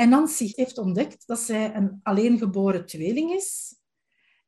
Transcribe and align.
En 0.00 0.08
Nancy 0.08 0.52
heeft 0.54 0.78
ontdekt 0.78 1.26
dat 1.26 1.38
zij 1.38 1.74
een 1.74 2.00
alleengeboren 2.02 2.86
tweeling 2.86 3.30
is. 3.30 3.74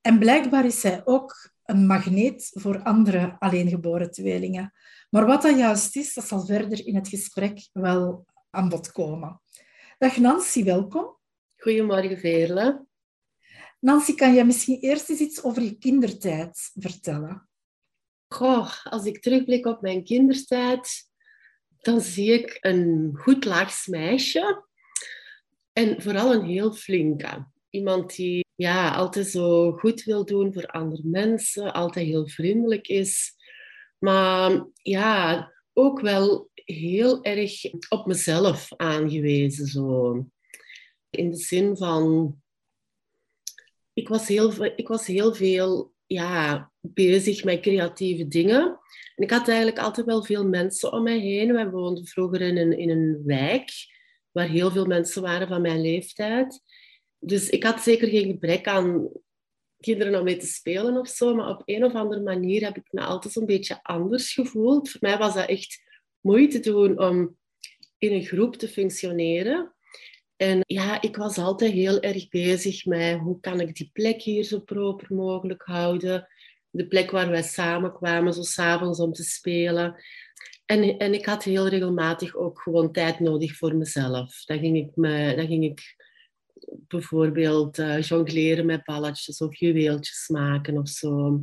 En 0.00 0.18
blijkbaar 0.18 0.64
is 0.64 0.80
zij 0.80 1.02
ook 1.04 1.50
een 1.64 1.86
magneet 1.86 2.50
voor 2.54 2.82
andere 2.82 3.36
alleengeboren 3.38 4.10
tweelingen. 4.10 4.72
Maar 5.10 5.26
wat 5.26 5.42
dat 5.42 5.58
juist 5.58 5.96
is, 5.96 6.14
dat 6.14 6.24
zal 6.24 6.46
verder 6.46 6.86
in 6.86 6.94
het 6.94 7.08
gesprek 7.08 7.68
wel 7.72 8.26
aan 8.50 8.68
bod 8.68 8.92
komen. 8.92 9.40
Dag 9.98 10.16
Nancy, 10.16 10.64
welkom. 10.64 11.18
Goedemorgen 11.56 12.18
Veerle. 12.18 12.86
Nancy, 13.80 14.14
kan 14.14 14.34
jij 14.34 14.44
misschien 14.44 14.80
eerst 14.80 15.10
eens 15.10 15.20
iets 15.20 15.42
over 15.42 15.62
je 15.62 15.78
kindertijd 15.78 16.70
vertellen? 16.74 17.48
Goh, 18.28 18.84
als 18.84 19.04
ik 19.04 19.22
terugblik 19.22 19.66
op 19.66 19.80
mijn 19.80 20.04
kindertijd, 20.04 21.10
dan 21.80 22.00
zie 22.00 22.32
ik 22.32 22.58
een 22.60 23.10
goed 23.14 23.44
laags 23.44 23.86
meisje 23.86 24.70
en 25.72 26.02
vooral 26.02 26.34
een 26.34 26.44
heel 26.44 26.72
flinke. 26.72 27.46
Iemand 27.70 28.16
die 28.16 28.44
ja, 28.54 28.94
altijd 28.94 29.26
zo 29.26 29.72
goed 29.72 30.02
wil 30.02 30.24
doen 30.24 30.52
voor 30.52 30.66
andere 30.66 31.02
mensen, 31.04 31.72
altijd 31.72 32.06
heel 32.06 32.28
vriendelijk 32.28 32.88
is. 32.88 33.34
Maar 33.98 34.66
ja, 34.74 35.52
ook 35.72 36.00
wel 36.00 36.50
heel 36.54 37.22
erg 37.24 37.52
op 37.88 38.06
mezelf 38.06 38.68
aangewezen. 38.76 39.66
Zo. 39.66 40.12
In 41.10 41.30
de 41.30 41.36
zin 41.36 41.76
van, 41.76 42.36
ik 43.92 44.08
was 44.08 44.28
heel, 44.28 44.64
ik 44.64 44.88
was 44.88 45.06
heel 45.06 45.34
veel 45.34 45.92
ja, 46.06 46.70
bezig 46.80 47.44
met 47.44 47.60
creatieve 47.60 48.28
dingen. 48.28 48.62
En 49.16 49.24
ik 49.24 49.30
had 49.30 49.48
eigenlijk 49.48 49.78
altijd 49.78 50.06
wel 50.06 50.24
veel 50.24 50.46
mensen 50.46 50.92
om 50.92 51.02
mij 51.02 51.18
heen. 51.18 51.52
Wij 51.52 51.70
woonden 51.70 52.06
vroeger 52.06 52.40
in 52.40 52.56
een, 52.56 52.78
in 52.78 52.90
een 52.90 53.22
wijk 53.24 53.70
waar 54.32 54.48
heel 54.48 54.70
veel 54.70 54.86
mensen 54.86 55.22
waren 55.22 55.48
van 55.48 55.60
mijn 55.60 55.80
leeftijd. 55.80 56.60
Dus 57.18 57.48
ik 57.48 57.64
had 57.64 57.80
zeker 57.80 58.08
geen 58.08 58.26
gebrek 58.26 58.66
aan 58.66 59.08
kinderen 59.80 60.18
om 60.18 60.24
mee 60.24 60.36
te 60.36 60.46
spelen 60.46 60.96
of 60.96 61.08
zo, 61.08 61.34
maar 61.34 61.48
op 61.48 61.62
een 61.64 61.84
of 61.84 61.94
andere 61.94 62.22
manier 62.22 62.64
heb 62.64 62.76
ik 62.76 62.86
me 62.90 63.00
altijd 63.00 63.36
een 63.36 63.46
beetje 63.46 63.82
anders 63.82 64.32
gevoeld. 64.32 64.90
Voor 64.90 65.00
mij 65.00 65.18
was 65.18 65.34
dat 65.34 65.48
echt 65.48 65.82
moeite 66.20 66.60
doen 66.60 66.98
om 66.98 67.36
in 67.98 68.12
een 68.12 68.24
groep 68.24 68.56
te 68.56 68.68
functioneren. 68.68 69.74
En 70.36 70.60
ja, 70.66 71.02
ik 71.02 71.16
was 71.16 71.38
altijd 71.38 71.72
heel 71.72 72.00
erg 72.00 72.28
bezig 72.28 72.84
met 72.84 73.18
hoe 73.18 73.40
kan 73.40 73.60
ik 73.60 73.74
die 73.74 73.90
plek 73.92 74.22
hier 74.22 74.44
zo 74.44 74.60
proper 74.60 75.14
mogelijk 75.14 75.62
houden. 75.62 76.28
De 76.70 76.86
plek 76.86 77.10
waar 77.10 77.30
wij 77.30 77.42
samenkwamen, 77.42 78.32
zo 78.32 78.42
s'avonds 78.42 79.00
om 79.00 79.12
te 79.12 79.22
spelen. 79.22 80.02
En, 80.72 80.98
en 80.98 81.14
ik 81.14 81.26
had 81.26 81.44
heel 81.44 81.68
regelmatig 81.68 82.34
ook 82.34 82.60
gewoon 82.60 82.92
tijd 82.92 83.20
nodig 83.20 83.56
voor 83.56 83.74
mezelf. 83.74 84.44
Dan 84.44 84.58
ging 84.58 84.76
ik, 84.76 84.96
me, 84.96 85.34
dan 85.36 85.46
ging 85.46 85.64
ik 85.64 85.96
bijvoorbeeld 86.68 87.78
uh, 87.78 88.02
jongleren 88.02 88.66
met 88.66 88.84
balletjes 88.84 89.38
of 89.38 89.56
juweeltjes 89.56 90.28
maken 90.28 90.78
of 90.78 90.88
zo. 90.88 91.40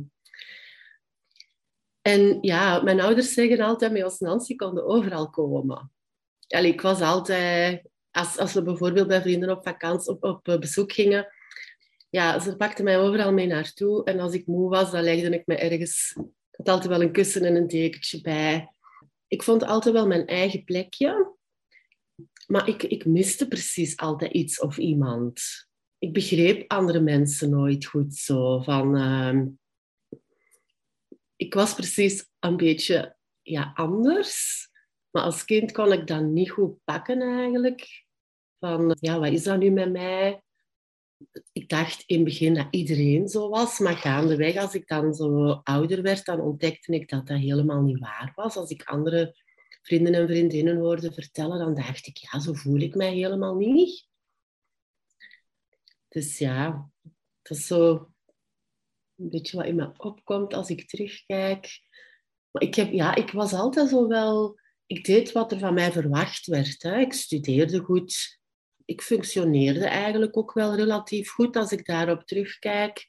En 2.02 2.38
ja, 2.40 2.82
mijn 2.82 3.00
ouders 3.00 3.32
zeggen 3.32 3.60
altijd, 3.60 3.92
met 3.92 4.04
ons 4.04 4.18
Nancy 4.18 4.56
konden 4.56 4.86
overal 4.86 5.30
komen. 5.30 5.92
Allee, 6.48 6.72
ik 6.72 6.80
was 6.80 7.00
altijd, 7.00 7.82
als, 8.10 8.38
als 8.38 8.52
we 8.52 8.62
bijvoorbeeld 8.62 9.08
bij 9.08 9.22
vrienden 9.22 9.50
op 9.50 9.62
vakantie 9.62 10.12
op, 10.12 10.24
op 10.24 10.56
bezoek 10.60 10.92
gingen, 10.92 11.26
ja, 12.08 12.38
ze 12.38 12.56
pakten 12.56 12.84
mij 12.84 12.98
overal 12.98 13.32
mee 13.32 13.46
naartoe. 13.46 14.04
En 14.04 14.20
als 14.20 14.32
ik 14.32 14.46
moe 14.46 14.68
was, 14.68 14.90
dan 14.90 15.02
legde 15.02 15.30
ik 15.30 15.46
me 15.46 15.56
ergens, 15.56 16.14
ik 16.50 16.56
had 16.56 16.68
altijd 16.68 16.88
wel 16.88 17.02
een 17.02 17.12
kussen 17.12 17.44
en 17.44 17.56
een 17.56 17.68
dekentje 17.68 18.20
bij 18.20 18.68
ik 19.30 19.42
vond 19.42 19.62
altijd 19.62 19.94
wel 19.94 20.06
mijn 20.06 20.26
eigen 20.26 20.64
plekje. 20.64 21.36
Maar 22.46 22.68
ik, 22.68 22.82
ik 22.82 23.04
miste 23.04 23.48
precies 23.48 23.96
altijd 23.96 24.32
iets 24.32 24.60
of 24.60 24.78
iemand. 24.78 25.42
Ik 25.98 26.12
begreep 26.12 26.70
andere 26.70 27.00
mensen 27.00 27.50
nooit 27.50 27.84
goed 27.84 28.14
zo. 28.14 28.60
Van, 28.60 28.96
uh, 28.96 29.42
ik 31.36 31.54
was 31.54 31.74
precies 31.74 32.28
een 32.38 32.56
beetje 32.56 33.16
ja, 33.42 33.72
anders. 33.74 34.68
Maar 35.10 35.22
als 35.22 35.44
kind 35.44 35.72
kon 35.72 35.92
ik 35.92 36.06
dat 36.06 36.22
niet 36.22 36.50
goed 36.50 36.84
pakken 36.84 37.22
eigenlijk. 37.22 38.04
Van, 38.58 38.96
ja, 39.00 39.18
wat 39.18 39.32
is 39.32 39.42
dat 39.42 39.58
nu 39.58 39.70
met 39.70 39.92
mij? 39.92 40.42
Ik 41.52 41.68
dacht 41.68 42.02
in 42.06 42.16
het 42.16 42.24
begin 42.24 42.54
dat 42.54 42.66
iedereen 42.70 43.28
zo 43.28 43.48
was, 43.48 43.78
maar 43.78 43.96
gaandeweg, 43.96 44.56
als 44.56 44.74
ik 44.74 44.86
dan 44.86 45.14
zo 45.14 45.50
ouder 45.50 46.02
werd, 46.02 46.24
dan 46.24 46.40
ontdekte 46.40 46.92
ik 46.92 47.08
dat 47.08 47.26
dat 47.26 47.38
helemaal 47.38 47.82
niet 47.82 47.98
waar 47.98 48.32
was. 48.34 48.56
Als 48.56 48.70
ik 48.70 48.82
andere 48.82 49.36
vrienden 49.82 50.14
en 50.14 50.26
vriendinnen 50.26 50.76
hoorde 50.76 51.12
vertellen, 51.12 51.58
dan 51.58 51.74
dacht 51.74 52.06
ik, 52.06 52.16
ja, 52.16 52.40
zo 52.40 52.52
voel 52.52 52.80
ik 52.80 52.94
mij 52.94 53.14
helemaal 53.14 53.56
niet. 53.56 54.08
Dus 56.08 56.38
ja, 56.38 56.90
dat 57.42 57.56
is 57.56 57.66
zo 57.66 58.12
een 59.16 59.30
beetje 59.30 59.56
wat 59.56 59.66
in 59.66 59.76
me 59.76 59.92
opkomt 59.96 60.54
als 60.54 60.70
ik 60.70 60.88
terugkijk. 60.88 61.80
Maar 62.50 62.62
ik, 62.62 62.74
heb, 62.74 62.92
ja, 62.92 63.14
ik 63.14 63.30
was 63.30 63.52
altijd 63.52 63.88
zo 63.88 64.08
wel... 64.08 64.58
Ik 64.86 65.04
deed 65.04 65.32
wat 65.32 65.52
er 65.52 65.58
van 65.58 65.74
mij 65.74 65.92
verwacht 65.92 66.46
werd. 66.46 66.82
Hè. 66.82 66.98
Ik 66.98 67.12
studeerde 67.12 67.78
goed 67.78 68.39
ik 68.90 69.02
functioneerde 69.02 69.84
eigenlijk 69.84 70.36
ook 70.36 70.52
wel 70.52 70.74
relatief 70.74 71.30
goed. 71.30 71.56
Als 71.56 71.72
ik 71.72 71.86
daarop 71.86 72.26
terugkijk, 72.26 73.08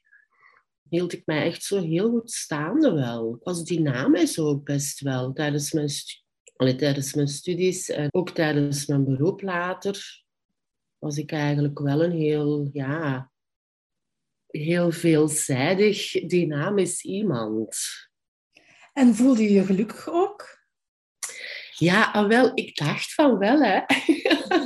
hield 0.88 1.12
ik 1.12 1.22
mij 1.26 1.42
echt 1.44 1.62
zo 1.62 1.80
heel 1.80 2.10
goed 2.10 2.30
staande 2.30 2.92
wel. 2.92 3.34
Ik 3.34 3.42
was 3.42 3.64
dynamisch 3.64 4.38
ook 4.38 4.64
best 4.64 5.00
wel 5.00 5.32
tijdens 5.32 5.72
mijn, 5.72 5.88
Allee, 6.56 6.74
tijdens 6.74 7.14
mijn 7.14 7.28
studies 7.28 7.88
en 7.88 8.08
ook 8.10 8.30
tijdens 8.30 8.86
mijn 8.86 9.04
beroep 9.04 9.42
later. 9.42 10.24
Was 10.98 11.16
ik 11.16 11.32
eigenlijk 11.32 11.78
wel 11.78 12.02
een 12.02 12.16
heel, 12.16 12.68
ja, 12.72 13.30
heel 14.46 14.90
veelzijdig, 14.90 16.10
dynamisch 16.10 17.04
iemand. 17.04 17.76
En 18.92 19.14
voelde 19.14 19.42
je 19.42 19.52
je 19.52 19.64
gelukkig 19.64 20.08
ook? 20.08 20.60
Ja, 21.76 22.10
ah, 22.10 22.28
wel, 22.28 22.50
ik 22.54 22.76
dacht 22.76 23.14
van 23.14 23.38
wel, 23.38 23.60
hè. 23.62 23.80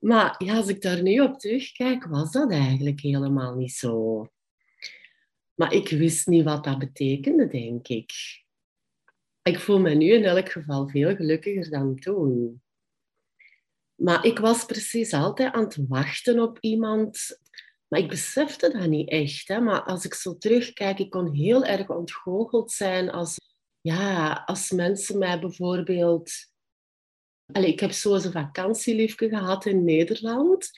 maar 0.00 0.34
ja, 0.38 0.56
als 0.56 0.68
ik 0.68 0.82
daar 0.82 1.02
nu 1.02 1.20
op 1.20 1.38
terugkijk, 1.38 2.04
was 2.04 2.32
dat 2.32 2.50
eigenlijk 2.50 3.00
helemaal 3.00 3.54
niet 3.54 3.72
zo. 3.72 4.26
Maar 5.54 5.72
ik 5.72 5.88
wist 5.88 6.26
niet 6.26 6.44
wat 6.44 6.64
dat 6.64 6.78
betekende, 6.78 7.46
denk 7.46 7.88
ik. 7.88 8.12
Ik 9.42 9.58
voel 9.58 9.80
me 9.80 9.94
nu 9.94 10.12
in 10.12 10.24
elk 10.24 10.48
geval 10.48 10.88
veel 10.88 11.16
gelukkiger 11.16 11.70
dan 11.70 11.96
toen. 11.96 12.62
Maar 13.94 14.24
ik 14.24 14.38
was 14.38 14.64
precies 14.64 15.12
altijd 15.12 15.52
aan 15.52 15.64
het 15.64 15.78
wachten 15.88 16.40
op 16.40 16.58
iemand. 16.60 17.40
Maar 17.88 18.00
ik 18.00 18.08
besefte 18.08 18.70
dat 18.70 18.86
niet 18.86 19.08
echt. 19.08 19.48
Maar 19.48 19.82
als 19.82 20.04
ik 20.04 20.14
zo 20.14 20.38
terugkijk, 20.38 20.98
ik 20.98 21.10
kon 21.10 21.32
heel 21.32 21.64
erg 21.64 21.88
ontgoocheld 21.88 22.72
zijn 22.72 23.10
als, 23.10 23.36
ja, 23.80 24.32
als 24.46 24.70
mensen 24.70 25.18
mij 25.18 25.40
bijvoorbeeld 25.40 26.32
Ik 27.52 27.80
heb 27.80 27.90
zo 27.92 28.14
een 28.14 28.32
vakantieliefje 28.32 29.28
gehad 29.28 29.66
in 29.66 29.84
Nederland. 29.84 30.70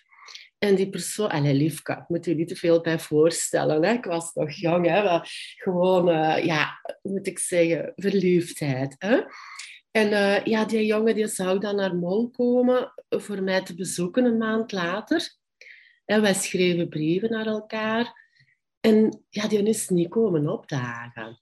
En 0.58 0.74
die 0.74 0.88
persoon, 0.88 1.28
allee, 1.28 1.54
liefke, 1.54 1.92
ik 1.92 2.08
moet 2.08 2.24
je 2.24 2.34
niet 2.34 2.48
te 2.48 2.56
veel 2.56 2.80
bij 2.80 2.98
voorstellen. 2.98 3.84
Hè? 3.84 3.92
Ik 3.92 4.04
was 4.04 4.34
nog 4.34 4.50
jong, 4.50 4.86
hè? 4.86 5.20
Gewoon, 5.56 6.08
uh, 6.08 6.44
ja, 6.44 6.80
moet 7.02 7.26
ik 7.26 7.38
zeggen, 7.38 7.92
verliefdheid. 7.96 8.94
Hè? 8.98 9.20
En 9.90 10.10
uh, 10.10 10.44
ja, 10.44 10.64
die 10.64 10.86
jongen 10.86 11.14
die 11.14 11.26
zou 11.26 11.58
dan 11.58 11.76
naar 11.76 11.96
Mol 11.96 12.30
komen 12.30 12.92
voor 13.08 13.42
mij 13.42 13.62
te 13.62 13.74
bezoeken 13.74 14.24
een 14.24 14.36
maand 14.36 14.72
later. 14.72 15.36
En 16.04 16.22
wij 16.22 16.34
schreven 16.34 16.88
brieven 16.88 17.30
naar 17.30 17.46
elkaar. 17.46 18.12
En 18.80 19.24
ja, 19.28 19.48
die 19.48 19.62
is 19.62 19.88
niet 19.88 20.08
komen 20.08 20.48
opdagen. 20.48 21.41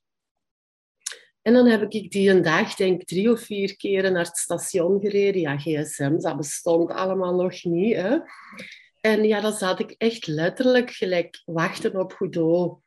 En 1.43 1.53
dan 1.53 1.67
heb 1.67 1.93
ik 1.93 2.11
die 2.11 2.31
een 2.31 2.43
dag, 2.43 2.75
denk 2.75 3.05
drie 3.05 3.31
of 3.31 3.41
vier 3.41 3.77
keren 3.77 4.13
naar 4.13 4.25
het 4.25 4.37
station 4.37 5.01
gereden. 5.01 5.41
Ja, 5.41 5.59
gsm, 5.59 6.19
dat 6.19 6.37
bestond 6.37 6.91
allemaal 6.91 7.35
nog 7.35 7.65
niet. 7.65 8.23
En 9.01 9.25
ja, 9.25 9.41
dan 9.41 9.53
zat 9.53 9.81
ik 9.81 9.95
echt 9.99 10.27
letterlijk 10.27 10.91
gelijk 10.91 11.43
wachten 11.45 11.97
op 11.97 12.13
Godot. 12.13 12.79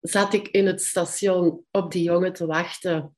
Zat 0.00 0.32
ik 0.32 0.48
in 0.48 0.66
het 0.66 0.82
station 0.82 1.64
op 1.70 1.92
die 1.92 2.02
jongen 2.02 2.32
te 2.32 2.46
wachten. 2.46 3.16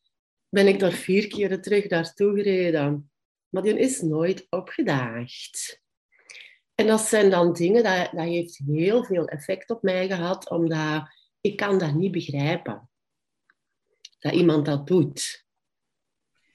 Ben 0.48 0.66
ik 0.66 0.78
daar 0.78 0.92
vier 0.92 1.28
keren 1.28 1.60
terug 1.60 1.88
naartoe 1.88 2.34
gereden. 2.34 3.10
Maar 3.48 3.62
die 3.62 3.78
is 3.78 4.00
nooit 4.00 4.46
opgedaagd. 4.50 5.82
En 6.74 6.86
dat 6.86 7.00
zijn 7.00 7.30
dan 7.30 7.52
dingen, 7.52 7.82
dat, 7.82 8.10
dat 8.12 8.24
heeft 8.26 8.60
heel 8.66 9.04
veel 9.04 9.26
effect 9.26 9.70
op 9.70 9.82
mij 9.82 10.06
gehad, 10.06 10.50
omdat 10.50 11.08
ik 11.40 11.56
kan 11.56 11.78
dat 11.78 11.94
niet 11.94 12.12
begrijpen. 12.12 12.90
Dat 14.20 14.32
iemand 14.32 14.66
dat 14.66 14.86
doet. 14.86 15.44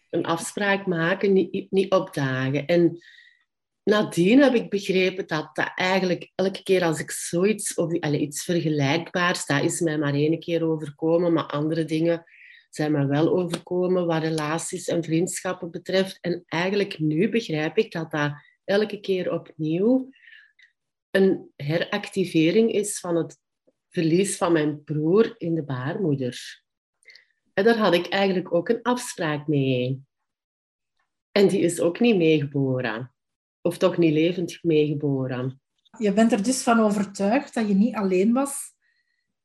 Een 0.09 0.25
afspraak 0.25 0.85
maken, 0.85 1.33
niet, 1.33 1.71
niet 1.71 1.91
opdagen. 1.91 2.65
En 2.65 3.03
nadien 3.83 4.41
heb 4.41 4.53
ik 4.53 4.69
begrepen 4.69 5.27
dat 5.27 5.55
dat 5.55 5.71
eigenlijk 5.75 6.31
elke 6.35 6.63
keer 6.63 6.83
als 6.83 6.99
ik 6.99 7.11
zoiets 7.11 7.73
of 7.73 7.93
iets 7.93 8.43
vergelijkbaars, 8.43 9.45
dat 9.45 9.63
is 9.63 9.79
mij 9.79 9.97
maar 9.97 10.13
één 10.13 10.39
keer 10.39 10.65
overkomen, 10.65 11.33
maar 11.33 11.45
andere 11.45 11.85
dingen 11.85 12.23
zijn 12.69 12.91
mij 12.91 13.07
wel 13.07 13.37
overkomen 13.37 14.05
wat 14.05 14.23
relaties 14.23 14.87
en 14.87 15.03
vriendschappen 15.03 15.71
betreft. 15.71 16.17
En 16.21 16.43
eigenlijk 16.47 16.99
nu 16.99 17.29
begrijp 17.29 17.77
ik 17.77 17.91
dat 17.91 18.11
dat 18.11 18.31
elke 18.63 18.99
keer 18.99 19.31
opnieuw 19.31 20.09
een 21.11 21.51
heractivering 21.55 22.71
is 22.71 22.99
van 22.99 23.15
het 23.15 23.37
verlies 23.89 24.37
van 24.37 24.51
mijn 24.51 24.83
broer 24.83 25.35
in 25.37 25.55
de 25.55 25.63
baarmoeder. 25.63 26.63
En 27.55 27.63
daar 27.63 27.77
had 27.77 27.93
ik 27.93 28.07
eigenlijk 28.07 28.53
ook 28.53 28.69
een 28.69 28.81
afspraak 28.81 29.47
mee. 29.47 30.01
En 31.31 31.47
die 31.47 31.59
is 31.59 31.79
ook 31.79 31.99
niet 31.99 32.17
meegeboren. 32.17 33.13
Of 33.61 33.77
toch 33.77 33.97
niet 33.97 34.13
levend 34.13 34.59
meegeboren. 34.61 35.61
Je 35.97 36.13
bent 36.13 36.31
er 36.31 36.43
dus 36.43 36.63
van 36.63 36.79
overtuigd 36.79 37.53
dat 37.53 37.67
je 37.67 37.73
niet 37.73 37.95
alleen 37.95 38.33
was 38.33 38.73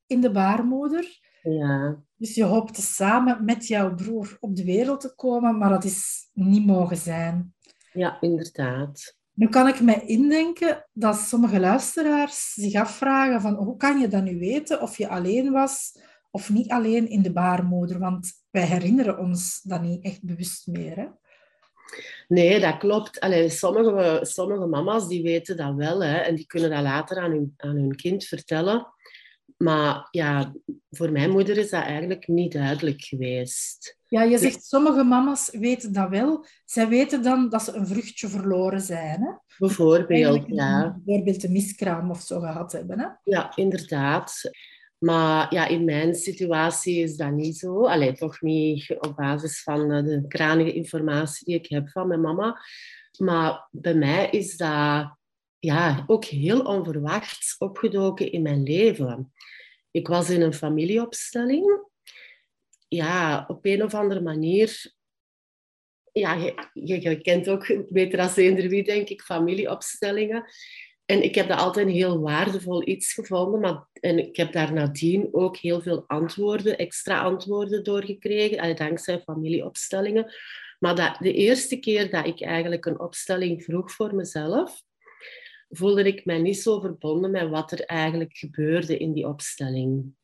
in 0.06 0.20
de 0.20 0.30
baarmoeder. 0.30 1.18
Ja. 1.42 2.02
Dus 2.16 2.34
je 2.34 2.44
hoopte 2.44 2.82
samen 2.82 3.44
met 3.44 3.66
jouw 3.66 3.94
broer 3.94 4.36
op 4.40 4.56
de 4.56 4.64
wereld 4.64 5.00
te 5.00 5.14
komen, 5.14 5.58
maar 5.58 5.70
dat 5.70 5.84
is 5.84 6.28
niet 6.32 6.66
mogen 6.66 6.96
zijn. 6.96 7.54
Ja, 7.92 8.20
inderdaad. 8.20 9.18
Nu 9.32 9.48
kan 9.48 9.68
ik 9.68 9.80
me 9.80 10.04
indenken 10.04 10.86
dat 10.92 11.16
sommige 11.16 11.60
luisteraars 11.60 12.52
zich 12.52 12.74
afvragen 12.74 13.40
van 13.40 13.54
hoe 13.54 13.76
kan 13.76 13.98
je 13.98 14.08
dan 14.08 14.24
nu 14.24 14.38
weten 14.38 14.82
of 14.82 14.98
je 14.98 15.08
alleen 15.08 15.50
was 15.52 15.92
of 16.30 16.50
niet 16.50 16.70
alleen 16.70 17.08
in 17.08 17.22
de 17.22 17.32
baarmoeder? 17.32 17.98
Want 17.98 18.32
wij 18.50 18.66
herinneren 18.66 19.18
ons 19.18 19.60
dat 19.62 19.82
niet 19.82 20.04
echt 20.04 20.24
bewust 20.24 20.66
meer. 20.66 20.96
Hè? 20.96 21.06
Nee, 22.28 22.60
dat 22.60 22.76
klopt. 22.76 23.20
Allee, 23.20 23.48
sommige, 23.48 24.18
sommige 24.22 24.66
mama's 24.66 25.08
die 25.08 25.22
weten 25.22 25.56
dat 25.56 25.74
wel 25.74 26.02
hè, 26.02 26.16
en 26.16 26.34
die 26.34 26.46
kunnen 26.46 26.70
dat 26.70 26.82
later 26.82 27.18
aan 27.18 27.30
hun, 27.30 27.54
aan 27.56 27.76
hun 27.76 27.96
kind 27.96 28.24
vertellen. 28.24 28.86
Maar 29.56 30.08
ja, 30.10 30.54
voor 30.90 31.12
mijn 31.12 31.30
moeder 31.30 31.58
is 31.58 31.70
dat 31.70 31.82
eigenlijk 31.82 32.28
niet 32.28 32.52
duidelijk 32.52 33.02
geweest. 33.02 33.98
Ja, 34.06 34.22
je 34.22 34.38
zegt 34.38 34.64
sommige 34.64 35.04
mama's 35.04 35.50
weten 35.52 35.92
dat 35.92 36.08
wel. 36.08 36.46
Zij 36.64 36.88
weten 36.88 37.22
dan 37.22 37.48
dat 37.48 37.62
ze 37.62 37.72
een 37.72 37.86
vruchtje 37.86 38.28
verloren 38.28 38.80
zijn. 38.80 39.22
Hè? 39.22 39.32
Bijvoorbeeld, 39.58 40.44
ja. 40.46 41.00
Bijvoorbeeld 41.04 41.44
een 41.44 41.52
miskraam 41.52 42.10
of 42.10 42.20
zo 42.20 42.40
gehad 42.40 42.72
hebben. 42.72 43.00
Hè? 43.00 43.06
Ja, 43.24 43.56
inderdaad. 43.56 44.50
Maar 45.00 45.54
ja, 45.54 45.66
in 45.66 45.84
mijn 45.84 46.14
situatie 46.14 47.02
is 47.02 47.16
dat 47.16 47.32
niet 47.32 47.56
zo. 47.56 47.86
Alleen 47.86 48.14
toch 48.14 48.40
niet 48.40 48.96
op 48.98 49.16
basis 49.16 49.62
van 49.62 49.92
eh, 49.92 50.04
de 50.04 50.24
kranige 50.28 50.72
informatie 50.72 51.44
die 51.46 51.54
ik 51.54 51.66
heb 51.66 51.90
van 51.90 52.08
mijn 52.08 52.20
mama. 52.20 52.60
Maar 53.18 53.68
bij 53.70 53.94
mij 53.94 54.30
is 54.30 54.56
dat 54.56 55.16
ja, 55.58 56.04
ook 56.06 56.24
heel 56.24 56.60
onverwachts 56.60 57.58
opgedoken 57.58 58.32
in 58.32 58.42
mijn 58.42 58.62
leven. 58.62 59.32
Ik 59.90 60.08
was 60.08 60.30
in 60.30 60.42
een 60.42 60.54
familieopstelling. 60.54 61.88
Ja, 62.88 63.44
op 63.48 63.64
een 63.64 63.82
of 63.82 63.94
andere 63.94 64.20
manier... 64.20 64.98
Ja, 66.12 66.34
je, 66.34 67.00
je, 67.00 67.20
kent 67.20 67.48
ook 67.48 67.92
beter 67.92 68.20
als 68.20 68.36
eender 68.36 68.68
wie, 68.68 68.84
denk 68.84 69.08
ik, 69.08 69.22
familieopstellingen. 69.22 70.44
En 71.10 71.22
ik 71.22 71.34
heb 71.34 71.48
dat 71.48 71.58
altijd 71.58 71.86
een 71.86 71.92
heel 71.92 72.20
waardevol 72.20 72.88
iets 72.88 73.12
gevonden. 73.12 73.60
Maar, 73.60 73.86
en 73.92 74.18
ik 74.18 74.36
heb 74.36 74.52
daar 74.52 74.72
nadien 74.72 75.28
ook 75.32 75.56
heel 75.56 75.80
veel 75.80 76.04
antwoorden, 76.06 76.78
extra 76.78 77.20
antwoorden 77.20 77.84
doorgekregen, 77.84 78.76
dankzij 78.76 79.20
familieopstellingen. 79.20 80.32
Maar 80.78 80.94
dat, 80.94 81.16
de 81.18 81.32
eerste 81.32 81.76
keer 81.76 82.10
dat 82.10 82.26
ik 82.26 82.40
eigenlijk 82.40 82.86
een 82.86 83.00
opstelling 83.00 83.64
vroeg 83.64 83.92
voor 83.92 84.14
mezelf, 84.14 84.82
voelde 85.68 86.04
ik 86.04 86.24
mij 86.24 86.38
niet 86.38 86.58
zo 86.58 86.80
verbonden 86.80 87.30
met 87.30 87.48
wat 87.48 87.72
er 87.72 87.84
eigenlijk 87.84 88.36
gebeurde 88.36 88.98
in 88.98 89.12
die 89.12 89.26
opstelling. 89.26 90.14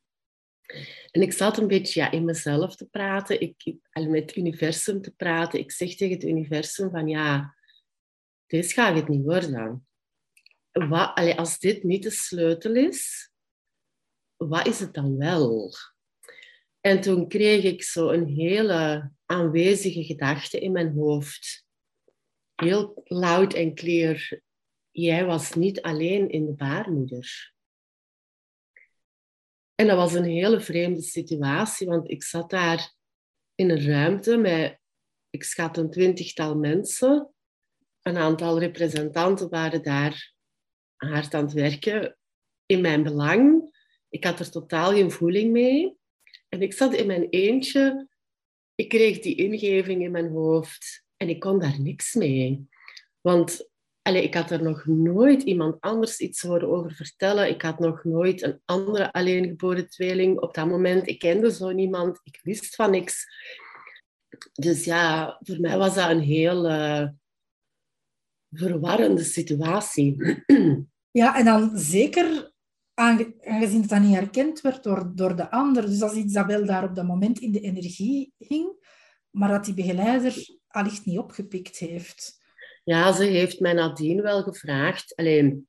En 1.11 1.23
ik 1.23 1.33
zat 1.33 1.59
een 1.59 1.69
beetje 1.69 2.01
ja, 2.01 2.11
in 2.11 2.25
mezelf 2.25 2.77
te 2.77 2.89
praten, 2.89 3.41
ik, 3.41 3.75
met 3.93 4.13
het 4.13 4.37
universum 4.37 5.03
te 5.03 5.15
praten. 5.15 5.59
Ik 5.59 5.73
zeg 5.73 5.95
tegen 5.95 6.15
het 6.15 6.25
universum 6.25 6.91
van 6.91 7.09
ja, 7.09 7.55
dit 8.47 8.73
gaat 8.73 8.97
het 8.97 9.09
niet 9.09 9.25
worden. 9.25 9.87
Wat, 10.77 11.37
als 11.37 11.59
dit 11.59 11.83
niet 11.83 12.03
de 12.03 12.11
sleutel 12.11 12.75
is, 12.75 13.31
wat 14.37 14.67
is 14.67 14.81
het 14.81 14.95
dan 14.95 15.17
wel? 15.17 15.75
En 16.81 17.01
toen 17.01 17.29
kreeg 17.29 17.65
ik 17.65 17.83
zo 17.83 18.09
een 18.09 18.27
hele 18.27 19.13
aanwezige 19.25 20.05
gedachte 20.05 20.61
in 20.61 20.73
mijn 20.73 20.93
hoofd. 20.93 21.67
Heel 22.55 23.03
luid 23.05 23.55
en 23.55 23.75
clear 23.75 24.41
jij 24.91 25.25
was 25.25 25.55
niet 25.55 25.83
alleen 25.83 26.29
in 26.29 26.47
de 26.47 26.53
baarmoeder. 26.53 27.55
En 29.75 29.87
dat 29.87 29.97
was 29.97 30.15
een 30.15 30.25
hele 30.25 30.61
vreemde 30.61 31.03
situatie, 31.03 31.87
want 31.87 32.11
ik 32.11 32.23
zat 32.23 32.51
daar 32.51 32.95
in 33.55 33.71
een 33.71 33.85
ruimte 33.87 34.37
met, 34.37 34.81
ik 35.31 35.43
schat 35.43 35.77
een 35.77 35.91
twintigtal 35.91 36.57
mensen. 36.57 37.35
Een 38.03 38.17
aantal 38.17 38.59
representanten 38.59 39.49
waren 39.49 39.83
daar 39.83 40.35
hard 40.97 41.35
aan 41.35 41.45
het 41.45 41.53
werken 41.53 42.17
in 42.67 42.81
mijn 42.81 43.03
belang. 43.03 43.65
Ik 44.09 44.25
had 44.25 44.39
er 44.39 44.51
totaal 44.51 44.91
geen 44.91 45.11
voeling 45.11 45.53
mee. 45.53 45.97
En 46.49 46.63
ik 46.63 46.73
zat 46.73 46.95
in 46.95 47.07
mijn 47.07 47.29
eentje. 47.29 48.09
Ik 48.75 48.89
kreeg 48.89 49.19
die 49.19 49.35
ingeving 49.35 50.03
in 50.03 50.11
mijn 50.11 50.29
hoofd 50.29 51.05
en 51.17 51.29
ik 51.29 51.41
kon 51.41 51.59
daar 51.59 51.81
niks 51.81 52.15
mee. 52.15 52.69
Want 53.21 53.69
Allee, 54.07 54.23
ik 54.23 54.35
had 54.35 54.51
er 54.51 54.63
nog 54.63 54.87
nooit 54.87 55.43
iemand 55.43 55.81
anders 55.81 56.19
iets 56.19 56.43
horen 56.43 56.69
over 56.69 56.93
vertellen. 56.93 57.49
Ik 57.49 57.63
had 57.63 57.79
nog 57.79 58.05
nooit 58.05 58.43
een 58.43 58.61
andere 58.65 59.13
alleengeboren 59.13 59.89
tweeling 59.89 60.41
op 60.41 60.55
dat 60.55 60.67
moment. 60.67 61.09
Ik 61.09 61.19
kende 61.19 61.53
zo 61.53 61.71
niemand. 61.71 62.21
Ik 62.23 62.41
wist 62.43 62.75
van 62.75 62.91
niks. 62.91 63.27
Dus 64.53 64.85
ja, 64.85 65.37
voor 65.43 65.61
mij 65.61 65.77
was 65.77 65.95
dat 65.95 66.11
een 66.11 66.21
heel 66.21 66.71
uh, 66.71 67.09
verwarrende 68.51 69.25
situatie. 69.25 70.17
Ja, 71.17 71.39
en 71.39 71.45
dan 71.45 71.79
zeker 71.79 72.53
aangezien 72.95 73.81
het 73.81 73.89
dan 73.89 74.03
niet 74.03 74.15
herkend 74.15 74.61
werd 74.61 74.83
door, 74.83 75.13
door 75.15 75.37
de 75.37 75.51
ander. 75.51 75.87
Dus 75.87 76.03
als 76.03 76.15
Isabel 76.15 76.67
daar 76.67 76.85
op 76.85 76.95
dat 76.95 77.07
moment 77.07 77.39
in 77.39 77.53
de 77.53 77.61
energie 77.61 78.33
hing, 78.39 78.87
maar 79.31 79.49
dat 79.49 79.65
die 79.65 79.75
begeleider 79.75 80.35
allicht 80.69 81.05
niet 81.07 81.19
opgepikt 81.19 81.79
heeft. 81.79 82.41
Ja, 82.85 83.13
ze 83.13 83.25
heeft 83.25 83.61
mij 83.61 83.73
nadien 83.73 84.23
wel 84.23 84.43
gevraagd. 84.43 85.15
Alleen, 85.15 85.69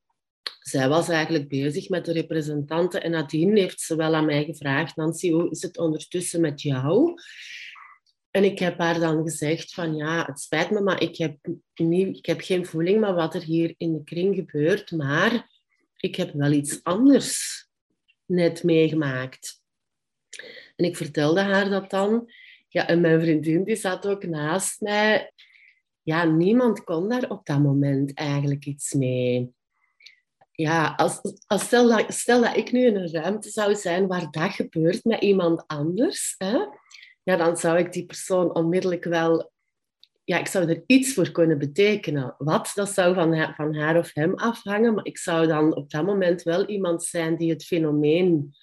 zij 0.60 0.88
was 0.88 1.08
eigenlijk 1.08 1.48
bezig 1.48 1.88
met 1.88 2.04
de 2.04 2.12
representanten 2.12 3.02
en 3.02 3.10
nadien 3.10 3.56
heeft 3.56 3.80
ze 3.80 3.96
wel 3.96 4.14
aan 4.14 4.26
mij 4.26 4.44
gevraagd, 4.44 4.96
Nancy, 4.96 5.30
hoe 5.30 5.50
is 5.50 5.62
het 5.62 5.78
ondertussen 5.78 6.40
met 6.40 6.62
jou? 6.62 7.14
En 8.38 8.44
ik 8.44 8.58
heb 8.58 8.78
haar 8.78 9.00
dan 9.00 9.22
gezegd 9.22 9.74
van 9.74 9.96
ja, 9.96 10.24
het 10.26 10.40
spijt 10.40 10.70
me, 10.70 10.80
maar 10.80 11.02
ik 11.02 11.16
heb, 11.16 11.36
niet, 11.74 12.16
ik 12.16 12.26
heb 12.26 12.40
geen 12.40 12.66
voeling 12.66 13.00
met 13.00 13.14
wat 13.14 13.34
er 13.34 13.42
hier 13.42 13.74
in 13.76 13.92
de 13.92 14.04
kring 14.04 14.34
gebeurt, 14.34 14.90
maar 14.90 15.50
ik 15.96 16.16
heb 16.16 16.32
wel 16.32 16.50
iets 16.50 16.80
anders 16.82 17.66
net 18.26 18.62
meegemaakt. 18.62 19.62
En 20.76 20.84
ik 20.84 20.96
vertelde 20.96 21.40
haar 21.40 21.70
dat 21.70 21.90
dan. 21.90 22.32
Ja, 22.68 22.88
en 22.88 23.00
mijn 23.00 23.20
vriendin 23.20 23.64
die 23.64 23.76
zat 23.76 24.06
ook 24.06 24.26
naast 24.26 24.80
mij 24.80 25.32
ja, 26.02 26.24
niemand 26.24 26.84
kon 26.84 27.08
daar 27.08 27.30
op 27.30 27.46
dat 27.46 27.62
moment 27.62 28.14
eigenlijk 28.14 28.64
iets 28.64 28.92
mee. 28.92 29.52
Ja, 30.52 30.94
als, 30.96 31.20
als 31.46 31.62
stel, 31.62 31.88
dat, 31.88 32.14
stel 32.14 32.40
dat 32.40 32.56
ik 32.56 32.72
nu 32.72 32.86
in 32.86 32.96
een 32.96 33.12
ruimte 33.12 33.50
zou 33.50 33.74
zijn 33.74 34.06
waar 34.06 34.30
dat 34.30 34.50
gebeurt 34.50 35.04
met 35.04 35.22
iemand 35.22 35.66
anders, 35.66 36.34
hè, 36.36 36.58
ja, 37.28 37.36
dan 37.36 37.56
zou 37.56 37.78
ik 37.78 37.92
die 37.92 38.06
persoon 38.06 38.54
onmiddellijk 38.54 39.04
wel... 39.04 39.52
Ja, 40.24 40.38
ik 40.38 40.46
zou 40.46 40.68
er 40.68 40.82
iets 40.86 41.14
voor 41.14 41.30
kunnen 41.30 41.58
betekenen. 41.58 42.34
Wat, 42.38 42.72
dat 42.74 42.88
zou 42.88 43.14
van 43.14 43.34
haar, 43.34 43.54
van 43.54 43.96
of 43.96 44.14
hem 44.14 44.34
afhangen, 44.34 44.94
maar 44.94 45.04
ik 45.04 45.18
zou 45.18 45.46
dan 45.46 45.74
op 45.74 45.90
dat 45.90 46.04
moment 46.04 46.42
wel 46.42 46.66
iemand 46.66 47.04
zijn 47.04 47.36
die 47.36 47.50
het 47.50 47.64
fenomeen 47.64 48.54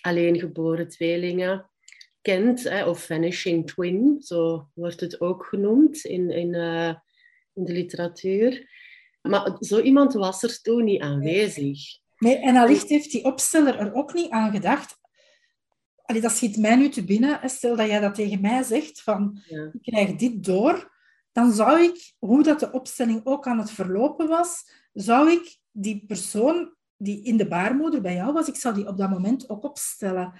alleengeboren 0.00 0.88
tweelingen 0.88 1.70
kent, 2.22 2.62
hè, 2.62 2.84
of 2.84 3.04
vanishing 3.04 3.66
twin, 3.66 4.16
zo 4.22 4.68
wordt 4.74 5.00
het 5.00 5.20
ook 5.20 5.44
genoemd 5.44 6.04
in, 6.04 6.30
in, 6.30 6.54
uh, 6.54 6.94
in 7.54 7.64
de 7.64 7.72
literatuur. 7.72 8.70
Maar 9.22 9.56
zo 9.60 9.80
iemand 9.80 10.12
was 10.12 10.42
er 10.42 10.60
toen 10.62 10.84
niet 10.84 11.00
aanwezig. 11.00 11.98
Nee, 12.18 12.36
en 12.36 12.56
allicht 12.56 12.88
heeft 12.88 13.10
die 13.10 13.24
opsteller 13.24 13.78
er 13.78 13.94
ook 13.94 14.14
niet 14.14 14.30
aan 14.30 14.50
gedacht. 14.50 14.98
Allee, 16.06 16.20
dat 16.20 16.32
schiet 16.32 16.56
mij 16.56 16.76
nu 16.76 16.88
te 16.88 17.04
binnen. 17.04 17.50
Stel 17.50 17.76
dat 17.76 17.86
jij 17.86 18.00
dat 18.00 18.14
tegen 18.14 18.40
mij 18.40 18.62
zegt, 18.62 19.02
van 19.02 19.38
ja. 19.48 19.70
ik 19.72 19.82
krijg 19.82 20.16
dit 20.16 20.44
door, 20.44 20.94
dan 21.32 21.52
zou 21.52 21.80
ik, 21.80 22.14
hoe 22.18 22.42
dat 22.42 22.60
de 22.60 22.72
opstelling 22.72 23.20
ook 23.24 23.46
aan 23.46 23.58
het 23.58 23.70
verlopen 23.70 24.28
was, 24.28 24.70
zou 24.92 25.30
ik 25.30 25.58
die 25.70 26.04
persoon 26.06 26.74
die 26.96 27.22
in 27.22 27.36
de 27.36 27.48
baarmoeder 27.48 28.00
bij 28.00 28.14
jou 28.14 28.32
was, 28.32 28.48
ik 28.48 28.56
zou 28.56 28.74
die 28.74 28.88
op 28.88 28.98
dat 28.98 29.10
moment 29.10 29.48
ook 29.48 29.64
opstellen. 29.64 30.32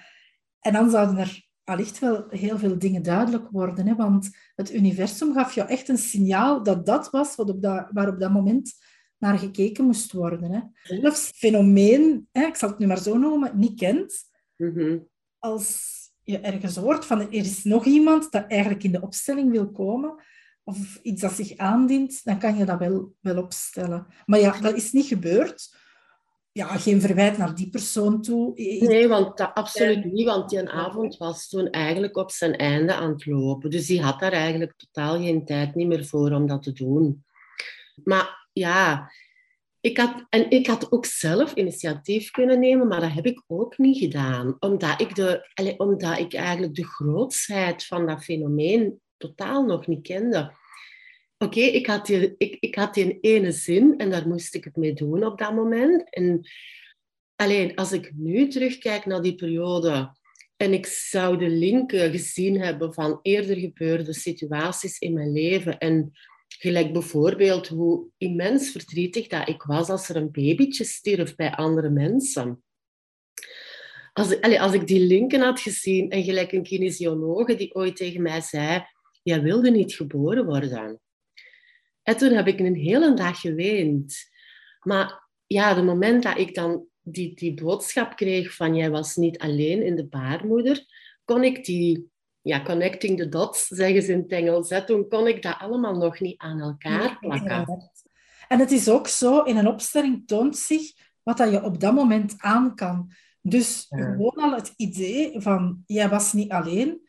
En 0.61 0.73
dan 0.73 0.91
zouden 0.91 1.17
er 1.17 1.47
allicht 1.65 1.99
wel 1.99 2.27
heel 2.29 2.59
veel 2.59 2.79
dingen 2.79 3.03
duidelijk 3.03 3.49
worden. 3.51 3.87
Hè? 3.87 3.95
Want 3.95 4.31
het 4.55 4.75
universum 4.75 5.33
gaf 5.33 5.55
jou 5.55 5.69
echt 5.69 5.89
een 5.89 5.99
signaal 5.99 6.63
dat 6.63 6.87
dat 6.87 7.11
was 7.11 7.35
wat 7.37 7.51
op 7.51 7.63
dat, 7.63 7.89
waar 7.93 8.09
op 8.09 8.21
dat 8.21 8.33
moment 8.33 8.73
naar 9.19 9.39
gekeken 9.39 9.85
moest 9.85 10.13
worden. 10.13 10.53
Hè? 10.53 10.61
Zelfs 11.01 11.31
fenomeen, 11.35 12.29
hè, 12.33 12.47
ik 12.47 12.55
zal 12.55 12.69
het 12.69 12.79
nu 12.79 12.87
maar 12.87 12.99
zo 12.99 13.19
noemen, 13.19 13.59
niet 13.59 13.79
kent. 13.79 14.15
Mhm. 14.57 14.99
Als 15.47 15.95
je 16.23 16.39
ergens 16.39 16.77
hoort 16.77 17.05
van 17.05 17.21
er 17.21 17.33
is 17.33 17.65
nog 17.65 17.85
iemand 17.85 18.33
dat 18.33 18.45
eigenlijk 18.47 18.83
in 18.85 18.93
de 18.93 19.01
opstelling 19.01 19.51
wil 19.51 19.71
komen, 19.71 20.23
of 20.65 20.99
iets 21.03 21.21
dat 21.21 21.33
zich 21.33 21.57
aandient, 21.57 22.25
dan 22.25 22.39
kan 22.39 22.57
je 22.57 22.65
dat 22.65 22.79
wel, 22.79 23.15
wel 23.21 23.43
opstellen. 23.43 24.07
Maar 24.27 24.41
ja, 24.41 24.61
dat 24.61 24.77
is 24.77 24.93
niet 24.93 25.07
gebeurd 25.07 25.69
ja, 26.57 26.67
geen 26.67 27.01
verwijt 27.01 27.39
naar 27.39 27.55
die 27.55 27.71
persoon 27.71 28.23
toe. 28.23 28.53
Nee, 28.81 29.09
want 29.09 29.37
dat, 29.37 29.55
absoluut 29.55 30.05
niet, 30.05 30.27
want 30.27 30.49
die 30.51 30.69
avond 30.69 31.17
was 31.17 31.49
toen 31.49 31.71
eigenlijk 31.71 32.17
op 32.17 32.31
zijn 32.31 32.57
einde 32.57 32.95
aan 32.95 33.11
het 33.11 33.27
lopen. 33.27 33.71
Dus 33.71 33.87
die 33.87 34.03
had 34.03 34.21
daar 34.21 34.33
eigenlijk 34.33 34.75
totaal 34.77 35.17
geen 35.19 35.45
tijd 35.45 35.75
niet 35.75 35.87
meer 35.87 36.05
voor 36.05 36.31
om 36.31 36.47
dat 36.47 36.63
te 36.63 36.73
doen. 36.73 37.25
Maar 38.05 38.49
ja, 38.53 39.11
ik 39.87 39.99
had, 39.99 40.27
en 40.29 40.51
ik 40.51 40.67
had 40.67 40.93
ook 40.93 41.07
zelf 41.07 41.55
initiatief 41.55 42.31
kunnen 42.31 42.61
nemen, 42.61 42.89
maar 42.89 43.01
dat 43.01 43.13
heb 43.13 43.27
ik 43.27 43.43
ook 43.47 43.79
niet 43.79 43.99
gedaan. 43.99 44.57
Omdat 44.59 45.01
ik, 45.01 45.15
de, 45.15 45.75
omdat 45.77 46.19
ik 46.19 46.35
eigenlijk 46.35 46.75
de 46.75 46.85
grootsheid 46.85 47.85
van 47.85 48.07
dat 48.07 48.25
fenomeen 48.25 49.01
totaal 49.17 49.65
nog 49.65 49.87
niet 49.87 50.03
kende. 50.03 50.53
Oké, 51.39 51.61
ik, 51.61 51.87
had 51.87 52.07
die, 52.07 52.35
ik, 52.39 52.57
ik 52.61 52.75
had 52.75 52.95
die 52.95 53.21
ene 53.21 53.53
zin 53.53 53.99
en 53.99 54.11
daar 54.11 54.29
moest 54.29 54.55
ik 54.55 54.65
het 54.65 54.77
mee 54.77 54.93
doen 54.93 55.25
op 55.25 55.39
dat 55.39 55.55
moment. 55.55 56.15
En 56.15 56.49
alleen 57.37 57.75
als 57.75 57.93
ik 57.93 58.13
nu 58.15 58.49
terugkijk 58.49 59.07
naar 59.07 59.23
die 59.23 59.35
periode 59.35 60.17
en 60.57 60.73
ik 60.73 60.87
zou 60.87 61.39
de 61.39 61.49
linken 61.49 62.11
gezien 62.11 62.61
hebben 62.61 62.95
van 62.95 63.19
eerder 63.23 63.57
gebeurde 63.57 64.13
situaties 64.13 64.99
in 64.99 65.13
mijn 65.13 65.33
leven 65.33 65.79
en 65.79 66.13
gelijk 66.59 66.93
bijvoorbeeld 66.93 67.69
hoe 67.69 68.07
immens 68.17 68.71
verdrietig 68.71 69.27
dat 69.27 69.49
ik 69.49 69.63
was 69.63 69.89
als 69.89 70.09
er 70.09 70.17
een 70.17 70.31
babytje 70.31 70.85
stierf 70.85 71.35
bij 71.35 71.51
andere 71.51 71.91
mensen. 71.91 72.63
Als, 74.13 74.41
allez, 74.41 74.59
als 74.59 74.73
ik 74.73 74.87
die 74.87 75.01
linken 75.01 75.41
had 75.41 75.61
gezien 75.61 76.11
en 76.11 76.25
gelijk 76.25 76.53
een 76.53 76.63
kinesiologe 76.63 77.55
die 77.55 77.75
ooit 77.75 77.97
tegen 77.97 78.23
mij 78.23 78.41
zei, 78.41 78.85
jij 79.23 79.43
wilde 79.43 79.71
niet 79.71 79.95
geboren 79.95 80.45
worden. 80.45 81.01
En 82.03 82.17
toen 82.17 82.33
heb 82.33 82.47
ik 82.47 82.59
een 82.59 82.75
hele 82.75 83.15
dag 83.15 83.41
geweend. 83.41 84.17
Maar 84.81 85.29
ja, 85.47 85.75
het 85.75 85.85
moment 85.85 86.23
dat 86.23 86.39
ik 86.39 86.55
dan 86.55 86.87
die, 87.03 87.35
die 87.35 87.55
boodschap 87.55 88.17
kreeg 88.17 88.55
van 88.55 88.75
jij 88.75 88.91
was 88.91 89.17
niet 89.17 89.39
alleen 89.39 89.83
in 89.83 89.97
de 89.97 90.07
baarmoeder, 90.07 90.85
kon 91.25 91.45
ik 91.45 91.65
die, 91.65 92.11
ja, 92.47 92.63
connecting 92.63 93.19
the 93.19 93.29
dots, 93.29 93.67
zeggen 93.67 94.03
ze 94.03 94.13
in 94.13 94.19
het 94.19 94.31
Engels, 94.31 94.71
hè, 94.71 94.85
toen 94.85 95.09
kon 95.09 95.27
ik 95.27 95.43
dat 95.43 95.59
allemaal 95.59 95.97
nog 95.97 96.21
niet 96.21 96.39
aan 96.39 96.61
elkaar 96.61 97.19
plakken. 97.19 97.91
En 98.49 98.59
het 98.59 98.71
is 98.71 98.89
ook 98.89 99.09
zo, 99.09 99.43
in 99.43 99.57
een 99.57 99.69
opstelling 99.69 100.27
toont 100.27 100.57
zich 100.57 100.93
wat 101.23 101.37
dat 101.37 101.51
je 101.51 101.63
op 101.63 101.81
dat 101.81 101.95
moment 101.95 102.35
aan 102.39 102.75
kan. 102.75 103.13
Dus 103.41 103.87
gewoon 103.89 104.35
al 104.35 104.55
het 104.55 104.73
idee 104.77 105.41
van 105.41 105.83
jij 105.87 106.09
was 106.09 106.33
niet 106.33 106.51
alleen, 106.51 107.09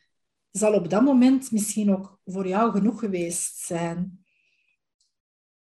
zal 0.51 0.73
op 0.73 0.89
dat 0.89 1.03
moment 1.03 1.51
misschien 1.51 1.95
ook 1.95 2.19
voor 2.25 2.47
jou 2.47 2.71
genoeg 2.71 2.99
geweest 2.99 3.57
zijn. 3.57 4.25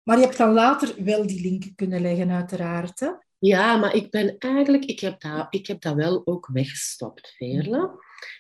Maar 0.03 0.19
je 0.19 0.25
hebt 0.25 0.37
dan 0.37 0.53
later 0.53 1.05
wel 1.05 1.27
die 1.27 1.41
link 1.41 1.65
kunnen 1.75 2.01
leggen, 2.01 2.31
uiteraard. 2.31 3.01
Hè? 3.01 3.11
Ja, 3.45 3.77
maar 3.77 3.95
ik 3.95 4.11
ben 4.11 4.37
eigenlijk... 4.39 4.85
Ik 4.85 5.01
heb 5.01 5.21
dat, 5.21 5.47
ik 5.51 5.67
heb 5.67 5.81
dat 5.81 5.95
wel 5.95 6.23
ook 6.25 6.49
weggestopt, 6.53 7.35
Veerle. 7.37 7.91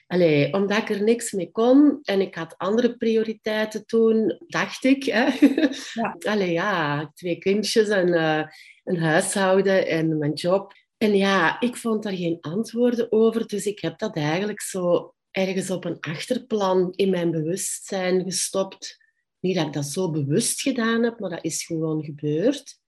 Allee, 0.06 0.52
omdat 0.52 0.78
ik 0.78 0.90
er 0.90 1.02
niks 1.02 1.32
mee 1.32 1.50
kon 1.50 1.98
en 2.02 2.20
ik 2.20 2.34
had 2.34 2.54
andere 2.58 2.96
prioriteiten 2.96 3.86
toen, 3.86 4.42
dacht 4.46 4.84
ik. 4.84 5.04
Hè? 5.04 5.28
Ja. 5.92 6.16
Allee, 6.18 6.52
ja, 6.52 7.10
twee 7.14 7.38
kindjes 7.38 7.88
en 7.88 8.08
uh, 8.08 8.44
een 8.84 8.98
huishouden 8.98 9.86
en 9.86 10.18
mijn 10.18 10.32
job. 10.32 10.72
En 10.96 11.16
ja, 11.16 11.60
ik 11.60 11.76
vond 11.76 12.02
daar 12.02 12.16
geen 12.16 12.38
antwoorden 12.40 13.12
over, 13.12 13.46
dus 13.46 13.66
ik 13.66 13.80
heb 13.80 13.98
dat 13.98 14.16
eigenlijk 14.16 14.60
zo 14.60 15.14
ergens 15.30 15.70
op 15.70 15.84
een 15.84 16.00
achterplan 16.00 16.92
in 16.92 17.10
mijn 17.10 17.30
bewustzijn 17.30 18.22
gestopt. 18.22 18.96
Niet 19.40 19.56
dat 19.56 19.66
ik 19.66 19.72
dat 19.72 19.86
zo 19.86 20.10
bewust 20.10 20.60
gedaan 20.60 21.02
heb, 21.02 21.18
maar 21.18 21.30
dat 21.30 21.44
is 21.44 21.64
gewoon 21.64 22.04
gebeurd. 22.04 22.82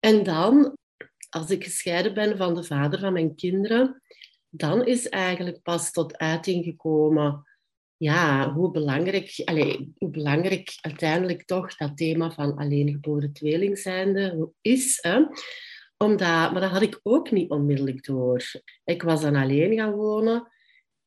En 0.00 0.22
dan, 0.22 0.78
als 1.30 1.50
ik 1.50 1.64
gescheiden 1.64 2.14
ben 2.14 2.36
van 2.36 2.54
de 2.54 2.64
vader 2.64 2.98
van 2.98 3.12
mijn 3.12 3.34
kinderen, 3.34 4.02
dan 4.48 4.86
is 4.86 5.08
eigenlijk 5.08 5.62
pas 5.62 5.92
tot 5.92 6.18
uiting 6.18 6.64
gekomen 6.64 7.44
ja, 8.02 8.52
hoe, 8.52 8.70
belangrijk, 8.70 9.42
allez, 9.44 9.78
hoe 9.98 10.10
belangrijk 10.10 10.78
uiteindelijk 10.80 11.44
toch 11.44 11.76
dat 11.76 11.96
thema 11.96 12.30
van 12.30 12.56
alleengeboren 12.56 13.32
tweeling 13.32 13.78
zijnde 13.78 14.50
is. 14.60 14.98
Hè? 15.00 15.18
Omdat, 15.96 16.52
maar 16.52 16.60
dat 16.60 16.70
had 16.70 16.82
ik 16.82 17.00
ook 17.02 17.30
niet 17.30 17.50
onmiddellijk 17.50 18.04
door. 18.04 18.42
Ik 18.84 19.02
was 19.02 19.20
dan 19.20 19.36
alleen 19.36 19.76
gaan 19.76 19.92
wonen. 19.92 20.48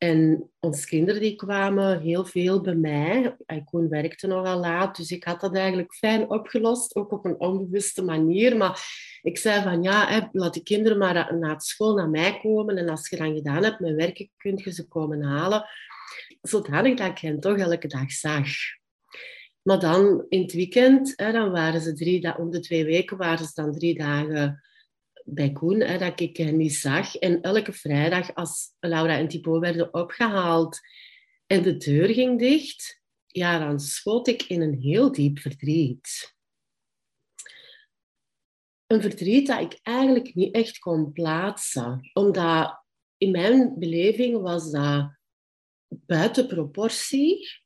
En 0.04 0.50
onze 0.60 0.86
kinderen 0.86 1.20
die 1.20 1.36
kwamen 1.36 2.00
heel 2.00 2.24
veel 2.24 2.60
bij 2.60 2.74
mij. 2.74 3.36
Koen 3.64 3.88
werkte 3.88 4.26
nogal 4.26 4.58
laat, 4.58 4.96
dus 4.96 5.10
ik 5.10 5.24
had 5.24 5.40
dat 5.40 5.54
eigenlijk 5.54 5.94
fijn 5.94 6.30
opgelost, 6.30 6.94
ook 6.94 7.12
op 7.12 7.24
een 7.24 7.40
onbewuste 7.40 8.02
manier. 8.02 8.56
Maar 8.56 8.82
ik 9.22 9.38
zei 9.38 9.62
van 9.62 9.82
ja, 9.82 10.28
laat 10.32 10.54
de 10.54 10.62
kinderen 10.62 10.98
maar 10.98 11.36
na 11.36 11.58
school 11.58 11.94
naar 11.94 12.08
mij 12.08 12.38
komen. 12.42 12.76
En 12.76 12.88
als 12.88 13.08
je 13.08 13.16
dan 13.16 13.34
gedaan 13.34 13.64
hebt 13.64 13.80
met 13.80 13.94
werken, 13.94 14.30
kun 14.36 14.60
je 14.64 14.72
ze 14.72 14.88
komen 14.88 15.22
halen. 15.22 15.64
Zodanig 16.42 16.96
dat 16.96 17.06
ik 17.10 17.18
hen 17.18 17.40
toch 17.40 17.58
elke 17.58 17.88
dag 17.88 18.12
zag. 18.12 18.48
Maar 19.62 19.80
dan 19.80 20.26
in 20.28 20.42
het 20.42 20.52
weekend, 20.52 21.12
hè, 21.16 21.32
dan 21.32 21.50
waren 21.50 21.80
ze 21.80 21.92
drie, 21.92 22.38
om 22.38 22.50
de 22.50 22.60
twee 22.60 22.84
weken 22.84 23.16
waren 23.16 23.46
ze 23.46 23.52
dan 23.54 23.72
drie 23.72 23.98
dagen 23.98 24.62
bij 25.24 25.52
Koen, 25.52 25.78
dat 25.78 26.20
ik 26.20 26.36
hen 26.36 26.56
niet 26.56 26.74
zag. 26.74 27.16
En 27.16 27.40
elke 27.40 27.72
vrijdag, 27.72 28.34
als 28.34 28.74
Laura 28.80 29.18
en 29.18 29.28
Thibaut 29.28 29.60
werden 29.60 29.94
opgehaald 29.94 30.80
en 31.46 31.62
de 31.62 31.76
deur 31.76 32.08
ging 32.08 32.38
dicht, 32.38 33.02
ja, 33.26 33.58
dan 33.58 33.80
schoot 33.80 34.28
ik 34.28 34.42
in 34.42 34.60
een 34.60 34.80
heel 34.80 35.12
diep 35.12 35.38
verdriet. 35.38 36.34
Een 38.86 39.02
verdriet 39.02 39.46
dat 39.46 39.60
ik 39.60 39.78
eigenlijk 39.82 40.34
niet 40.34 40.54
echt 40.54 40.78
kon 40.78 41.12
plaatsen, 41.12 42.10
omdat 42.12 42.84
in 43.16 43.30
mijn 43.30 43.78
beleving 43.78 44.40
was 44.40 44.70
dat 44.70 45.18
buiten 45.88 46.46
proportie 46.46 47.62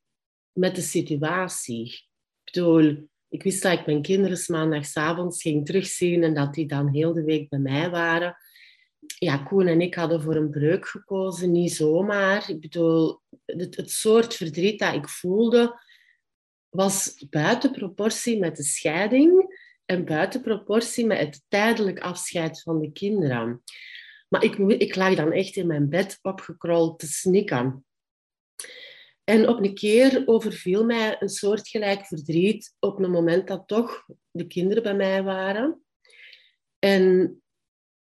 met 0.51 0.75
de 0.75 0.81
situatie. 0.81 2.07
Ik 2.43 2.53
bedoel, 2.53 3.09
ik 3.29 3.43
wist 3.43 3.63
dat 3.63 3.79
ik 3.79 3.85
mijn 3.85 4.01
kinderen 4.01 4.39
maandagavond 4.47 5.41
ging 5.41 5.65
terugzien 5.65 6.23
en 6.23 6.33
dat 6.33 6.53
die 6.53 6.67
dan 6.67 6.87
heel 6.87 7.13
de 7.13 7.23
week 7.23 7.49
bij 7.49 7.59
mij 7.59 7.89
waren. 7.89 8.37
Ja, 9.19 9.37
Koen 9.37 9.67
en 9.67 9.81
ik 9.81 9.95
hadden 9.95 10.21
voor 10.21 10.35
een 10.35 10.49
breuk 10.49 10.87
gekozen, 10.87 11.51
niet 11.51 11.73
zomaar. 11.73 12.49
Ik 12.49 12.59
bedoel, 12.59 13.21
het, 13.45 13.75
het 13.75 13.91
soort 13.91 14.35
verdriet 14.35 14.79
dat 14.79 14.93
ik 14.93 15.09
voelde, 15.09 15.79
was 16.69 17.25
buiten 17.29 17.71
proportie 17.71 18.39
met 18.39 18.55
de 18.57 18.63
scheiding 18.63 19.57
en 19.85 20.05
buiten 20.05 20.41
proportie 20.41 21.05
met 21.05 21.19
het 21.19 21.41
tijdelijk 21.47 21.99
afscheid 21.99 22.61
van 22.61 22.79
de 22.79 22.91
kinderen. 22.91 23.63
Maar 24.27 24.43
ik, 24.43 24.57
ik 24.57 24.95
lag 24.95 25.15
dan 25.15 25.31
echt 25.31 25.55
in 25.55 25.67
mijn 25.67 25.89
bed 25.89 26.19
opgekrold 26.21 26.99
te 26.99 27.07
snikken. 27.07 27.85
En 29.29 29.47
op 29.47 29.63
een 29.63 29.73
keer 29.73 30.23
overviel 30.25 30.85
mij 30.85 31.21
een 31.21 31.29
soortgelijk 31.29 32.05
verdriet 32.05 32.75
op 32.79 32.99
een 32.99 33.11
moment 33.11 33.47
dat 33.47 33.67
toch 33.67 34.05
de 34.31 34.47
kinderen 34.47 34.83
bij 34.83 34.95
mij 34.95 35.23
waren. 35.23 35.83
En 36.79 37.35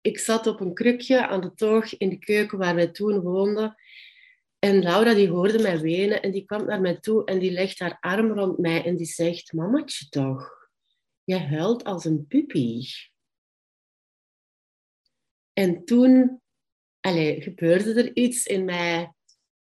ik 0.01 0.19
zat 0.19 0.47
op 0.47 0.61
een 0.61 0.75
krukje 0.75 1.27
aan 1.27 1.41
de 1.41 1.55
toog 1.55 1.97
in 1.97 2.09
de 2.09 2.19
keuken 2.19 2.59
waar 2.59 2.75
wij 2.75 2.89
toen 2.89 3.21
woonden. 3.21 3.75
En 4.59 4.83
Laura 4.83 5.15
die 5.15 5.29
hoorde 5.29 5.63
mij 5.63 5.81
wenen 5.81 6.23
en 6.23 6.31
die 6.31 6.45
kwam 6.45 6.67
naar 6.67 6.81
mij 6.81 7.01
toe 7.01 7.25
en 7.25 7.39
die 7.39 7.51
legt 7.51 7.79
haar 7.79 7.97
arm 8.01 8.33
rond 8.33 8.59
mij 8.59 8.85
en 8.85 8.97
die 8.97 9.07
zegt, 9.07 9.53
mamatje 9.53 10.09
toch, 10.09 10.71
jij 11.25 11.47
huilt 11.47 11.85
als 11.85 12.05
een 12.05 12.27
puppy. 12.27 12.83
En 15.53 15.85
toen 15.85 16.43
allee, 17.01 17.41
gebeurde 17.41 17.95
er 17.95 18.17
iets 18.17 18.47
in 18.47 18.65
mij 18.65 19.13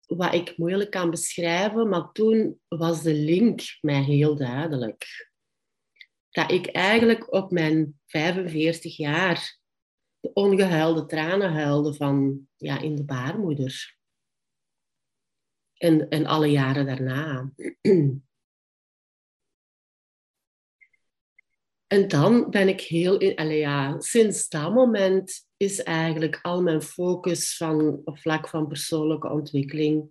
wat 0.06 0.34
ik 0.34 0.56
moeilijk 0.56 0.90
kan 0.90 1.10
beschrijven, 1.10 1.88
maar 1.88 2.12
toen 2.12 2.60
was 2.68 3.02
de 3.02 3.14
link 3.14 3.60
mij 3.80 4.02
heel 4.02 4.36
duidelijk. 4.36 5.30
Dat 6.30 6.50
ik 6.50 6.66
eigenlijk 6.66 7.32
op 7.32 7.50
mijn 7.50 8.00
45 8.06 8.96
jaar 8.96 9.58
de 10.20 10.30
ongehuilde 10.32 11.06
tranen 11.06 11.52
huilde 11.52 11.94
van 11.94 12.48
ja, 12.56 12.80
in 12.80 12.94
de 12.94 13.04
baarmoeder. 13.04 13.96
En, 15.76 16.08
en 16.08 16.26
alle 16.26 16.50
jaren 16.50 16.86
daarna. 16.86 17.52
En 21.86 22.08
dan 22.08 22.50
ben 22.50 22.68
ik 22.68 22.80
heel... 22.80 23.18
In, 23.18 23.48
ja, 23.48 24.00
sinds 24.00 24.48
dat 24.48 24.74
moment 24.74 25.46
is 25.56 25.82
eigenlijk 25.82 26.38
al 26.42 26.62
mijn 26.62 26.82
focus 26.82 27.56
van, 27.56 28.00
op 28.04 28.18
vlak 28.18 28.48
van 28.48 28.68
persoonlijke 28.68 29.28
ontwikkeling 29.28 30.10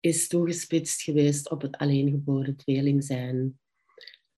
is 0.00 0.28
toegespitst 0.28 1.02
geweest 1.02 1.50
op 1.50 1.62
het 1.62 1.76
alleengeboren 1.76 2.56
tweeling 2.56 3.04
zijn. 3.04 3.60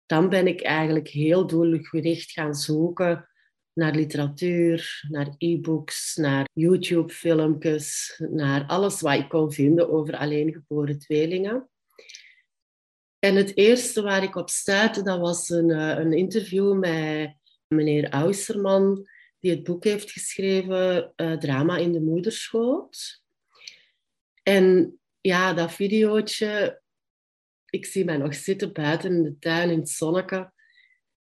Dan 0.06 0.30
ben 0.30 0.48
ik 0.48 0.62
eigenlijk 0.62 1.08
heel 1.08 1.48
doelgericht 1.48 2.32
gaan 2.32 2.56
zoeken 2.56 3.30
naar 3.74 3.96
literatuur, 3.96 5.06
naar 5.10 5.36
e-books, 5.38 6.16
naar 6.16 6.50
YouTube-filmpjes, 6.54 8.16
naar 8.30 8.66
alles 8.68 9.02
wat 9.02 9.14
ik 9.14 9.30
kon 9.30 9.52
vinden 9.52 9.90
over 9.90 10.18
alleengeboren 10.18 11.00
tweelingen. 11.00 11.70
En 13.22 13.36
het 13.36 13.58
eerste 13.58 14.02
waar 14.02 14.24
ik 14.24 14.36
op 14.36 14.50
stuitte, 14.50 15.04
dat 15.04 15.20
was 15.20 15.50
een, 15.50 15.70
eh, 15.70 15.98
een 15.98 16.14
interview 16.14 16.78
met 16.78 17.36
meneer 17.68 18.10
Auserman, 18.10 19.08
die 19.40 19.52
het 19.52 19.64
boek 19.64 19.84
heeft 19.84 20.12
geschreven, 20.12 21.14
uh, 21.16 21.38
Drama 21.38 21.78
in 21.78 21.92
de 21.92 22.02
moederschoot. 22.02 23.24
En 24.44 25.00
ja, 25.22 25.54
dat 25.54 25.72
videootje, 25.72 26.82
ik 27.70 27.86
zie 27.86 28.06
mij 28.06 28.18
nog 28.18 28.36
zitten 28.36 28.74
buiten 28.74 29.12
in 29.12 29.24
de 29.24 29.40
tuin 29.40 29.70
in 29.70 29.80
het 29.80 29.90
zonneke. 29.90 30.52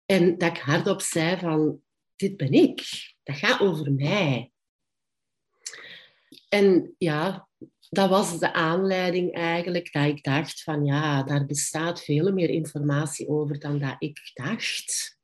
En 0.05 0.37
dat 0.37 0.57
ik 0.57 0.61
hardop 0.61 1.01
zei 1.01 1.37
van, 1.37 1.81
dit 2.15 2.37
ben 2.37 2.51
ik. 2.51 2.81
Dat 3.23 3.35
gaat 3.35 3.59
over 3.59 3.91
mij. 3.91 4.51
En 6.49 6.95
ja, 6.97 7.47
dat 7.93 8.09
was 8.09 8.39
de 8.39 8.53
aanleiding 8.53 9.33
eigenlijk 9.33 9.91
dat 9.91 10.05
ik 10.05 10.23
dacht 10.23 10.63
van 10.63 10.85
ja, 10.85 11.23
daar 11.23 11.45
bestaat 11.45 12.03
veel 12.03 12.33
meer 12.33 12.49
informatie 12.49 13.27
over 13.27 13.59
dan 13.59 13.79
dat 13.79 13.95
ik 13.99 14.31
dacht. 14.33 15.17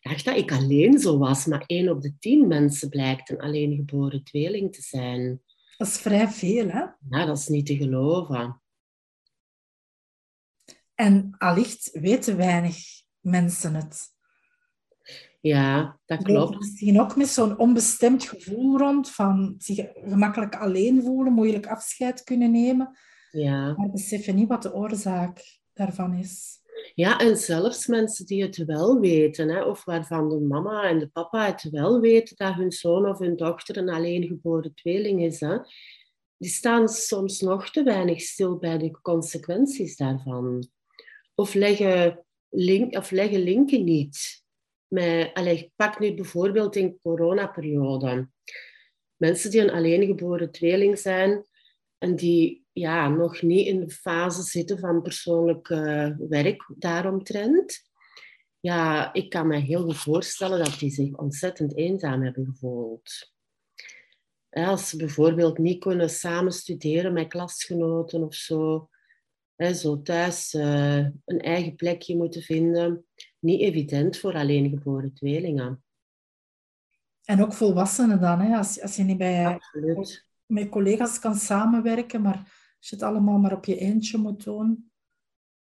Ik 0.00 0.10
dacht 0.10 0.24
dat 0.24 0.36
ik 0.36 0.52
alleen 0.52 0.98
zo 0.98 1.18
was, 1.18 1.46
maar 1.46 1.62
één 1.66 1.88
op 1.88 2.02
de 2.02 2.18
tien 2.18 2.48
mensen 2.48 2.88
blijkt 2.88 3.30
een 3.30 3.40
alleengeboren 3.40 4.24
tweeling 4.24 4.74
te 4.74 4.82
zijn. 4.82 5.42
Dat 5.76 5.86
is 5.86 5.98
vrij 5.98 6.28
veel, 6.28 6.68
hè? 6.68 6.84
Ja, 7.08 7.26
dat 7.26 7.38
is 7.38 7.46
niet 7.46 7.66
te 7.66 7.76
geloven. 7.76 8.62
En 10.94 11.34
allicht 11.38 11.90
weten 11.92 12.36
weinig 12.36 12.76
mensen 13.20 13.74
het. 13.74 14.18
Ja, 15.40 15.98
dat 16.06 16.22
klopt. 16.22 16.58
Misschien 16.58 17.00
ook 17.00 17.16
met 17.16 17.28
zo'n 17.28 17.58
onbestemd 17.58 18.24
gevoel 18.24 18.78
rond 18.78 19.10
van 19.10 19.54
zich 19.58 19.86
gemakkelijk 19.94 20.56
alleen 20.56 21.02
voelen, 21.02 21.32
moeilijk 21.32 21.66
afscheid 21.66 22.24
kunnen 22.24 22.50
nemen. 22.50 22.98
Ja. 23.30 23.74
Maar 23.76 23.90
beseffen 23.90 24.34
niet 24.34 24.48
wat 24.48 24.62
de 24.62 24.74
oorzaak 24.74 25.60
daarvan 25.72 26.14
is. 26.14 26.58
Ja, 26.94 27.18
en 27.18 27.36
zelfs 27.36 27.86
mensen 27.86 28.26
die 28.26 28.42
het 28.42 28.56
wel 28.56 29.00
weten, 29.00 29.48
hè, 29.48 29.62
of 29.62 29.84
waarvan 29.84 30.28
de 30.28 30.40
mama 30.40 30.82
en 30.82 30.98
de 30.98 31.08
papa 31.08 31.46
het 31.46 31.62
wel 31.70 32.00
weten 32.00 32.36
dat 32.36 32.54
hun 32.54 32.72
zoon 32.72 33.08
of 33.08 33.18
hun 33.18 33.36
dochter 33.36 33.76
een 33.76 33.88
alleengeboren 33.88 34.74
tweeling 34.74 35.22
is, 35.22 35.40
hè, 35.40 35.58
die 36.36 36.50
staan 36.50 36.88
soms 36.88 37.40
nog 37.40 37.70
te 37.70 37.82
weinig 37.82 38.20
stil 38.20 38.58
bij 38.58 38.78
de 38.78 38.90
consequenties 39.02 39.96
daarvan. 39.96 40.68
Of 41.34 41.54
leggen, 41.54 42.24
link, 42.48 42.96
of 42.96 43.10
leggen 43.10 43.40
linken 43.40 43.84
niet 43.84 44.39
met, 44.90 45.30
allez, 45.34 45.68
pak 45.76 45.98
nu 45.98 46.14
bijvoorbeeld 46.14 46.76
in 46.76 46.98
coronaperiode. 47.02 48.28
Mensen 49.16 49.50
die 49.50 49.60
een 49.60 49.70
alleengeboren 49.70 50.50
tweeling 50.50 50.98
zijn 50.98 51.44
en 51.98 52.16
die 52.16 52.64
ja, 52.72 53.08
nog 53.08 53.42
niet 53.42 53.66
in 53.66 53.80
de 53.80 53.90
fase 53.90 54.42
zitten 54.42 54.78
van 54.78 55.02
persoonlijk 55.02 55.68
uh, 55.68 56.08
werk 56.18 56.72
daaromtrent. 56.78 57.88
Ja, 58.60 59.12
ik 59.12 59.30
kan 59.30 59.46
me 59.46 59.56
heel 59.56 59.82
goed 59.82 59.96
voorstellen 59.96 60.64
dat 60.64 60.78
die 60.78 60.90
zich 60.90 61.16
ontzettend 61.16 61.76
eenzaam 61.76 62.22
hebben 62.22 62.44
gevoeld. 62.44 63.32
Als 64.50 64.88
ze 64.88 64.96
bijvoorbeeld 64.96 65.58
niet 65.58 65.80
kunnen 65.80 66.10
samen 66.10 66.52
studeren 66.52 67.12
met 67.12 67.28
klasgenoten 67.28 68.22
of 68.22 68.34
zo, 68.34 68.88
zo 69.56 70.02
thuis 70.02 70.54
uh, 70.54 71.06
een 71.24 71.40
eigen 71.40 71.74
plekje 71.74 72.16
moeten 72.16 72.42
vinden, 72.42 73.06
niet 73.40 73.60
evident 73.60 74.18
voor 74.18 74.34
alleengeboren 74.34 75.14
tweelingen. 75.14 75.84
En 77.24 77.42
ook 77.42 77.52
volwassenen 77.52 78.20
dan, 78.20 78.40
hè? 78.40 78.56
Als, 78.56 78.80
als 78.80 78.96
je 78.96 79.02
niet 79.02 79.18
bij, 79.18 79.58
met 80.46 80.68
collega's 80.68 81.18
kan 81.18 81.34
samenwerken, 81.34 82.22
maar 82.22 82.36
als 82.78 82.88
je 82.88 82.94
het 82.94 83.04
allemaal 83.04 83.38
maar 83.38 83.52
op 83.52 83.64
je 83.64 83.76
eentje 83.76 84.18
moet 84.18 84.44
doen. 84.44 84.90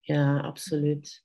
Ja, 0.01 0.41
absoluut. 0.41 1.25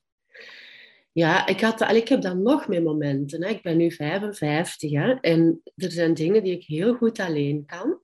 Ja, 1.12 1.48
ik, 1.48 1.62
had, 1.62 1.92
ik 1.92 2.08
heb 2.08 2.22
dan 2.22 2.42
nog 2.42 2.68
meer 2.68 2.82
momenten. 2.82 3.44
Hè. 3.44 3.50
Ik 3.50 3.62
ben 3.62 3.78
nu 3.78 3.92
55 3.92 4.92
hè, 4.92 5.14
en 5.14 5.62
er 5.76 5.92
zijn 5.92 6.14
dingen 6.14 6.44
die 6.44 6.54
ik 6.54 6.64
heel 6.64 6.96
goed 6.96 7.20
alleen 7.20 7.66
kan. 7.66 8.00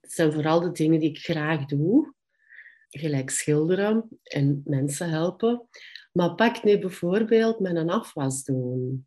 Het 0.00 0.12
zijn 0.12 0.32
vooral 0.32 0.60
de 0.60 0.72
dingen 0.72 1.00
die 1.00 1.10
ik 1.10 1.18
graag 1.18 1.64
doe, 1.64 2.14
gelijk 2.88 3.30
schilderen 3.30 4.08
en 4.22 4.62
mensen 4.64 5.10
helpen. 5.10 5.68
Maar 6.16 6.34
pak 6.34 6.64
nu 6.64 6.78
bijvoorbeeld 6.78 7.56
een 7.60 7.90
afwas 7.90 8.44
doen. 8.44 9.06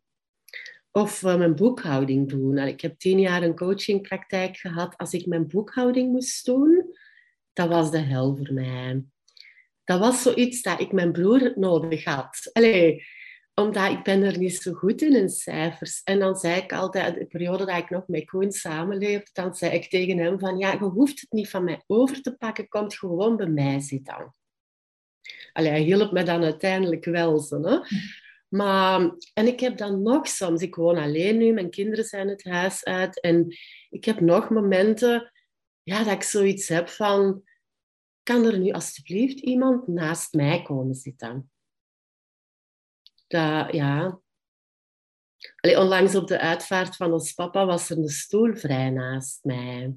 Of 0.90 1.22
uh, 1.22 1.36
mijn 1.36 1.54
boekhouding 1.54 2.28
doen. 2.28 2.58
Ik 2.58 2.80
heb 2.80 2.98
tien 2.98 3.20
jaar 3.20 3.42
een 3.42 3.56
coachingpraktijk 3.56 4.56
gehad. 4.56 4.96
Als 4.96 5.12
ik 5.12 5.26
mijn 5.26 5.46
boekhouding 5.46 6.12
moest 6.12 6.46
doen, 6.46 6.96
dat 7.52 7.68
was 7.68 7.90
de 7.90 7.98
hel 7.98 8.36
voor 8.36 8.52
mij. 8.52 9.04
Dat 9.84 10.00
was 10.00 10.22
zoiets 10.22 10.62
dat 10.62 10.80
ik 10.80 10.92
mijn 10.92 11.12
broer 11.12 11.52
nodig 11.56 12.04
had. 12.04 12.50
Allee, 12.52 13.04
omdat 13.54 13.90
ik 13.90 14.02
ben 14.02 14.22
er 14.22 14.38
niet 14.38 14.56
zo 14.56 14.72
goed 14.72 15.02
in 15.02 15.16
in 15.16 15.28
cijfers. 15.28 16.02
En 16.02 16.18
dan 16.18 16.36
zei 16.36 16.60
ik 16.60 16.72
altijd, 16.72 17.14
de 17.14 17.26
periode 17.26 17.64
dat 17.64 17.76
ik 17.76 17.90
nog 17.90 18.06
met 18.06 18.24
Koen 18.24 18.52
samenleefde, 18.52 19.30
dan 19.32 19.54
zei 19.54 19.72
ik 19.72 19.88
tegen 19.88 20.18
hem 20.18 20.38
van, 20.38 20.58
ja, 20.58 20.72
je 20.72 20.78
hoeft 20.78 21.20
het 21.20 21.32
niet 21.32 21.48
van 21.48 21.64
mij 21.64 21.82
over 21.86 22.22
te 22.22 22.36
pakken, 22.36 22.68
komt 22.68 22.98
gewoon 22.98 23.36
bij 23.36 23.48
mij 23.48 23.80
zitten. 23.80 24.34
Allee, 25.52 25.70
hij 25.70 25.80
hielp 25.80 26.12
me 26.12 26.22
dan 26.22 26.42
uiteindelijk 26.42 27.04
wel. 27.04 27.38
Zo, 27.38 27.62
hè? 27.62 27.78
Maar, 28.48 29.16
en 29.34 29.46
ik 29.46 29.60
heb 29.60 29.76
dan 29.76 30.02
nog 30.02 30.28
soms, 30.28 30.62
ik 30.62 30.74
woon 30.74 30.96
alleen 30.96 31.36
nu, 31.36 31.52
mijn 31.52 31.70
kinderen 31.70 32.04
zijn 32.04 32.28
het 32.28 32.44
huis 32.44 32.84
uit. 32.84 33.20
En 33.20 33.56
ik 33.90 34.04
heb 34.04 34.20
nog 34.20 34.50
momenten 34.50 35.32
ja, 35.82 36.04
dat 36.04 36.12
ik 36.12 36.22
zoiets 36.22 36.68
heb 36.68 36.88
van, 36.88 37.42
kan 38.22 38.44
er 38.44 38.58
nu 38.58 38.70
alsjeblieft 38.70 39.40
iemand 39.40 39.86
naast 39.86 40.32
mij 40.32 40.62
komen 40.62 40.94
zitten? 40.94 41.50
Dat, 43.26 43.72
ja. 43.72 44.20
Allee, 45.56 45.78
onlangs 45.78 46.14
op 46.14 46.26
de 46.26 46.38
uitvaart 46.38 46.96
van 46.96 47.12
ons 47.12 47.32
papa 47.32 47.66
was 47.66 47.90
er 47.90 47.98
een 47.98 48.08
stoel 48.08 48.54
vrij 48.54 48.90
naast 48.90 49.44
mij. 49.44 49.94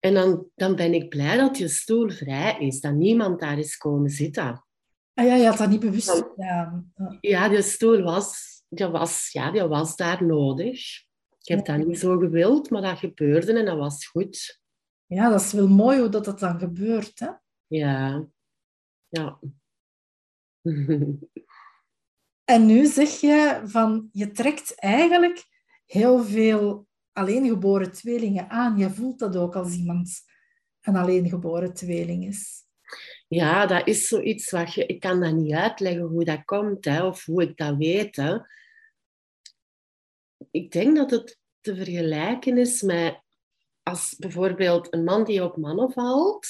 En 0.00 0.14
dan, 0.14 0.46
dan 0.54 0.76
ben 0.76 0.94
ik 0.94 1.08
blij 1.08 1.36
dat 1.36 1.58
je 1.58 1.68
stoel 1.68 2.10
vrij 2.10 2.58
is, 2.58 2.80
dat 2.80 2.94
niemand 2.94 3.40
daar 3.40 3.58
is 3.58 3.76
komen 3.76 4.10
zitten. 4.10 4.64
Ah 5.14 5.26
ja, 5.26 5.34
je 5.34 5.46
had 5.46 5.58
dat 5.58 5.68
niet 5.68 5.80
bewust 5.80 6.10
gedaan. 6.10 6.92
Ja. 6.96 7.18
ja, 7.20 7.48
die 7.48 7.62
stoel 7.62 8.02
was, 8.02 8.62
die 8.68 8.86
was, 8.86 9.32
ja, 9.32 9.50
die 9.50 9.62
was 9.62 9.96
daar 9.96 10.24
nodig. 10.24 11.02
Ik 11.42 11.48
heb 11.56 11.66
dat 11.66 11.86
niet 11.86 11.98
zo 11.98 12.18
gewild, 12.18 12.70
maar 12.70 12.82
dat 12.82 12.98
gebeurde 12.98 13.58
en 13.58 13.64
dat 13.64 13.76
was 13.76 14.06
goed. 14.06 14.60
Ja, 15.06 15.30
dat 15.30 15.40
is 15.40 15.52
wel 15.52 15.68
mooi 15.68 15.98
hoe 15.98 16.08
dat, 16.08 16.24
dat 16.24 16.38
dan 16.38 16.58
gebeurt. 16.58 17.18
Hè? 17.18 17.30
Ja. 17.66 18.26
Ja. 19.08 19.38
en 22.54 22.66
nu 22.66 22.86
zeg 22.86 23.08
je 23.08 23.60
van, 23.64 24.08
je 24.12 24.30
trekt 24.30 24.74
eigenlijk 24.74 25.44
heel 25.86 26.24
veel 26.24 26.88
alleengeboren 27.20 27.92
tweelingen 27.92 28.50
aan. 28.50 28.78
Je 28.78 28.90
voelt 28.90 29.18
dat 29.18 29.36
ook 29.36 29.56
als 29.56 29.74
iemand 29.74 30.20
een 30.80 30.96
alleengeboren 30.96 31.74
tweeling 31.74 32.26
is. 32.26 32.64
Ja, 33.28 33.66
dat 33.66 33.86
is 33.86 34.08
zoiets 34.08 34.50
wat 34.50 34.74
je... 34.74 34.86
Ik 34.86 35.00
kan 35.00 35.20
dat 35.20 35.34
niet 35.34 35.54
uitleggen 35.54 36.02
hoe 36.02 36.24
dat 36.24 36.44
komt, 36.44 36.84
hè, 36.84 37.04
of 37.04 37.24
hoe 37.24 37.42
ik 37.42 37.56
dat 37.56 37.76
weet. 37.76 38.42
Ik 40.50 40.72
denk 40.72 40.96
dat 40.96 41.10
het 41.10 41.38
te 41.60 41.76
vergelijken 41.76 42.58
is 42.58 42.82
met 42.82 43.22
als 43.82 44.14
bijvoorbeeld 44.18 44.94
een 44.94 45.04
man 45.04 45.24
die 45.24 45.44
op 45.44 45.56
mannen 45.56 45.92
valt, 45.92 46.46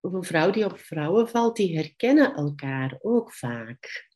of 0.00 0.12
een 0.12 0.24
vrouw 0.24 0.50
die 0.50 0.64
op 0.64 0.78
vrouwen 0.78 1.28
valt, 1.28 1.56
die 1.56 1.76
herkennen 1.76 2.34
elkaar 2.34 2.98
ook 3.00 3.32
vaak. 3.32 4.08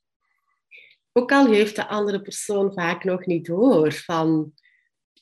Ook 1.12 1.32
al 1.32 1.46
heeft 1.46 1.76
de 1.76 1.86
andere 1.86 2.22
persoon 2.22 2.72
vaak 2.72 3.04
nog 3.04 3.26
niet 3.26 3.46
door 3.46 3.92
van 3.92 4.52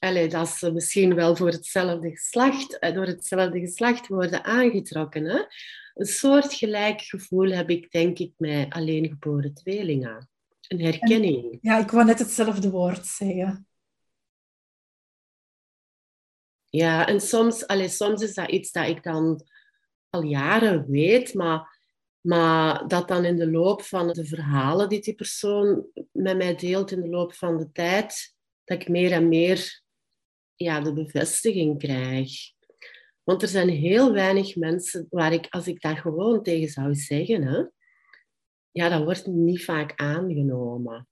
allee, 0.00 0.28
dat 0.28 0.48
ze 0.48 0.72
misschien 0.72 1.14
wel 1.14 1.36
voor 1.36 1.50
hetzelfde 1.50 2.10
geslacht, 2.10 2.78
eh, 2.78 2.94
door 2.94 3.06
hetzelfde 3.06 3.60
geslacht 3.60 4.06
worden 4.06 4.44
aangetrokken. 4.44 5.24
Hè? 5.24 5.42
Een 5.94 6.06
soort 6.06 6.54
gelijk 6.54 7.00
gevoel 7.00 7.50
heb 7.50 7.70
ik, 7.70 7.90
denk 7.90 8.18
ik, 8.18 8.32
met 8.36 8.72
alleengeboren 8.72 9.54
tweelingen. 9.54 10.28
Een 10.68 10.80
herkenning. 10.80 11.58
ja, 11.60 11.78
ik 11.78 11.90
wou 11.90 12.04
net 12.04 12.18
hetzelfde 12.18 12.70
woord 12.70 13.06
zeggen. 13.06 13.66
Ja, 16.64 17.06
en 17.06 17.20
soms, 17.20 17.66
allee, 17.66 17.88
soms 17.88 18.22
is 18.22 18.34
dat 18.34 18.50
iets 18.50 18.72
dat 18.72 18.88
ik 18.88 19.02
dan 19.02 19.44
al 20.08 20.22
jaren 20.22 20.90
weet, 20.90 21.34
maar, 21.34 21.78
maar 22.20 22.88
dat 22.88 23.08
dan 23.08 23.24
in 23.24 23.36
de 23.36 23.50
loop 23.50 23.82
van 23.82 24.08
de 24.08 24.24
verhalen 24.24 24.88
die 24.88 25.00
die 25.00 25.14
persoon 25.14 25.86
met 26.12 26.36
mij 26.36 26.54
deelt, 26.54 26.90
in 26.90 27.00
de 27.00 27.08
loop 27.08 27.34
van 27.34 27.56
de 27.56 27.72
tijd, 27.72 28.34
dat 28.64 28.80
ik 28.80 28.88
meer 28.88 29.12
en 29.12 29.28
meer 29.28 29.82
ja, 30.64 30.80
de 30.80 30.92
bevestiging 30.92 31.78
krijg. 31.78 32.32
Want 33.22 33.42
er 33.42 33.48
zijn 33.48 33.68
heel 33.68 34.12
weinig 34.12 34.56
mensen 34.56 35.06
waar 35.10 35.32
ik, 35.32 35.46
als 35.48 35.66
ik 35.66 35.80
dat 35.80 35.98
gewoon 35.98 36.42
tegen 36.42 36.68
zou 36.68 36.94
zeggen, 36.94 37.42
hè, 37.42 37.64
ja, 38.70 38.88
dat 38.88 39.02
wordt 39.04 39.26
niet 39.26 39.64
vaak 39.64 39.92
aangenomen. 39.96 41.08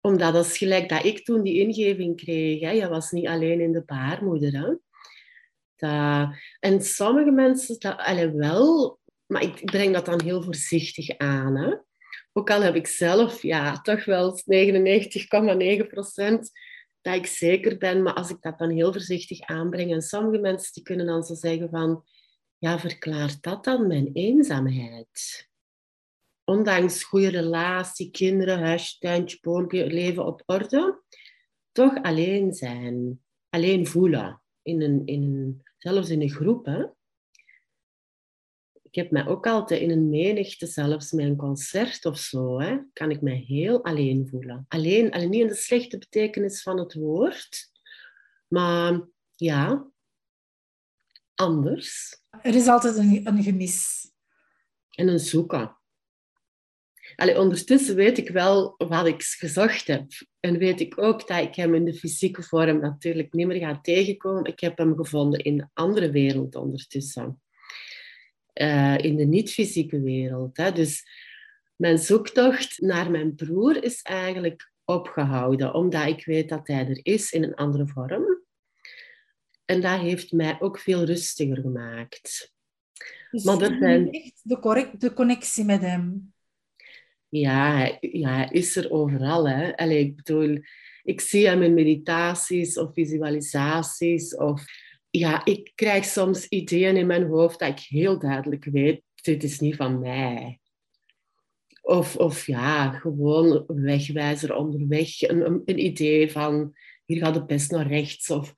Omdat 0.00 0.32
dat 0.32 0.56
gelijk 0.56 0.88
dat 0.88 1.04
ik 1.04 1.24
toen 1.24 1.42
die 1.42 1.58
ingeving 1.58 2.16
kreeg. 2.16 2.60
Hè. 2.60 2.70
Je 2.70 2.88
was 2.88 3.10
niet 3.10 3.26
alleen 3.26 3.60
in 3.60 3.72
de 3.72 3.82
baarmoeder. 3.84 4.52
Hè. 4.52 4.74
En 6.60 6.82
sommige 6.82 7.30
mensen, 7.30 7.76
dat, 7.78 7.96
allee, 7.96 8.30
wel, 8.30 8.98
maar 9.26 9.42
ik 9.42 9.64
breng 9.64 9.94
dat 9.94 10.04
dan 10.04 10.22
heel 10.22 10.42
voorzichtig 10.42 11.18
aan. 11.18 11.56
Hè. 11.56 11.74
Ook 12.32 12.50
al 12.50 12.62
heb 12.62 12.74
ik 12.74 12.86
zelf 12.86 13.42
ja, 13.42 13.80
toch 13.80 14.04
wel 14.04 14.40
99,9 14.44 15.86
procent 15.88 16.50
dat 17.06 17.14
ik 17.14 17.26
zeker 17.26 17.78
ben, 17.78 18.02
maar 18.02 18.14
als 18.14 18.30
ik 18.30 18.40
dat 18.40 18.58
dan 18.58 18.70
heel 18.70 18.92
voorzichtig 18.92 19.40
aanbreng, 19.40 19.92
en 19.92 20.02
sommige 20.02 20.38
mensen 20.38 20.72
die 20.72 20.82
kunnen 20.82 21.06
dan 21.06 21.22
zo 21.22 21.34
zeggen 21.34 21.68
van, 21.70 22.04
ja, 22.58 22.78
verklaart 22.78 23.42
dat 23.42 23.64
dan 23.64 23.86
mijn 23.86 24.10
eenzaamheid? 24.12 25.48
Ondanks 26.44 27.04
goede 27.04 27.28
relatie, 27.28 28.10
kinderen, 28.10 28.58
huisje, 28.58 28.98
tuintje, 28.98 29.38
boompje, 29.40 29.86
leven 29.86 30.26
op 30.26 30.42
orde, 30.46 31.02
toch 31.72 32.02
alleen 32.02 32.52
zijn, 32.52 33.20
alleen 33.48 33.86
voelen, 33.86 34.42
in 34.62 34.82
een, 34.82 35.02
in 35.04 35.62
zelfs 35.78 36.10
in 36.10 36.22
een 36.22 36.30
groep. 36.30 36.66
Hè? 36.66 36.84
Ik 38.96 39.02
heb 39.02 39.10
mij 39.10 39.26
ook 39.26 39.46
altijd 39.46 39.80
in 39.80 39.90
een 39.90 40.08
menigte, 40.08 40.66
zelfs 40.66 41.12
met 41.12 41.24
een 41.24 41.36
concert 41.36 42.04
of 42.04 42.18
zo, 42.18 42.60
hè, 42.60 42.78
kan 42.92 43.10
ik 43.10 43.20
mij 43.20 43.44
heel 43.46 43.84
alleen 43.84 44.28
voelen. 44.28 44.64
Alleen, 44.68 45.10
alleen 45.10 45.30
niet 45.30 45.40
in 45.40 45.46
de 45.46 45.54
slechte 45.54 45.98
betekenis 45.98 46.62
van 46.62 46.78
het 46.78 46.94
woord, 46.94 47.70
maar 48.48 49.08
ja, 49.34 49.90
anders. 51.34 52.20
Er 52.42 52.54
is 52.54 52.66
altijd 52.66 52.96
een, 52.96 53.26
een 53.26 53.42
gemis. 53.42 54.10
En 54.90 55.08
een 55.08 55.20
zoeken. 55.20 55.78
Allee, 57.16 57.40
ondertussen 57.40 57.94
weet 57.94 58.18
ik 58.18 58.28
wel 58.28 58.74
wat 58.76 59.06
ik 59.06 59.22
gezocht 59.22 59.86
heb. 59.86 60.06
En 60.40 60.58
weet 60.58 60.80
ik 60.80 60.98
ook 60.98 61.28
dat 61.28 61.42
ik 61.42 61.54
hem 61.54 61.74
in 61.74 61.84
de 61.84 61.94
fysieke 61.94 62.42
vorm 62.42 62.80
natuurlijk 62.80 63.32
niet 63.32 63.46
meer 63.46 63.58
ga 63.58 63.80
tegenkomen. 63.80 64.44
Ik 64.44 64.60
heb 64.60 64.78
hem 64.78 64.96
gevonden 64.96 65.40
in 65.40 65.56
de 65.56 65.68
andere 65.72 66.10
wereld 66.10 66.54
ondertussen. 66.54 67.40
Eh, 68.56 68.98
in 68.98 69.16
de 69.16 69.24
niet-fysieke 69.24 70.00
wereld. 70.00 70.56
Hè. 70.56 70.72
Dus 70.72 71.04
mijn 71.76 71.98
zoektocht 71.98 72.80
naar 72.80 73.10
mijn 73.10 73.34
broer 73.34 73.84
is 73.84 74.02
eigenlijk 74.02 74.72
opgehouden, 74.84 75.74
omdat 75.74 76.06
ik 76.06 76.24
weet 76.24 76.48
dat 76.48 76.66
hij 76.66 76.88
er 76.88 77.00
is 77.02 77.32
in 77.32 77.42
een 77.42 77.54
andere 77.54 77.86
vorm. 77.86 78.42
En 79.64 79.80
dat 79.80 80.00
heeft 80.00 80.32
mij 80.32 80.60
ook 80.60 80.78
veel 80.78 81.04
rustiger 81.04 81.56
gemaakt. 81.56 82.52
Dus 83.30 83.44
maar 83.44 83.58
dat 83.58 83.72
zijn... 83.80 84.10
echt 84.10 84.40
de, 84.42 84.90
de 84.98 85.12
connectie 85.12 85.64
met 85.64 85.80
hem? 85.80 86.32
Ja, 87.28 87.96
ja, 88.00 88.34
hij 88.34 88.48
is 88.50 88.76
er 88.76 88.90
overal. 88.90 89.48
Hè. 89.48 89.76
Allee, 89.76 89.98
ik 89.98 90.16
bedoel, 90.16 90.60
ik 91.02 91.20
zie 91.20 91.46
hem 91.46 91.62
in 91.62 91.74
meditaties 91.74 92.78
of 92.78 92.92
visualisaties 92.92 94.36
of 94.36 94.64
ja, 95.18 95.44
ik 95.44 95.72
krijg 95.74 96.04
soms 96.04 96.48
ideeën 96.48 96.96
in 96.96 97.06
mijn 97.06 97.26
hoofd 97.26 97.58
dat 97.58 97.68
ik 97.68 97.78
heel 97.78 98.18
duidelijk 98.18 98.64
weet, 98.64 99.02
dit 99.14 99.42
is 99.42 99.60
niet 99.60 99.76
van 99.76 100.00
mij. 100.00 100.60
Of, 101.82 102.16
of 102.16 102.46
ja, 102.46 102.90
gewoon 102.90 103.64
wegwijzer 103.66 104.54
onderweg, 104.54 105.22
een, 105.22 105.62
een, 105.64 105.84
idee 105.84 106.30
van 106.30 106.74
hier 107.04 107.18
gaat 107.18 107.34
het 107.34 107.46
best 107.46 107.70
naar 107.70 107.86
rechts. 107.86 108.30
Of 108.30 108.54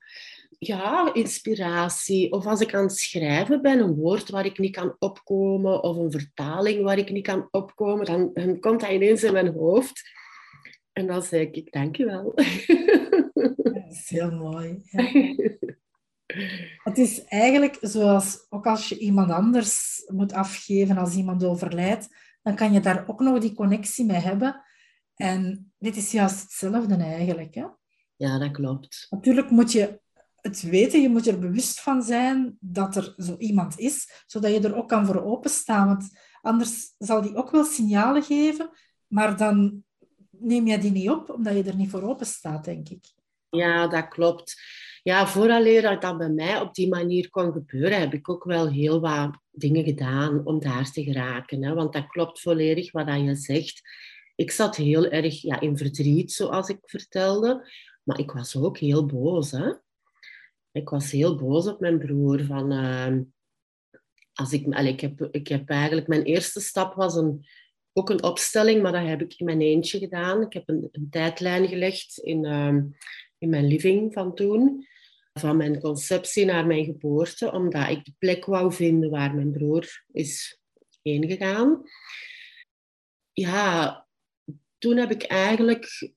ja, 0.59 1.13
inspiratie. 1.13 2.31
Of 2.31 2.45
als 2.45 2.61
ik 2.61 2.73
aan 2.73 2.83
het 2.83 2.97
schrijven 2.97 3.61
ben, 3.61 3.79
een 3.79 3.95
woord 3.95 4.29
waar 4.29 4.45
ik 4.45 4.57
niet 4.57 4.75
kan 4.75 4.95
opkomen, 4.99 5.83
of 5.83 5.97
een 5.97 6.11
vertaling 6.11 6.83
waar 6.83 6.97
ik 6.97 7.11
niet 7.11 7.27
kan 7.27 7.47
opkomen, 7.51 8.05
dan, 8.05 8.29
dan 8.33 8.59
komt 8.59 8.79
dat 8.79 8.91
ineens 8.91 9.23
in 9.23 9.33
mijn 9.33 9.53
hoofd. 9.53 10.01
En 10.91 11.07
dan 11.07 11.21
zeg 11.21 11.47
ik, 11.51 11.71
dankjewel. 11.71 12.33
Dat 13.55 13.85
is 13.89 14.09
heel 14.09 14.31
mooi. 14.31 14.81
Ja. 14.83 15.11
Het 16.83 16.97
is 16.97 17.23
eigenlijk 17.25 17.77
zoals 17.81 18.45
ook 18.49 18.65
als 18.65 18.89
je 18.89 18.97
iemand 18.97 19.31
anders 19.31 20.03
moet 20.07 20.33
afgeven 20.33 20.97
als 20.97 21.15
iemand 21.15 21.43
overlijdt, 21.43 22.15
dan 22.41 22.55
kan 22.55 22.73
je 22.73 22.79
daar 22.79 23.07
ook 23.07 23.19
nog 23.19 23.39
die 23.39 23.53
connectie 23.53 24.05
mee 24.05 24.19
hebben. 24.19 24.63
En 25.15 25.71
dit 25.77 25.95
is 25.95 26.11
juist 26.11 26.41
hetzelfde 26.41 26.95
eigenlijk. 26.95 27.55
Hè? 27.55 27.65
Ja, 28.15 28.39
dat 28.39 28.51
klopt. 28.51 29.07
Natuurlijk 29.09 29.49
moet 29.49 29.71
je 29.71 29.99
het 30.35 30.61
weten, 30.61 31.01
je 31.01 31.09
moet 31.09 31.27
er 31.27 31.39
bewust 31.39 31.81
van 31.81 32.03
zijn 32.03 32.57
dat 32.59 32.95
er 32.95 33.13
zo 33.17 33.35
iemand 33.37 33.79
is, 33.79 34.23
zodat 34.25 34.51
je 34.51 34.59
er 34.59 34.75
ook 34.75 34.87
kan 34.87 35.05
voor 35.05 35.23
openstaan. 35.23 35.87
Want 35.87 36.09
anders 36.41 36.93
zal 36.97 37.21
die 37.21 37.35
ook 37.35 37.51
wel 37.51 37.63
signalen 37.63 38.23
geven, 38.23 38.69
maar 39.07 39.37
dan 39.37 39.83
neem 40.29 40.67
je 40.67 40.77
die 40.77 40.91
niet 40.91 41.09
op, 41.09 41.29
omdat 41.29 41.55
je 41.55 41.63
er 41.63 41.75
niet 41.75 41.89
voor 41.89 42.03
open 42.03 42.25
staat, 42.25 42.65
denk 42.65 42.89
ik. 42.89 43.05
Ja, 43.49 43.87
dat 43.87 44.07
klopt 44.07 44.61
ja, 45.03 45.27
vooraleer 45.27 45.81
dat 45.81 46.01
dat 46.01 46.17
bij 46.17 46.29
mij 46.29 46.61
op 46.61 46.73
die 46.73 46.87
manier 46.87 47.29
kon 47.29 47.51
gebeuren, 47.51 47.99
heb 47.99 48.13
ik 48.13 48.29
ook 48.29 48.43
wel 48.43 48.69
heel 48.69 48.99
wat 48.99 49.37
dingen 49.51 49.83
gedaan 49.83 50.45
om 50.45 50.59
daar 50.59 50.91
te 50.91 51.03
geraken. 51.03 51.63
Hè? 51.63 51.73
Want 51.73 51.93
dat 51.93 52.07
klopt 52.07 52.41
volledig 52.41 52.91
wat 52.91 53.07
je 53.07 53.35
zegt. 53.35 53.81
Ik 54.35 54.51
zat 54.51 54.75
heel 54.75 55.05
erg 55.05 55.41
ja, 55.41 55.59
in 55.59 55.77
verdriet, 55.77 56.31
zoals 56.31 56.69
ik 56.69 56.79
vertelde. 56.81 57.69
Maar 58.03 58.19
ik 58.19 58.31
was 58.31 58.55
ook 58.55 58.77
heel 58.77 59.05
boos. 59.05 59.51
Hè? 59.51 59.73
Ik 60.71 60.89
was 60.89 61.11
heel 61.11 61.35
boos 61.35 61.67
op 61.67 61.79
mijn 61.79 61.99
broer. 61.99 62.43
Van, 62.43 62.71
uh, 62.71 63.17
als 64.33 64.53
ik, 64.53 64.67
ik, 64.67 64.99
heb, 64.99 65.27
ik 65.31 65.47
heb 65.47 65.69
eigenlijk... 65.69 66.07
Mijn 66.07 66.23
eerste 66.23 66.59
stap 66.59 66.93
was 66.93 67.15
een, 67.15 67.45
ook 67.93 68.09
een 68.09 68.23
opstelling, 68.23 68.81
maar 68.81 68.91
dat 68.91 69.07
heb 69.07 69.21
ik 69.21 69.33
in 69.37 69.45
mijn 69.45 69.61
eentje 69.61 69.99
gedaan. 69.99 70.41
Ik 70.41 70.53
heb 70.53 70.69
een, 70.69 70.87
een 70.91 71.07
tijdlijn 71.09 71.67
gelegd 71.67 72.17
in, 72.17 72.45
uh, 72.45 72.75
in 73.39 73.49
mijn 73.49 73.67
living 73.67 74.13
van 74.13 74.35
toen 74.35 74.87
van 75.33 75.57
mijn 75.57 75.79
conceptie 75.79 76.45
naar 76.45 76.65
mijn 76.65 76.85
geboorte, 76.85 77.51
omdat 77.51 77.89
ik 77.89 78.05
de 78.05 78.13
plek 78.17 78.45
wou 78.45 78.73
vinden 78.73 79.09
waar 79.09 79.35
mijn 79.35 79.51
broer 79.51 80.03
is 80.11 80.59
heen 81.01 81.29
gegaan. 81.29 81.81
Ja, 83.33 84.07
toen 84.77 84.97
heb 84.97 85.11
ik 85.11 85.23
eigenlijk 85.23 86.11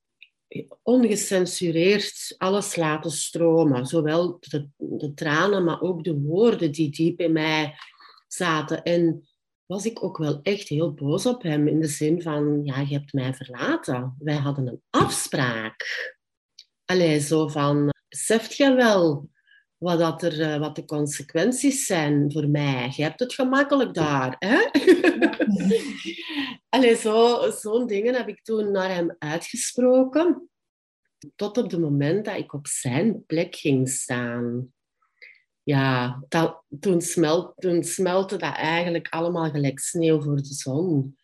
ongecensureerd 0.83 2.35
alles 2.39 2.77
laten 2.77 3.11
stromen. 3.11 3.87
Zowel 3.87 4.37
de, 4.41 4.69
de 4.77 5.15
tranen, 5.15 5.65
maar 5.65 5.81
ook 5.81 6.05
de 6.05 6.21
woorden 6.21 6.73
die 6.73 6.91
diep 6.91 7.21
in 7.21 7.33
mij 7.33 7.75
zaten. 8.27 8.83
En 8.83 9.29
was 9.67 9.87
ik 9.87 10.05
ook 10.05 10.17
wel 10.19 10.41
echt 10.43 10.69
heel 10.69 10.95
boos 10.95 11.27
op 11.27 11.43
hem 11.43 11.69
in 11.69 11.81
de 11.81 11.87
zin 11.87 12.23
van, 12.23 12.65
ja, 12.65 12.81
je 12.81 12.95
hebt 12.95 13.13
mij 13.13 13.35
verlaten. 13.35 14.17
Wij 14.19 14.37
hadden 14.37 14.67
een 14.67 14.83
afspraak. 14.91 15.87
Allee, 16.93 17.21
zo 17.21 17.49
van, 17.49 17.93
beseft 18.09 18.57
je 18.57 18.75
wel 18.75 19.31
wat, 19.77 19.99
dat 19.99 20.23
er, 20.23 20.41
eh, 20.41 20.59
wat 20.59 20.77
de 20.77 20.85
consequenties 20.85 21.87
zijn 21.87 22.33
voor 22.33 22.49
mij? 22.49 22.93
Je 22.97 23.03
hebt 23.03 23.21
het 23.21 23.35
gemakkelijk 23.35 23.95
daar. 23.95 24.37
Hè? 24.39 24.71
Allee, 26.77 26.97
zo, 26.97 27.51
zo'n 27.51 27.87
dingen 27.87 28.15
heb 28.15 28.29
ik 28.29 28.43
toen 28.43 28.71
naar 28.71 28.89
hem 28.89 29.17
uitgesproken. 29.19 30.49
Tot 31.37 31.59
op 31.59 31.71
het 31.71 31.81
moment 31.81 32.25
dat 32.25 32.37
ik 32.37 32.53
op 32.53 32.67
zijn 32.67 33.27
plek 33.27 33.57
ging 33.57 33.89
staan. 33.89 34.73
Ja, 35.63 36.23
dat, 36.29 36.63
toen, 36.81 37.01
smelt, 37.01 37.53
toen 37.57 37.85
smelte 37.85 38.37
dat 38.37 38.55
eigenlijk 38.55 39.09
allemaal 39.09 39.51
gelijk 39.51 39.79
sneeuw 39.79 40.23
voor 40.23 40.37
de 40.37 40.55
zon. 40.55 41.17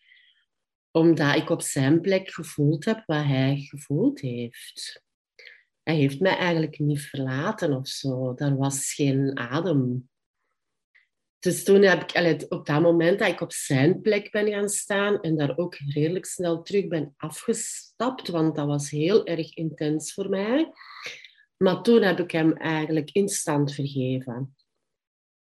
Omdat 0.91 1.37
ik 1.37 1.51
op 1.51 1.63
zijn 1.63 2.01
plek 2.01 2.31
gevoeld 2.31 2.85
heb 2.85 3.03
wat 3.07 3.25
hij 3.25 3.57
gevoeld 3.57 4.21
heeft 4.21 5.07
hij 5.89 5.97
heeft 5.97 6.21
mij 6.21 6.37
eigenlijk 6.37 6.79
niet 6.79 7.01
verlaten 7.01 7.73
of 7.73 7.89
zo. 7.89 8.33
Er 8.37 8.57
was 8.57 8.93
geen 8.93 9.39
adem. 9.39 10.09
Dus 11.39 11.65
toen 11.65 11.83
heb 11.83 12.13
ik, 12.13 12.45
op 12.53 12.67
dat 12.67 12.81
moment 12.81 13.19
dat 13.19 13.29
ik 13.29 13.41
op 13.41 13.53
zijn 13.53 14.01
plek 14.01 14.31
ben 14.31 14.49
gaan 14.49 14.69
staan 14.69 15.21
en 15.21 15.37
daar 15.37 15.57
ook 15.57 15.75
redelijk 15.75 16.27
snel 16.27 16.63
terug 16.63 16.89
ben 16.89 17.15
afgestapt, 17.17 18.29
want 18.29 18.57
dat 18.57 18.67
was 18.67 18.91
heel 18.91 19.27
erg 19.27 19.55
intens 19.55 20.15
voor 20.15 20.29
mij, 20.29 20.73
Maar 21.57 21.83
toen 21.83 22.03
heb 22.03 22.19
ik 22.19 22.31
hem 22.31 22.53
eigenlijk 22.53 23.11
instant 23.11 23.75
vergeven. 23.75 24.57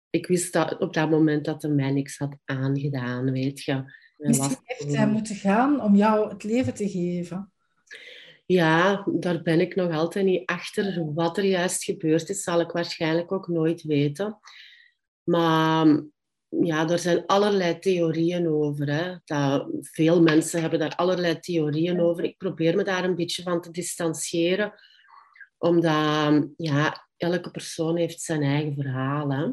Ik 0.10 0.28
wist 0.28 0.54
dat 0.54 0.78
op 0.78 0.94
dat 0.94 1.10
moment 1.10 1.46
dat 1.46 1.62
hij 1.62 1.72
mij 1.72 1.92
niks 1.92 2.18
had 2.18 2.38
aangedaan, 2.46 3.32
weet 3.32 3.64
je. 3.64 3.84
Misschien 4.18 4.58
heeft 4.64 4.96
hij 4.96 5.08
moeten 5.08 5.36
gaan 5.36 5.82
om 5.82 5.96
jou 5.96 6.30
het 6.30 6.44
leven 6.44 6.74
te 6.74 6.90
geven. 6.90 7.52
Ja, 8.48 9.04
daar 9.12 9.42
ben 9.42 9.60
ik 9.60 9.76
nog 9.76 9.92
altijd 9.92 10.26
niet 10.26 10.46
achter. 10.46 11.14
Wat 11.14 11.38
er 11.38 11.44
juist 11.44 11.84
gebeurd 11.84 12.30
is, 12.30 12.44
zal 12.44 12.60
ik 12.60 12.72
waarschijnlijk 12.72 13.32
ook 13.32 13.48
nooit 13.48 13.82
weten. 13.84 14.40
Maar 15.24 16.04
ja, 16.50 16.90
er 16.90 17.00
zijn 17.00 17.26
allerlei 17.26 17.80
theorieën 17.80 18.48
over. 18.48 18.88
Hè. 18.90 19.16
Veel 19.82 20.22
mensen 20.22 20.62
hebben 20.62 20.80
daar 20.80 20.96
allerlei 20.96 21.40
theorieën 21.40 22.00
over. 22.00 22.24
Ik 22.24 22.38
probeer 22.38 22.76
me 22.76 22.84
daar 22.84 23.04
een 23.04 23.16
beetje 23.16 23.44
van 23.44 23.62
te 23.62 23.72
distancieren, 23.72 24.74
omdat 25.58 26.48
ja, 26.58 27.08
elke 27.18 27.52
persoon 27.52 27.98
heeft 27.98 28.22
zijn 28.22 28.42
eigen 28.44 28.74
verhaal. 28.74 29.32
Hè. 29.32 29.52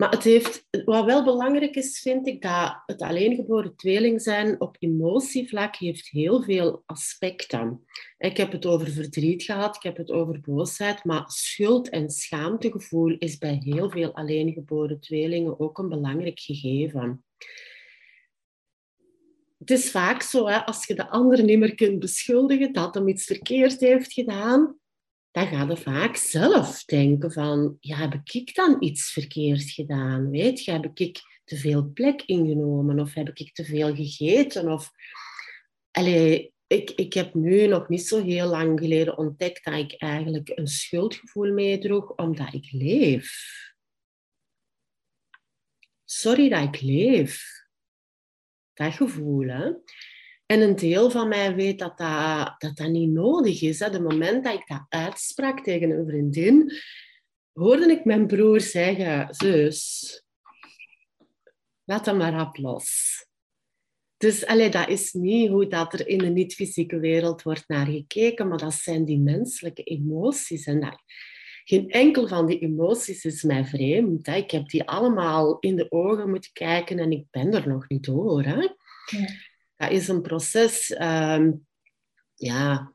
Maar 0.00 0.10
het 0.10 0.24
heeft, 0.24 0.66
wat 0.84 1.04
wel 1.04 1.24
belangrijk 1.24 1.74
is, 1.74 2.00
vind 2.00 2.26
ik, 2.26 2.42
dat 2.42 2.82
het 2.86 3.02
alleengeboren 3.02 3.76
tweeling 3.76 4.22
zijn 4.22 4.60
op 4.60 4.76
emotievlak 4.78 5.76
heeft 5.76 6.08
heel 6.08 6.42
veel 6.42 6.82
aspecten. 6.86 7.84
Ik 8.18 8.36
heb 8.36 8.52
het 8.52 8.66
over 8.66 8.90
verdriet 8.90 9.42
gehad, 9.42 9.76
ik 9.76 9.82
heb 9.82 9.96
het 9.96 10.10
over 10.10 10.40
boosheid, 10.40 11.04
maar 11.04 11.22
schuld- 11.26 11.88
en 11.88 12.10
schaamtegevoel 12.10 13.16
is 13.18 13.38
bij 13.38 13.60
heel 13.64 13.90
veel 13.90 14.14
alleengeboren 14.14 15.00
tweelingen 15.00 15.60
ook 15.60 15.78
een 15.78 15.88
belangrijk 15.88 16.40
gegeven. 16.40 17.24
Het 19.58 19.70
is 19.70 19.90
vaak 19.90 20.22
zo, 20.22 20.44
als 20.44 20.86
je 20.86 20.94
de 20.94 21.08
ander 21.08 21.42
niet 21.42 21.58
meer 21.58 21.74
kunt 21.74 21.98
beschuldigen 21.98 22.72
dat 22.72 22.94
hij 22.94 23.04
iets 23.04 23.24
verkeerd 23.24 23.80
heeft 23.80 24.12
gedaan, 24.12 24.79
dan 25.30 25.46
ga 25.46 25.64
je 25.68 25.76
vaak 25.76 26.16
zelf 26.16 26.84
denken 26.84 27.32
van, 27.32 27.76
ja, 27.80 27.96
heb 27.96 28.20
ik 28.24 28.54
dan 28.54 28.76
iets 28.80 29.12
verkeerd 29.12 29.70
gedaan? 29.70 30.30
Weet 30.30 30.64
je, 30.64 30.72
heb 30.72 30.90
ik 30.94 31.20
te 31.44 31.56
veel 31.56 31.90
plek 31.92 32.22
ingenomen 32.22 33.00
of 33.00 33.14
heb 33.14 33.30
ik 33.34 33.52
te 33.52 33.64
veel 33.64 33.94
gegeten? 33.94 34.72
Of, 34.72 34.90
allee, 35.90 36.52
ik, 36.66 36.90
ik 36.90 37.12
heb 37.12 37.34
nu 37.34 37.66
nog 37.66 37.88
niet 37.88 38.06
zo 38.06 38.22
heel 38.22 38.46
lang 38.46 38.80
geleden 38.80 39.18
ontdekt 39.18 39.64
dat 39.64 39.74
ik 39.74 39.92
eigenlijk 39.92 40.52
een 40.54 40.66
schuldgevoel 40.66 41.52
meedroeg 41.52 42.14
omdat 42.16 42.54
ik 42.54 42.68
leef. 42.70 43.58
Sorry 46.04 46.48
dat 46.48 46.74
ik 46.74 46.80
leef. 46.80 47.42
Dat 48.72 48.94
gevoel, 48.94 49.48
hè? 49.48 49.72
En 50.50 50.60
een 50.60 50.76
deel 50.76 51.10
van 51.10 51.28
mij 51.28 51.54
weet 51.54 51.78
dat 51.78 51.98
dat, 51.98 52.54
dat, 52.58 52.76
dat 52.76 52.88
niet 52.88 53.10
nodig 53.10 53.62
is. 53.62 53.78
Hè. 53.78 53.90
De 53.90 54.00
moment 54.00 54.44
dat 54.44 54.54
ik 54.54 54.66
dat 54.66 54.86
uitsprak 54.88 55.60
tegen 55.64 55.90
een 55.90 56.06
vriendin, 56.06 56.72
hoorde 57.52 57.90
ik 57.90 58.04
mijn 58.04 58.26
broer 58.26 58.60
zeggen, 58.60 59.34
zus, 59.34 60.22
laat 61.84 62.04
dat 62.04 62.16
maar 62.16 62.46
op 62.46 62.56
los. 62.56 62.88
Dus 64.16 64.46
allee, 64.46 64.70
dat 64.70 64.88
is 64.88 65.12
niet 65.12 65.48
hoe 65.48 65.66
dat 65.66 65.92
er 65.92 66.08
in 66.08 66.18
de 66.18 66.28
niet-fysieke 66.28 66.98
wereld 66.98 67.42
wordt 67.42 67.68
naar 67.68 67.86
gekeken, 67.86 68.48
maar 68.48 68.58
dat 68.58 68.74
zijn 68.74 69.04
die 69.04 69.20
menselijke 69.20 69.82
emoties. 69.82 70.66
En 70.66 70.80
dat, 70.80 71.02
geen 71.64 71.90
enkel 71.90 72.28
van 72.28 72.46
die 72.46 72.58
emoties 72.58 73.24
is 73.24 73.42
mij 73.42 73.64
vreemd. 73.64 74.26
Hè. 74.26 74.36
Ik 74.36 74.50
heb 74.50 74.68
die 74.68 74.84
allemaal 74.84 75.58
in 75.58 75.76
de 75.76 75.90
ogen 75.90 76.30
moeten 76.30 76.52
kijken 76.52 76.98
en 76.98 77.10
ik 77.12 77.24
ben 77.30 77.52
er 77.52 77.68
nog 77.68 77.88
niet 77.88 78.04
door. 78.04 78.42
Hè. 78.42 78.60
Ja 79.18 79.48
dat 79.80 79.90
is 79.90 80.08
een 80.08 80.22
proces, 80.22 80.92
ehm, 80.92 81.52
ja, 82.34 82.92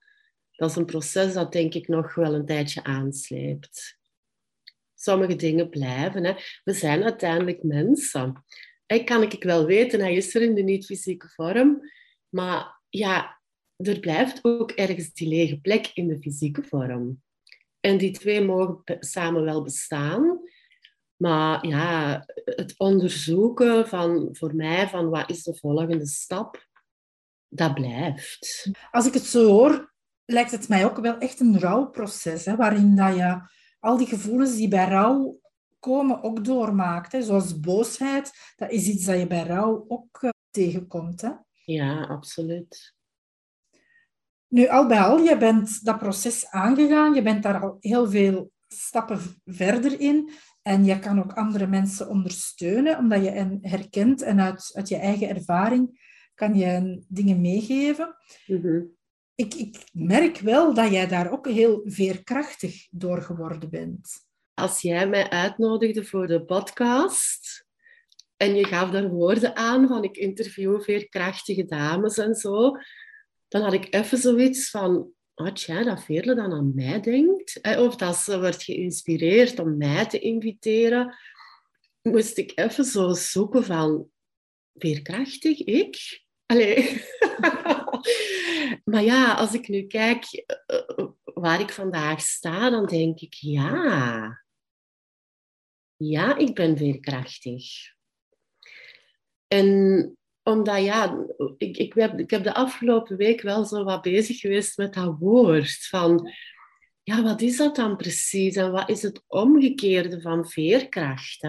dat 0.52 0.70
is 0.70 0.76
een 0.76 0.86
proces 0.86 1.34
dat 1.34 1.52
denk 1.52 1.74
ik 1.74 1.88
nog 1.88 2.16
wel 2.16 2.34
een 2.34 2.46
tijdje 2.46 2.84
aansleept. 2.84 3.98
Sommige 4.96 5.36
dingen 5.36 5.70
blijven. 5.70 6.24
Hè. 6.24 6.34
We 6.64 6.74
zijn 6.74 7.04
uiteindelijk 7.04 7.64
mensen. 7.64 8.44
Ik 8.86 9.06
kan 9.06 9.24
ik 9.24 9.44
wel 9.44 9.66
weten, 9.66 10.00
hij 10.00 10.16
is 10.16 10.36
er 10.36 10.42
in 10.42 10.56
de 10.56 10.62
niet-fysieke 10.62 11.30
vorm. 11.30 11.82
Maar 12.30 12.82
ja, 12.90 13.42
er 13.76 14.00
blijft 14.00 14.40
ook 14.42 14.72
ergens 14.72 15.14
die 15.14 15.28
lege 15.28 15.60
plek 15.60 15.92
in 15.94 16.08
de 16.08 16.20
fysieke 16.20 16.64
vorm. 16.64 17.22
En 17.80 17.98
die 17.98 18.12
twee 18.12 18.42
mogen 18.42 18.84
samen 19.00 19.44
wel 19.44 19.64
bestaan. 19.64 20.40
Maar 21.16 21.68
ja, 21.68 22.24
het 22.46 22.74
onderzoeken 22.78 23.88
van, 23.88 24.30
voor 24.32 24.56
mij 24.56 24.88
van 24.88 25.10
wat 25.10 25.30
is 25.30 25.44
de 25.44 25.56
volgende 25.56 26.06
stap, 26.06 26.68
dat 27.56 27.74
blijft. 27.74 28.70
Als 28.92 29.06
ik 29.06 29.14
het 29.14 29.24
zo 29.24 29.48
hoor, 29.48 29.94
lijkt 30.26 30.52
het 30.52 30.68
mij 30.68 30.86
ook 30.86 30.98
wel 30.98 31.18
echt 31.18 31.40
een 31.40 31.60
rouwproces, 31.60 32.46
hè, 32.46 32.56
waarin 32.56 32.96
dat 32.96 33.16
je 33.16 33.40
al 33.80 33.98
die 33.98 34.08
gevoelens 34.08 34.56
die 34.56 34.68
bij 34.68 34.88
rouw 34.88 35.40
komen 35.80 36.24
ook 36.24 36.46
doormaakt. 36.46 37.12
Hè, 37.12 37.22
zoals 37.22 37.60
boosheid, 37.60 38.32
dat 38.56 38.72
is 38.72 38.88
iets 38.88 39.06
dat 39.06 39.20
je 39.20 39.28
bij 39.28 39.44
rouw 39.44 39.86
ook 39.88 40.22
uh, 40.22 40.30
tegenkomt. 40.52 41.22
Hè? 41.22 41.32
Ja, 41.66 42.04
absoluut. 42.04 42.94
Nu, 44.48 44.68
al 44.68 44.88
bij 44.88 45.00
al, 45.00 45.18
je 45.18 45.38
bent 45.38 45.86
dat 45.86 45.98
proces 45.98 46.50
aangegaan, 46.50 47.14
je 47.14 47.22
bent 47.22 47.44
daar 47.44 47.62
al 47.62 47.78
heel 47.80 48.10
veel 48.10 48.52
stappen 48.68 49.20
verder 49.46 50.00
in. 50.00 50.32
En 50.62 50.86
je 50.86 51.00
kan 51.00 51.20
ook 51.20 51.34
andere 51.34 51.68
mensen 51.68 52.10
ondersteunen, 52.10 52.98
omdat 52.98 53.24
je 53.24 53.30
hen 53.30 53.58
herkent 53.62 54.22
en 54.22 54.40
uit, 54.40 54.72
uit 54.74 54.88
je 54.88 54.98
eigen 54.98 55.30
ervaring 55.30 56.14
kan 56.36 56.56
je 56.56 57.04
dingen 57.08 57.42
meegeven. 57.42 58.16
Mhm. 58.46 58.82
ik, 59.36 59.54
ik 59.54 59.78
merk 59.92 60.38
wel 60.38 60.74
dat 60.74 60.92
jij 60.92 61.08
daar 61.08 61.32
ook 61.32 61.48
heel 61.48 61.82
veerkrachtig 61.86 62.88
door 62.92 63.22
geworden 63.22 63.70
bent. 63.70 64.24
Als 64.54 64.82
jij 64.82 65.08
mij 65.08 65.30
uitnodigde 65.30 66.06
voor 66.06 66.28
de 66.28 66.46
podcast 66.46 67.66
en 68.38 68.56
je 68.56 68.66
gaf 68.66 68.90
daar 68.90 69.10
woorden 69.10 69.56
aan 69.56 69.88
van 69.88 70.04
ik 70.04 70.18
interview 70.18 70.82
veerkrachtige 70.82 71.66
dames 71.66 72.18
en 72.18 72.36
zo, 72.36 72.72
dan 73.48 73.62
had 73.62 73.74
ik 73.74 73.94
even 73.94 74.18
zoiets 74.18 74.70
van, 74.70 75.12
had 75.34 75.62
jij 75.62 75.84
dat 75.84 76.04
Veerle 76.04 76.36
dan 76.36 76.54
aan 76.54 76.76
mij 76.76 77.02
denkt? 77.02 77.60
Of 77.78 77.96
dat 77.96 78.16
ze 78.16 78.40
wordt 78.40 78.64
geïnspireerd 78.64 79.60
om 79.60 79.78
mij 79.78 80.06
te 80.06 80.20
inviteren. 80.20 81.16
Moest 82.02 82.38
ik 82.38 82.52
even 82.56 82.86
zo 82.86 83.14
zoeken 83.14 83.64
van, 83.64 84.10
veerkrachtig, 84.74 85.60
ik? 85.60 86.25
Allee. 86.46 87.04
maar 88.92 89.04
ja, 89.04 89.34
als 89.34 89.54
ik 89.54 89.68
nu 89.68 89.88
kijk 89.88 90.26
eh, 90.66 91.06
waar 91.24 91.60
ik 91.60 91.72
vandaag 91.72 92.22
sta, 92.22 92.70
dan 92.70 92.86
denk 92.86 93.20
ik 93.20 93.34
ja. 93.34 94.44
Ja, 95.98 96.38
ik 96.38 96.56
ben 96.56 96.78
veerkrachtig. 96.78 97.94
En 99.48 100.18
omdat 100.44 100.84
ja, 100.84 101.26
ik, 101.58 101.78
ik, 101.78 101.94
heb, 101.94 102.20
ik 102.20 102.30
heb 102.30 102.44
de 102.44 102.54
afgelopen 102.54 103.18
week 103.18 103.42
wel 103.42 103.66
zo 103.66 103.84
wat 103.84 104.02
bezig 104.02 104.40
geweest 104.40 104.78
met 104.78 104.94
dat 104.94 105.16
woord. 105.20 105.88
Van 105.88 106.32
ja, 107.04 107.24
wat 107.24 107.42
is 107.42 107.58
dat 107.58 107.76
dan 107.76 107.98
precies? 107.98 108.56
En 108.56 108.72
wat 108.72 108.90
is 108.90 109.02
het 109.02 109.24
omgekeerde 109.28 110.22
van 110.22 110.50
veerkracht? 110.50 111.42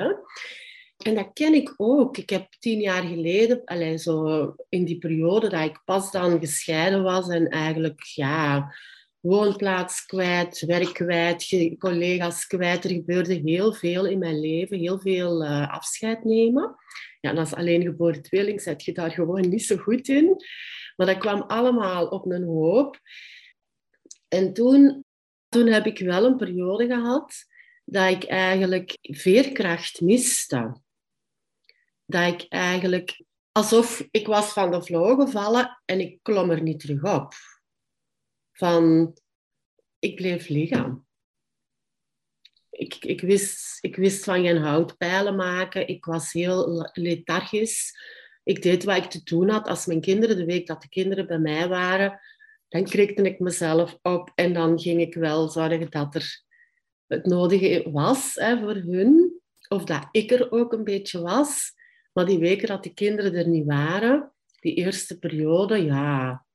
En 1.07 1.15
dat 1.15 1.31
ken 1.33 1.55
ik 1.55 1.75
ook. 1.77 2.17
Ik 2.17 2.31
heb 2.31 2.53
tien 2.59 2.81
jaar 2.81 3.03
geleden, 3.03 3.65
allee, 3.65 3.99
zo 3.99 4.55
in 4.69 4.85
die 4.85 4.99
periode 4.99 5.49
dat 5.49 5.65
ik 5.65 5.83
pas 5.85 6.11
dan 6.11 6.39
gescheiden 6.39 7.03
was 7.03 7.29
en 7.29 7.49
eigenlijk 7.49 8.03
ja, 8.03 8.75
woonplaats 9.21 10.07
kwijt, 10.07 10.61
werk 10.61 10.93
kwijt, 10.93 11.75
collega's 11.79 12.47
kwijt. 12.47 12.85
Er 12.85 12.91
gebeurde 12.91 13.35
heel 13.35 13.73
veel 13.73 14.07
in 14.07 14.19
mijn 14.19 14.41
leven, 14.41 14.79
heel 14.79 14.99
veel 14.99 15.45
uh, 15.45 15.73
afscheid 15.73 16.25
nemen. 16.25 16.75
Ja, 17.21 17.31
en 17.31 17.39
als 17.39 17.55
alleengeboren 17.55 18.23
tweeling 18.23 18.61
zet 18.61 18.85
je 18.85 18.93
daar 18.93 19.11
gewoon 19.11 19.49
niet 19.49 19.65
zo 19.65 19.77
goed 19.77 20.09
in. 20.09 20.45
Maar 20.97 21.07
dat 21.07 21.19
kwam 21.19 21.43
allemaal 21.43 22.07
op 22.07 22.31
een 22.31 22.45
hoop. 22.45 23.01
En 24.29 24.53
toen, 24.53 25.05
toen 25.49 25.67
heb 25.67 25.87
ik 25.87 25.99
wel 25.99 26.25
een 26.25 26.37
periode 26.37 26.87
gehad 26.87 27.35
dat 27.85 28.11
ik 28.11 28.25
eigenlijk 28.25 28.99
veerkracht 29.01 30.01
miste 30.01 30.85
dat 32.07 32.33
ik 32.33 32.47
eigenlijk 32.49 33.25
alsof 33.53 34.09
ik 34.11 34.27
was 34.27 34.53
van 34.53 34.71
de 34.71 34.83
vloer 34.83 35.21
gevallen 35.21 35.83
en 35.85 36.01
ik 36.01 36.19
klom 36.23 36.51
er 36.51 36.63
niet 36.63 36.81
terug 36.81 37.03
op. 37.03 37.33
Van, 38.53 39.15
ik 39.99 40.15
bleef 40.15 40.49
liggen. 40.49 41.07
Ik, 42.71 42.95
ik, 42.95 43.21
wist, 43.21 43.79
ik 43.81 43.97
wist 43.97 44.25
van 44.25 44.45
geen 44.45 44.57
houtpijlen 44.57 45.37
maken. 45.37 45.89
Ik 45.89 46.05
was 46.05 46.33
heel 46.33 46.91
lethargisch. 46.93 47.93
Ik 48.45 48.63
deed 48.63 48.85
wat 48.85 48.97
ik 48.97 49.11
te 49.11 49.23
doen 49.23 49.49
had. 49.49 49.69
Als 49.69 49.87
mijn 49.87 50.01
kinderen, 50.01 50.37
de 50.37 50.45
week 50.45 50.67
dat 50.67 50.83
de 50.83 50.89
kinderen 50.89 51.27
bij 51.27 51.39
mij 51.39 51.69
waren, 51.69 52.21
dan 52.69 52.85
krikte 52.85 53.23
ik 53.23 53.39
mezelf 53.39 53.99
op 54.03 54.33
en 54.35 54.53
dan 54.53 54.81
ging 54.81 55.01
ik 55.01 55.15
wel 55.15 55.49
zorgen 55.49 55.91
dat 55.91 56.15
er 56.15 56.45
het 57.07 57.27
nodige 57.27 57.91
was 57.91 58.35
hè, 58.35 58.59
voor 58.59 58.75
hun. 58.75 59.41
Of 59.69 59.85
dat 59.85 60.09
ik 60.11 60.31
er 60.31 60.53
ook 60.53 60.73
een 60.73 60.85
beetje 60.85 61.21
was. 61.21 61.75
Maar 62.17 62.27
die 62.27 62.39
weken 62.39 62.69
dat 62.69 62.83
die 62.83 62.95
kinderen 62.95 63.35
er 63.35 63.49
niet 63.49 63.65
waren, 63.65 64.33
die 64.61 64.75
eerste 64.75 65.19
periode, 65.19 65.85
ja, 65.85 66.47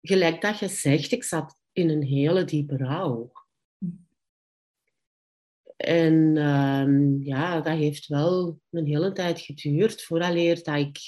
gelijk 0.00 0.40
dat 0.40 0.58
je 0.58 0.68
zegt, 0.68 1.12
ik 1.12 1.24
zat 1.24 1.58
in 1.72 1.88
een 1.88 2.02
hele 2.02 2.44
diepe 2.44 2.76
rouw. 2.76 3.32
En 5.76 6.36
ehm, 6.36 7.22
ja, 7.22 7.60
dat 7.60 7.76
heeft 7.76 8.06
wel 8.06 8.60
een 8.70 8.86
hele 8.86 9.12
tijd 9.12 9.40
geduurd 9.40 10.02
vooraleer 10.02 10.62
dat 10.62 10.76
ik 10.76 10.98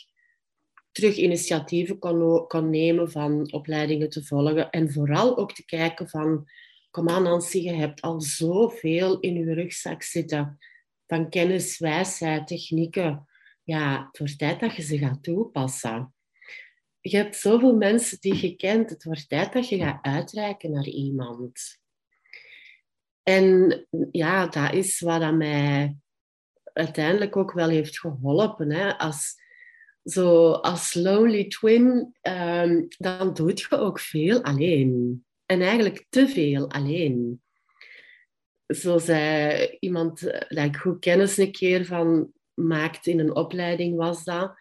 terug 0.91 1.17
initiatieven 1.17 1.99
kon, 1.99 2.47
kon 2.47 2.71
nemen 2.71 3.11
van 3.11 3.53
opleidingen 3.53 4.11
te 4.11 4.25
volgen. 4.25 4.71
En 4.71 4.93
vooral 4.93 5.39
ook 5.39 5.53
te 5.53 5.65
kijken 5.65 6.09
van, 6.09 6.49
kom 6.91 7.09
aan 7.09 7.23
Nancy, 7.23 7.59
je 7.59 7.73
hebt 7.73 8.01
al 8.01 8.21
zoveel 8.21 9.21
in 9.21 9.35
je 9.35 9.55
rugzak 9.55 10.03
zitten. 10.03 10.59
Van 11.07 11.31
kennis, 11.31 11.79
wijsheid, 11.79 12.47
technieken. 12.47 13.29
Ja, 13.71 14.07
het 14.07 14.19
wordt 14.19 14.39
tijd 14.39 14.61
dat 14.61 14.75
je 14.75 14.83
ze 14.83 14.99
gaat 14.99 15.23
toepassen. 15.23 16.15
Je 17.01 17.17
hebt 17.17 17.37
zoveel 17.37 17.77
mensen 17.77 18.21
die 18.21 18.47
je 18.47 18.57
kent. 18.57 18.91
Het 18.91 19.05
wordt 19.05 19.29
tijd 19.29 19.53
dat 19.53 19.69
je 19.69 19.79
gaat 19.79 20.05
uitreiken 20.05 20.71
naar 20.71 20.87
iemand. 20.87 21.79
En 23.23 23.87
ja, 24.11 24.47
dat 24.47 24.73
is 24.73 25.01
wat 25.01 25.35
mij 25.35 25.97
uiteindelijk 26.73 27.37
ook 27.37 27.53
wel 27.53 27.69
heeft 27.69 27.99
geholpen. 27.99 28.71
Hè. 28.71 28.99
Als, 28.99 29.35
zo, 30.05 30.51
als 30.51 30.95
lonely 30.95 31.49
twin, 31.49 32.17
um, 32.23 32.87
dan 32.89 33.35
doe 33.35 33.53
je 33.55 33.71
ook 33.71 34.01
veel 34.01 34.43
alleen. 34.43 35.25
En 35.47 35.61
eigenlijk 35.61 36.07
te 36.09 36.29
veel 36.29 36.71
alleen. 36.71 37.43
Zo 38.67 38.99
zei 38.99 39.67
iemand 39.81 40.21
dat 40.49 40.65
ik 40.65 40.77
goed 40.77 40.99
kennis 40.99 41.37
een 41.37 41.53
keer 41.53 41.85
van 41.85 42.33
maakt 42.67 43.07
in 43.07 43.19
een 43.19 43.35
opleiding 43.35 43.97
was 43.97 44.25
dat. 44.25 44.55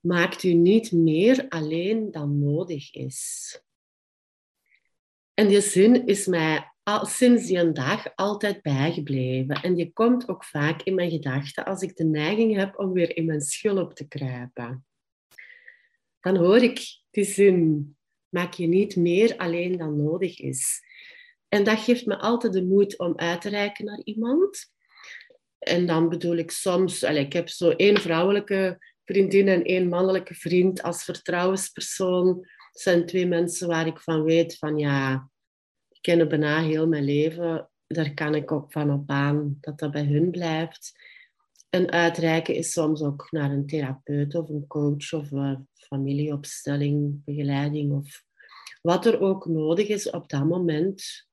Maakt 0.00 0.42
u 0.42 0.52
niet 0.52 0.92
meer 0.92 1.46
alleen 1.48 2.10
dan 2.10 2.38
nodig 2.38 2.94
is. 2.94 3.62
En 5.34 5.48
die 5.48 5.60
zin 5.60 6.06
is 6.06 6.26
mij 6.26 6.72
al, 6.82 7.06
sinds 7.06 7.46
die 7.46 7.72
dag 7.72 8.16
altijd 8.16 8.62
bijgebleven. 8.62 9.62
En 9.62 9.74
die 9.74 9.92
komt 9.92 10.28
ook 10.28 10.44
vaak 10.44 10.82
in 10.82 10.94
mijn 10.94 11.10
gedachten 11.10 11.64
als 11.64 11.82
ik 11.82 11.96
de 11.96 12.04
neiging 12.04 12.56
heb 12.56 12.78
om 12.78 12.92
weer 12.92 13.16
in 13.16 13.24
mijn 13.24 13.40
schulp 13.40 13.94
te 13.94 14.08
kruipen. 14.08 14.86
Dan 16.20 16.36
hoor 16.36 16.62
ik 16.62 16.80
die 17.10 17.24
zin, 17.24 17.96
maak 18.28 18.52
je 18.52 18.66
niet 18.66 18.96
meer 18.96 19.36
alleen 19.36 19.76
dan 19.76 19.96
nodig 19.96 20.40
is. 20.40 20.82
En 21.48 21.64
dat 21.64 21.78
geeft 21.78 22.06
me 22.06 22.18
altijd 22.18 22.52
de 22.52 22.64
moed 22.64 22.98
om 22.98 23.16
uit 23.16 23.40
te 23.40 23.48
reiken 23.48 23.84
naar 23.84 24.00
iemand. 24.04 24.72
En 25.58 25.86
dan 25.86 26.08
bedoel 26.08 26.36
ik 26.36 26.50
soms, 26.50 27.02
ik 27.02 27.32
heb 27.32 27.48
zo 27.48 27.70
één 27.70 28.00
vrouwelijke 28.00 28.78
vriendin 29.04 29.48
en 29.48 29.64
één 29.64 29.88
mannelijke 29.88 30.34
vriend 30.34 30.82
als 30.82 31.04
vertrouwenspersoon. 31.04 32.34
Dat 32.34 32.82
zijn 32.82 33.06
twee 33.06 33.26
mensen 33.26 33.68
waar 33.68 33.86
ik 33.86 34.00
van 34.00 34.22
weet 34.22 34.56
van 34.56 34.78
ja, 34.78 35.30
kennen 36.00 36.28
bijna 36.28 36.62
heel 36.62 36.88
mijn 36.88 37.04
leven. 37.04 37.70
Daar 37.86 38.14
kan 38.14 38.34
ik 38.34 38.52
ook 38.52 38.72
van 38.72 38.92
op 38.92 39.10
aan 39.10 39.58
dat 39.60 39.78
dat 39.78 39.90
bij 39.90 40.04
hun 40.04 40.30
blijft. 40.30 40.92
En 41.70 41.90
uitreiken 41.90 42.54
is 42.54 42.72
soms 42.72 43.02
ook 43.02 43.26
naar 43.30 43.50
een 43.50 43.66
therapeut 43.66 44.34
of 44.34 44.48
een 44.48 44.66
coach 44.66 45.12
of 45.12 45.30
een 45.30 45.68
familieopstelling, 45.74 47.24
begeleiding 47.24 47.92
of 47.92 48.24
wat 48.82 49.06
er 49.06 49.20
ook 49.20 49.46
nodig 49.46 49.88
is 49.88 50.10
op 50.10 50.28
dat 50.28 50.44
moment 50.44 51.26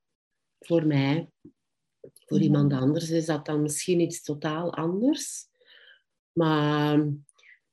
voor 0.58 0.86
mij. 0.86 1.30
Voor 2.26 2.40
iemand 2.40 2.72
anders 2.72 3.10
is 3.10 3.26
dat 3.26 3.46
dan 3.46 3.62
misschien 3.62 4.00
iets 4.00 4.22
totaal 4.22 4.74
anders. 4.74 5.44
Maar 6.32 7.06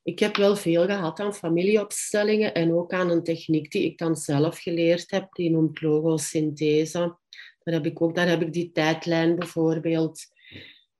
ik 0.03 0.19
heb 0.19 0.35
wel 0.35 0.55
veel 0.55 0.85
gehad 0.85 1.19
aan 1.19 1.33
familieopstellingen 1.33 2.53
en 2.53 2.73
ook 2.73 2.93
aan 2.93 3.09
een 3.09 3.23
techniek 3.23 3.71
die 3.71 3.83
ik 3.83 3.97
dan 3.97 4.15
zelf 4.15 4.59
geleerd 4.59 5.11
heb, 5.11 5.33
die 5.33 5.51
noemt 5.51 5.81
logosynthese. 5.81 7.17
Daar 7.63 7.73
heb 7.73 7.85
ik 7.85 8.01
ook 8.01 8.15
daar 8.15 8.27
heb 8.27 8.41
ik 8.41 8.53
die 8.53 8.71
tijdlijn 8.71 9.35
bijvoorbeeld, 9.35 10.21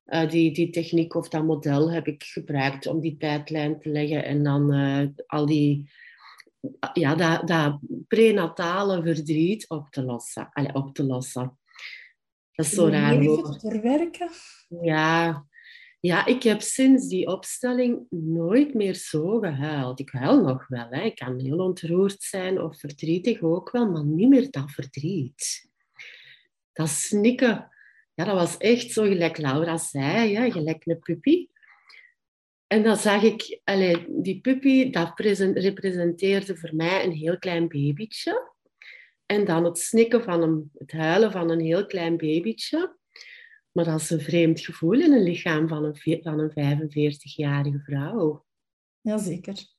uh, 0.06 0.30
die, 0.30 0.54
die 0.54 0.70
techniek 0.70 1.16
of 1.16 1.30
dat 1.30 1.44
model 1.44 1.92
heb 1.92 2.08
ik 2.08 2.24
gebruikt 2.24 2.88
om 2.88 3.00
die 3.00 3.18
tijdlijn 3.18 3.80
te 3.80 3.90
leggen 3.90 4.26
en 4.26 4.44
dan 4.44 4.74
uh, 4.74 5.08
al 5.26 5.46
die, 5.46 5.90
ja, 6.94 7.16
dat, 7.16 7.48
dat 7.48 7.80
prenatale 8.08 9.02
verdriet 9.02 9.70
op 9.70 9.90
te 9.90 10.04
lossen. 10.04 10.50
Allee, 10.52 10.74
op 10.74 10.94
te 10.94 11.04
lossen. 11.04 11.58
Dat 12.56 12.66
is 12.66 12.72
zo 12.72 12.88
raar. 12.88 13.24
Verwerken? 13.60 14.30
Ja, 14.82 15.46
ja, 16.06 16.26
ik 16.26 16.44
heb 16.44 16.62
sinds 16.62 17.08
die 17.08 17.28
opstelling 17.28 18.06
nooit 18.10 18.74
meer 18.74 18.96
zo 18.96 19.40
gehuild. 19.40 20.00
Ik 20.00 20.10
huil 20.10 20.42
nog 20.42 20.68
wel. 20.68 20.88
Hè. 20.90 21.02
Ik 21.02 21.16
kan 21.16 21.40
heel 21.40 21.58
ontroerd 21.58 22.22
zijn 22.22 22.62
of 22.62 22.80
verdrietig 22.80 23.42
ook 23.42 23.72
wel, 23.72 23.92
maar 23.92 24.06
niet 24.06 24.30
meer 24.30 24.52
dat 24.52 24.72
verdriet. 24.72 25.70
Dat 26.74 26.90
snikken, 26.90 27.70
ja, 28.14 28.26
dat 28.26 28.34
was 28.36 28.58
echt 28.58 28.92
zo 28.92 29.04
gelijk 29.04 29.38
Laura 29.38 29.78
zei, 29.78 30.36
hè, 30.36 30.52
gelijk 30.52 30.86
een 30.86 31.00
puppy. 31.00 31.48
En 32.68 32.84
dan 32.84 32.98
zag 32.98 33.24
ik, 33.24 33.60
allez, 33.64 33.98
die 34.08 34.42
puppy, 34.42 34.90
dat 34.90 35.20
representeerde 35.54 36.58
voor 36.58 36.76
mij 36.76 37.04
een 37.04 37.12
heel 37.12 37.38
klein 37.38 37.68
babytje. 37.68 38.53
En 39.34 39.46
dan 39.46 39.64
het 39.64 39.78
snikken 39.78 40.24
van 40.24 40.42
een, 40.42 40.72
het 40.78 40.92
huilen 40.92 41.32
van 41.32 41.50
een 41.50 41.60
heel 41.60 41.86
klein 41.86 42.18
babytje. 42.18 42.98
Maar 43.72 43.86
dat 43.86 44.02
is 44.02 44.10
een 44.10 44.22
vreemd 44.22 44.60
gevoel 44.60 45.02
in 45.02 45.14
een 45.14 45.24
lichaam 45.24 45.68
van 45.68 45.84
een, 45.84 46.20
van 46.24 46.40
een 46.40 46.90
45-jarige 46.90 47.80
vrouw. 47.80 48.46
Jazeker. 49.02 49.72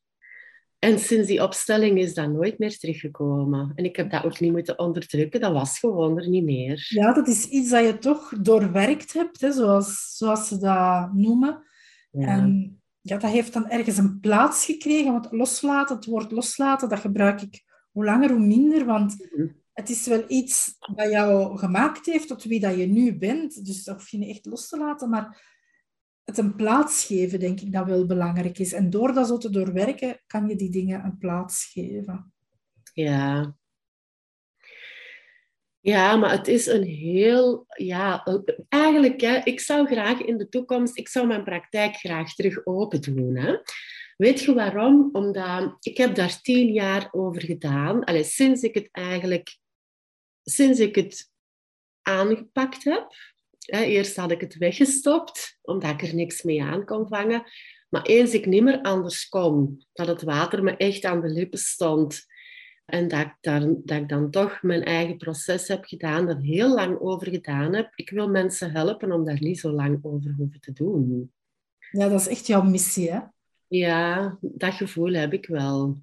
En 0.78 0.98
sinds 0.98 1.26
die 1.26 1.42
opstelling 1.42 1.98
is 1.98 2.14
dat 2.14 2.30
nooit 2.30 2.58
meer 2.58 2.78
teruggekomen. 2.78 3.72
En 3.74 3.84
ik 3.84 3.96
heb 3.96 4.10
dat 4.10 4.24
ook 4.24 4.40
niet 4.40 4.52
moeten 4.52 4.78
onderdrukken. 4.78 5.40
Dat 5.40 5.52
was 5.52 5.78
gewoon 5.78 6.18
er 6.18 6.28
niet 6.28 6.44
meer. 6.44 6.86
Ja, 6.88 7.12
dat 7.12 7.28
is 7.28 7.44
iets 7.44 7.70
dat 7.70 7.84
je 7.84 7.98
toch 7.98 8.32
doorwerkt 8.40 9.12
hebt, 9.12 9.40
hè, 9.40 9.52
zoals, 9.52 10.16
zoals 10.16 10.48
ze 10.48 10.58
dat 10.58 11.12
noemen. 11.12 11.62
Ja. 12.10 12.26
En 12.26 12.78
ja, 13.00 13.18
dat 13.18 13.30
heeft 13.30 13.52
dan 13.52 13.68
ergens 13.68 13.98
een 13.98 14.20
plaats 14.20 14.64
gekregen. 14.64 15.12
Want 15.12 15.28
loslaten, 15.30 15.96
het 15.96 16.04
woord 16.04 16.32
loslaten, 16.32 16.88
dat 16.88 17.00
gebruik 17.00 17.40
ik 17.40 17.64
hoe 17.94 18.04
langer 18.04 18.30
hoe 18.30 18.46
minder. 18.46 18.84
Want 18.84 19.16
mhm 19.30 19.62
het 19.74 19.90
is 19.90 20.06
wel 20.06 20.24
iets 20.26 20.76
dat 20.94 21.10
jou 21.10 21.58
gemaakt 21.58 22.06
heeft 22.06 22.28
tot 22.28 22.44
wie 22.44 22.60
dat 22.60 22.76
je 22.76 22.86
nu 22.86 23.18
bent. 23.18 23.66
Dus 23.66 23.84
dat 23.84 23.94
hoef 23.94 24.08
je 24.08 24.18
niet 24.18 24.30
echt 24.30 24.46
los 24.46 24.68
te 24.68 24.78
laten, 24.78 25.10
maar 25.10 25.52
het 26.24 26.38
een 26.38 26.54
plaats 26.54 27.04
geven, 27.04 27.40
denk 27.40 27.60
ik, 27.60 27.72
dat 27.72 27.86
wel 27.86 28.06
belangrijk 28.06 28.58
is. 28.58 28.72
En 28.72 28.90
door 28.90 29.12
dat 29.12 29.26
zo 29.26 29.38
te 29.38 29.50
doorwerken, 29.50 30.20
kan 30.26 30.48
je 30.48 30.56
die 30.56 30.70
dingen 30.70 31.04
een 31.04 31.18
plaats 31.18 31.64
geven. 31.64 32.32
Ja. 32.92 33.54
Ja, 35.80 36.16
maar 36.16 36.30
het 36.30 36.48
is 36.48 36.66
een 36.66 36.82
heel... 36.82 37.66
Ja, 37.66 38.26
eigenlijk, 38.68 39.20
hè, 39.20 39.40
ik 39.44 39.60
zou 39.60 39.86
graag 39.86 40.20
in 40.20 40.38
de 40.38 40.48
toekomst... 40.48 40.98
Ik 40.98 41.08
zou 41.08 41.26
mijn 41.26 41.44
praktijk 41.44 41.96
graag 41.96 42.34
terug 42.34 42.66
open 42.66 43.00
doen. 43.00 43.36
Hè. 43.36 43.56
Weet 44.16 44.40
je 44.40 44.54
waarom? 44.54 45.08
Omdat 45.12 45.76
ik 45.80 45.96
heb 45.96 46.14
daar 46.14 46.40
tien 46.40 46.72
jaar 46.72 47.08
over 47.12 47.42
gedaan. 47.42 48.04
Allee, 48.04 48.24
sinds 48.24 48.62
ik 48.62 48.74
het 48.74 48.88
eigenlijk 48.92 49.58
sinds 50.44 50.80
ik 50.80 50.94
het 50.94 51.30
aangepakt 52.02 52.84
heb, 52.84 53.12
eerst 53.66 54.16
had 54.16 54.30
ik 54.30 54.40
het 54.40 54.56
weggestopt, 54.56 55.58
omdat 55.62 55.90
ik 55.90 56.02
er 56.02 56.14
niks 56.14 56.42
mee 56.42 56.62
aan 56.62 56.84
kon 56.84 57.08
vangen. 57.08 57.42
Maar 57.88 58.02
eens 58.02 58.34
ik 58.34 58.46
niet 58.46 58.62
meer 58.62 58.82
anders 58.82 59.28
kon, 59.28 59.84
dat 59.92 60.06
het 60.06 60.22
water 60.22 60.62
me 60.62 60.76
echt 60.76 61.04
aan 61.04 61.20
de 61.20 61.28
lippen 61.28 61.58
stond 61.58 62.26
en 62.84 63.08
dat 63.08 63.20
ik, 63.20 63.36
daar, 63.40 63.60
dat 63.60 63.98
ik 63.98 64.08
dan 64.08 64.30
toch 64.30 64.62
mijn 64.62 64.82
eigen 64.82 65.16
proces 65.16 65.68
heb 65.68 65.84
gedaan, 65.84 66.28
er 66.28 66.40
heel 66.40 66.74
lang 66.74 67.00
over 67.00 67.28
gedaan 67.28 67.74
heb. 67.74 67.92
Ik 67.94 68.10
wil 68.10 68.28
mensen 68.28 68.70
helpen 68.70 69.12
om 69.12 69.24
daar 69.24 69.40
niet 69.40 69.58
zo 69.58 69.70
lang 69.70 69.98
over 70.02 70.34
hoeven 70.36 70.60
te 70.60 70.72
doen. 70.72 71.32
Ja, 71.90 72.08
dat 72.08 72.20
is 72.20 72.28
echt 72.28 72.46
jouw 72.46 72.62
missie, 72.62 73.10
hè? 73.12 73.20
Ja, 73.74 74.38
dat 74.40 74.74
gevoel 74.74 75.12
heb 75.12 75.32
ik 75.32 75.46
wel. 75.46 76.02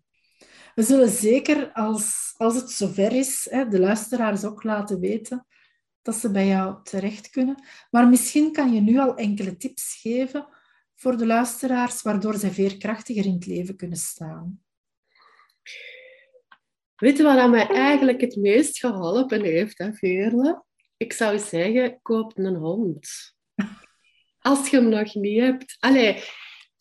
We 0.76 0.84
zullen 0.84 1.10
zeker, 1.10 1.72
als, 1.72 2.34
als 2.38 2.56
het 2.56 2.72
zover 2.72 3.12
is, 3.12 3.48
hè, 3.50 3.68
de 3.68 3.80
luisteraars 3.80 4.44
ook 4.44 4.64
laten 4.64 5.00
weten 5.00 5.48
dat 6.02 6.16
ze 6.16 6.32
bij 6.32 6.48
jou 6.48 6.84
terecht 6.84 7.30
kunnen. 7.30 7.64
Maar 7.90 8.08
misschien 8.08 8.52
kan 8.52 8.74
je 8.74 8.82
nu 8.82 9.00
al 9.00 9.16
enkele 9.16 9.58
tips 9.58 10.00
geven 10.02 10.48
voor 10.96 11.18
de 11.18 11.26
luisteraars, 11.26 12.02
waardoor 12.02 12.36
zij 12.36 12.52
veerkrachtiger 12.52 13.26
in 13.26 13.34
het 13.34 13.46
leven 13.46 13.76
kunnen 13.76 13.98
staan. 13.98 14.64
Weet 16.96 17.18
je 17.18 17.24
wat 17.24 17.50
mij 17.50 17.68
eigenlijk 17.68 18.22
het 18.22 18.36
meest 18.36 18.80
geholpen 18.80 19.42
heeft, 19.42 19.78
hè, 19.78 19.94
Veerle? 19.94 20.64
Ik 20.98 21.14
zou 21.14 21.40
zeggen, 21.40 22.00
koop 22.02 22.38
een 22.38 22.56
hond. 22.56 23.10
Als 24.40 24.70
je 24.70 24.78
hem 24.78 24.90
nog 24.90 25.16
niet 25.16 25.40
hebt. 25.40 25.78
Allee, 25.80 26.24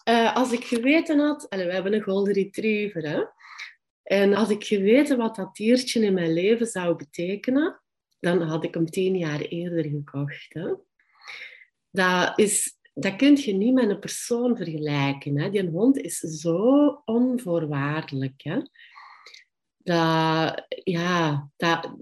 uh, 0.09 0.37
als 0.37 0.53
ik 0.53 0.65
geweten 0.65 1.19
had... 1.19 1.47
We 1.49 1.57
hebben 1.57 1.93
een 1.93 2.03
golden 2.03 2.35
retriever, 2.35 3.09
hè? 3.09 3.25
En 4.03 4.35
als 4.35 4.51
ik 4.51 4.65
geweten 4.65 5.17
wat 5.17 5.37
dat 5.37 5.57
diertje 5.57 6.05
in 6.05 6.15
mijn 6.15 6.33
leven 6.33 6.67
zou 6.67 6.97
betekenen, 6.97 7.81
dan 8.21 8.43
had 8.43 8.65
ik 8.65 8.75
hem 8.75 8.87
tien 8.87 9.17
jaar 9.17 9.41
eerder 9.41 9.85
gekocht. 9.85 10.55
Hè. 10.55 10.75
Dat, 11.91 12.39
is, 12.39 12.79
dat 12.95 13.17
kun 13.17 13.37
je 13.37 13.53
niet 13.53 13.75
met 13.75 13.91
een 13.91 13.99
persoon 13.99 14.57
vergelijken. 14.57 15.39
Hè. 15.39 15.51
Die 15.51 15.69
hond 15.69 15.99
is 15.99 16.19
zo 16.19 17.03
onvoorwaardelijk. 17.05 18.43
Hè. 18.43 18.61
dat, 19.77 20.67
ja, 20.85 21.51
dat, 21.57 21.95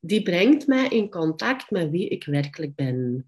die 0.00 0.22
brengt 0.22 0.66
mij 0.66 0.88
in 0.88 1.10
contact 1.10 1.70
met 1.70 1.90
wie 1.90 2.08
ik 2.08 2.24
werkelijk 2.24 2.74
ben. 2.74 3.26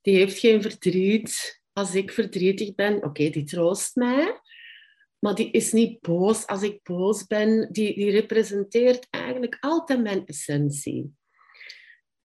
Die 0.00 0.16
heeft 0.16 0.38
geen 0.38 0.62
verdriet 0.62 1.62
als 1.76 1.94
ik 1.94 2.12
verdrietig 2.12 2.74
ben. 2.74 3.04
Oké, 3.04 3.30
die 3.30 3.44
troost 3.44 3.96
mij. 3.96 4.40
Maar 5.18 5.34
die 5.34 5.50
is 5.50 5.72
niet 5.72 6.00
boos 6.00 6.46
als 6.46 6.62
ik 6.62 6.82
boos 6.82 7.26
ben. 7.26 7.72
Die, 7.72 7.94
die 7.94 8.10
representeert 8.10 9.06
eigenlijk 9.10 9.56
altijd 9.60 10.02
mijn 10.02 10.26
essentie. 10.26 11.14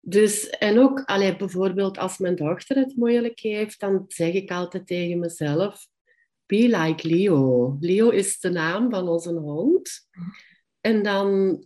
Dus, 0.00 0.48
en 0.48 0.78
ook 0.78 1.00
allee, 1.04 1.36
bijvoorbeeld 1.36 1.98
als 1.98 2.18
mijn 2.18 2.36
dochter 2.36 2.76
het 2.76 2.96
moeilijk 2.96 3.40
heeft, 3.40 3.80
dan 3.80 4.04
zeg 4.08 4.32
ik 4.32 4.50
altijd 4.50 4.86
tegen 4.86 5.18
mezelf: 5.18 5.88
Be 6.46 6.68
like 6.68 7.08
Leo. 7.08 7.76
Leo 7.80 8.08
is 8.08 8.40
de 8.40 8.50
naam 8.50 8.90
van 8.90 9.08
onze 9.08 9.32
hond. 9.32 10.08
En 10.80 11.02
dan 11.02 11.60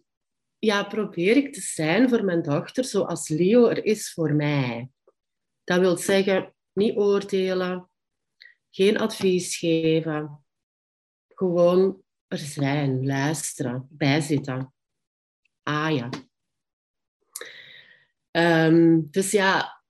ja, 0.59 0.85
probeer 0.85 1.37
ik 1.37 1.53
te 1.53 1.61
zijn 1.61 2.09
voor 2.09 2.25
mijn 2.25 2.43
dochter 2.43 2.85
zoals 2.85 3.29
Leo 3.29 3.67
er 3.67 3.85
is 3.85 4.13
voor 4.13 4.35
mij. 4.35 4.91
Dat 5.65 5.81
wil 5.81 5.97
zeggen, 5.97 6.55
niet 6.73 6.97
oordelen, 6.97 7.91
geen 8.71 8.99
advies 8.99 9.57
geven, 9.57 10.45
gewoon 11.29 12.03
er 12.27 12.39
zijn, 12.39 13.07
luisteren, 13.07 13.87
bijzitten. 13.91 14.75
Ah 15.63 15.97
ja. 15.97 16.09
Um, 18.67 19.09
dus 19.11 19.31
ja, 19.31 19.83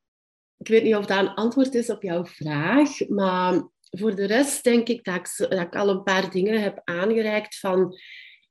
ik 0.57 0.69
weet 0.69 0.83
niet 0.83 0.95
of 0.95 1.07
dat 1.07 1.19
een 1.19 1.35
antwoord 1.35 1.75
is 1.75 1.91
op 1.91 2.03
jouw 2.03 2.25
vraag, 2.25 3.09
maar 3.09 3.69
voor 3.91 4.15
de 4.15 4.27
rest 4.27 4.65
denk 4.65 4.89
ik 4.89 5.05
dat 5.05 5.15
ik, 5.15 5.51
dat 5.51 5.61
ik 5.61 5.77
al 5.77 5.89
een 5.89 6.03
paar 6.03 6.31
dingen 6.31 6.63
heb 6.63 6.81
aangereikt 6.85 7.59
van 7.59 7.99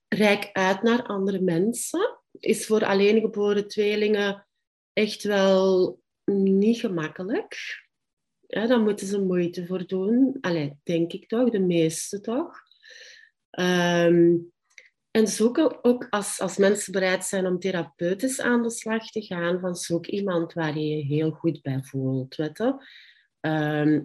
rijk 0.07 0.49
uit 0.51 0.81
naar 0.81 1.03
andere 1.03 1.41
mensen. 1.41 2.19
Is 2.39 2.65
voor 2.65 2.85
alleengeboren 2.85 3.67
tweelingen 3.67 4.47
echt 4.93 5.23
wel 5.23 5.99
niet 6.25 6.79
gemakkelijk. 6.79 7.55
Ja, 8.51 8.67
daar 8.67 8.79
moeten 8.79 9.07
ze 9.07 9.21
moeite 9.21 9.65
voor 9.65 9.85
doen. 9.85 10.37
Denk 10.83 11.13
ik 11.13 11.27
toch, 11.27 11.49
de 11.49 11.59
meeste 11.59 12.21
toch. 12.21 12.57
Um, 13.59 14.51
en 15.11 15.27
zoek 15.27 15.79
ook 15.81 16.07
als, 16.09 16.39
als 16.39 16.57
mensen 16.57 16.91
bereid 16.91 17.25
zijn 17.25 17.45
om 17.45 17.59
therapeutisch 17.59 18.41
aan 18.41 18.63
de 18.63 18.69
slag 18.71 19.11
te 19.11 19.21
gaan, 19.21 19.59
van 19.59 19.75
zoek 19.75 20.05
iemand 20.05 20.53
waar 20.53 20.77
je 20.77 20.87
je 20.87 21.03
heel 21.03 21.31
goed 21.31 21.61
bij 21.61 21.79
voelt. 21.83 22.35
Weet 22.35 22.57
je? 22.57 22.75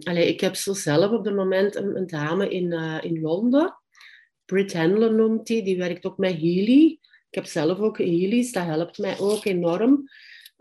Allee, 0.03 0.27
ik 0.27 0.39
heb 0.41 0.55
zo 0.55 0.73
zelf 0.73 1.11
op 1.11 1.25
het 1.25 1.35
moment 1.35 1.75
een, 1.75 2.07
dame 2.07 2.49
in, 2.49 2.71
uh, 2.71 2.97
in 3.01 3.21
Londen, 3.21 3.79
Brit 4.45 4.73
Handler 4.73 5.13
noemt 5.13 5.47
die, 5.47 5.63
die 5.63 5.77
werkt 5.77 6.05
ook 6.05 6.17
met 6.17 6.33
Healy. 6.33 6.99
Ik 7.29 7.35
heb 7.41 7.45
zelf 7.45 7.79
ook 7.79 7.97
Healy's, 7.97 8.51
dat 8.51 8.65
helpt 8.65 8.97
mij 8.97 9.19
ook 9.19 9.45
enorm. 9.45 9.91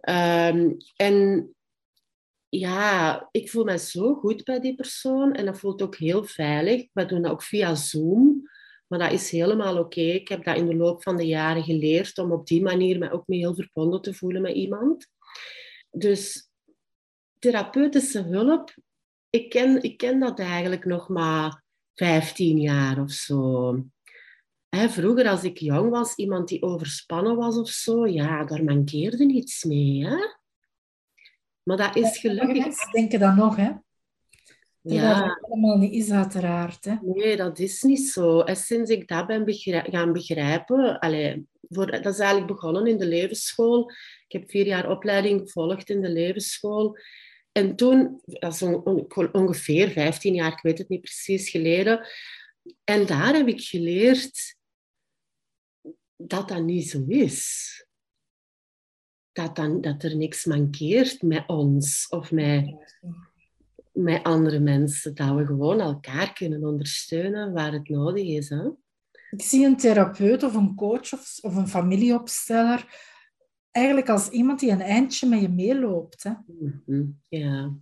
Um, 0.08 0.76
en 0.96 1.48
ja, 2.58 3.28
ik 3.30 3.50
voel 3.50 3.64
me 3.64 3.78
zo 3.78 4.14
goed 4.14 4.44
bij 4.44 4.60
die 4.60 4.74
persoon 4.74 5.32
en 5.32 5.44
dat 5.44 5.58
voelt 5.58 5.82
ook 5.82 5.96
heel 5.96 6.24
veilig. 6.24 6.86
We 6.92 7.06
doen 7.06 7.22
dat 7.22 7.32
ook 7.32 7.42
via 7.42 7.74
Zoom. 7.74 8.52
Maar 8.86 8.98
dat 8.98 9.12
is 9.12 9.30
helemaal 9.30 9.78
oké. 9.78 10.00
Ik 10.00 10.28
heb 10.28 10.44
dat 10.44 10.56
in 10.56 10.66
de 10.66 10.74
loop 10.74 11.02
van 11.02 11.16
de 11.16 11.26
jaren 11.26 11.62
geleerd 11.62 12.18
om 12.18 12.32
op 12.32 12.46
die 12.46 12.62
manier 12.62 12.98
me 12.98 13.10
ook 13.10 13.26
mee 13.26 13.38
heel 13.38 13.54
verbonden 13.54 14.02
te 14.02 14.14
voelen 14.14 14.42
met 14.42 14.54
iemand. 14.54 15.06
Dus 15.90 16.48
therapeutische 17.38 18.22
hulp, 18.22 18.74
ik 19.30 19.50
ken, 19.50 19.82
ik 19.82 19.96
ken 19.96 20.20
dat 20.20 20.38
eigenlijk 20.38 20.84
nog 20.84 21.08
maar 21.08 21.62
15 21.94 22.60
jaar 22.60 23.00
of 23.00 23.10
zo. 23.10 23.74
vroeger, 24.68 25.28
als 25.28 25.44
ik 25.44 25.58
jong 25.58 25.90
was, 25.90 26.14
iemand 26.14 26.48
die 26.48 26.62
overspannen 26.62 27.36
was 27.36 27.56
of 27.56 27.68
zo, 27.68 28.06
ja, 28.06 28.44
daar 28.44 28.64
mankeerde 28.64 29.24
niets 29.24 29.64
mee. 29.64 30.06
Hè? 30.06 30.16
Maar 31.64 31.76
dat 31.76 31.96
is 31.96 32.18
gelukkig... 32.18 32.64
Mensen 32.64 32.92
denken 32.92 33.20
dat 33.20 33.34
nog, 33.34 33.56
hè? 33.56 33.70
ja. 34.80 35.26
dat 35.26 35.38
helemaal 35.40 35.78
niet 35.78 35.92
is, 35.92 36.10
uiteraard. 36.10 36.84
Hè? 36.84 36.94
Nee, 37.02 37.36
dat 37.36 37.58
is 37.58 37.82
niet 37.82 38.08
zo. 38.08 38.40
En 38.40 38.56
sinds 38.56 38.90
ik 38.90 39.08
dat 39.08 39.26
ben 39.26 39.44
gaan 39.90 40.12
begrijpen... 40.12 40.98
Allez, 40.98 41.36
voor, 41.68 41.90
dat 41.90 42.06
is 42.06 42.18
eigenlijk 42.18 42.52
begonnen 42.52 42.86
in 42.86 42.98
de 42.98 43.06
levensschool. 43.06 43.90
Ik 44.26 44.40
heb 44.40 44.50
vier 44.50 44.66
jaar 44.66 44.90
opleiding 44.90 45.40
gevolgd 45.40 45.90
in 45.90 46.00
de 46.00 46.08
levensschool. 46.08 46.98
En 47.52 47.76
toen, 47.76 48.20
dat 48.24 48.52
is 48.52 48.62
ongeveer 49.32 49.90
15 49.90 50.34
jaar, 50.34 50.52
ik 50.52 50.62
weet 50.62 50.78
het 50.78 50.88
niet 50.88 51.00
precies, 51.00 51.50
geleden. 51.50 52.06
En 52.84 53.06
daar 53.06 53.34
heb 53.34 53.48
ik 53.48 53.60
geleerd 53.60 54.56
dat 56.16 56.48
dat 56.48 56.62
niet 56.62 56.88
zo 56.88 57.04
is. 57.08 57.86
Dat, 59.34 59.56
dan, 59.56 59.80
dat 59.80 60.02
er 60.02 60.16
niks 60.16 60.44
mankeert 60.44 61.22
met 61.22 61.44
ons 61.46 62.06
of 62.08 62.32
met 62.32 62.74
met 63.92 64.22
andere 64.22 64.58
mensen. 64.58 65.14
Dat 65.14 65.36
we 65.36 65.46
gewoon 65.46 65.80
elkaar 65.80 66.32
kunnen 66.32 66.64
ondersteunen 66.64 67.52
waar 67.52 67.72
het 67.72 67.88
nodig 67.88 68.24
is. 68.24 68.48
Hè? 68.48 68.64
Ik 69.30 69.42
zie 69.42 69.66
een 69.66 69.76
therapeut 69.76 70.42
of 70.42 70.54
een 70.54 70.74
coach 70.74 71.12
of, 71.12 71.38
of 71.40 71.56
een 71.56 71.68
familieopsteller 71.68 73.12
eigenlijk 73.70 74.08
als 74.08 74.28
iemand 74.28 74.60
die 74.60 74.70
een 74.70 74.80
eindje 74.80 75.28
met 75.28 75.40
je 75.40 75.48
meeloopt. 75.48 76.22
Hè? 76.22 76.32
Mm 76.86 77.20
Ja. 77.28 77.72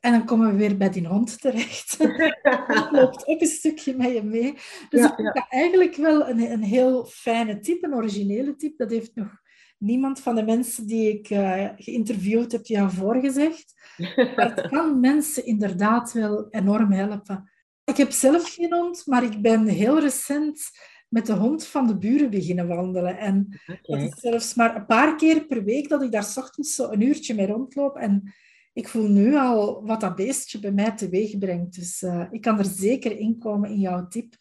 En 0.00 0.12
dan 0.12 0.24
komen 0.24 0.50
we 0.50 0.56
weer 0.56 0.76
bij 0.76 0.90
die 0.90 1.06
hond 1.06 1.40
terecht. 1.40 1.98
Die 1.98 2.88
loopt 2.90 3.26
ook 3.26 3.40
een 3.40 3.46
stukje 3.46 3.96
met 3.96 4.12
je 4.12 4.22
mee. 4.22 4.52
Dus 4.88 5.00
ja, 5.00 5.08
ik 5.08 5.14
vind 5.14 5.34
dat 5.34 5.46
eigenlijk 5.48 5.96
wel 5.96 6.28
een, 6.28 6.38
een 6.38 6.62
heel 6.62 7.04
fijne 7.04 7.60
type, 7.60 7.86
een 7.86 7.94
originele 7.94 8.56
type. 8.56 8.76
Dat 8.76 8.90
heeft 8.90 9.14
nog 9.14 9.42
niemand 9.78 10.20
van 10.20 10.34
de 10.34 10.44
mensen 10.44 10.86
die 10.86 11.18
ik 11.18 11.30
uh, 11.30 11.68
geïnterviewd 11.76 12.52
heb 12.52 12.66
jou 12.66 12.90
voorgezegd. 12.90 13.74
Maar 14.36 14.54
het 14.54 14.68
kan 14.68 15.00
mensen 15.00 15.46
inderdaad 15.46 16.12
wel 16.12 16.46
enorm 16.50 16.92
helpen. 16.92 17.50
Ik 17.84 17.96
heb 17.96 18.10
zelf 18.10 18.54
geen 18.54 18.72
hond, 18.72 19.06
maar 19.06 19.24
ik 19.24 19.42
ben 19.42 19.66
heel 19.66 20.00
recent 20.00 20.70
met 21.08 21.26
de 21.26 21.32
hond 21.32 21.66
van 21.66 21.86
de 21.86 21.98
buren 21.98 22.30
beginnen 22.30 22.68
wandelen. 22.68 23.18
En 23.18 23.60
okay. 23.66 23.78
dat 23.82 24.12
is 24.12 24.20
zelfs 24.20 24.54
maar 24.54 24.76
een 24.76 24.86
paar 24.86 25.16
keer 25.16 25.46
per 25.46 25.64
week 25.64 25.88
dat 25.88 26.02
ik 26.02 26.12
daar 26.12 26.24
s 26.24 26.36
ochtends 26.36 26.74
zo 26.74 26.90
een 26.90 27.00
uurtje 27.00 27.34
mee 27.34 27.46
rondloop. 27.46 27.96
En 27.96 28.34
ik 28.72 28.88
voel 28.88 29.08
nu 29.08 29.36
al 29.36 29.86
wat 29.86 30.00
dat 30.00 30.16
beestje 30.16 30.58
bij 30.58 30.72
mij 30.72 30.92
teweeg 30.92 31.38
brengt. 31.38 31.74
Dus 31.74 32.02
uh, 32.02 32.26
ik 32.30 32.40
kan 32.40 32.58
er 32.58 32.64
zeker 32.64 33.18
in 33.18 33.38
komen 33.38 33.70
in 33.70 33.80
jouw 33.80 34.08
tip 34.08 34.34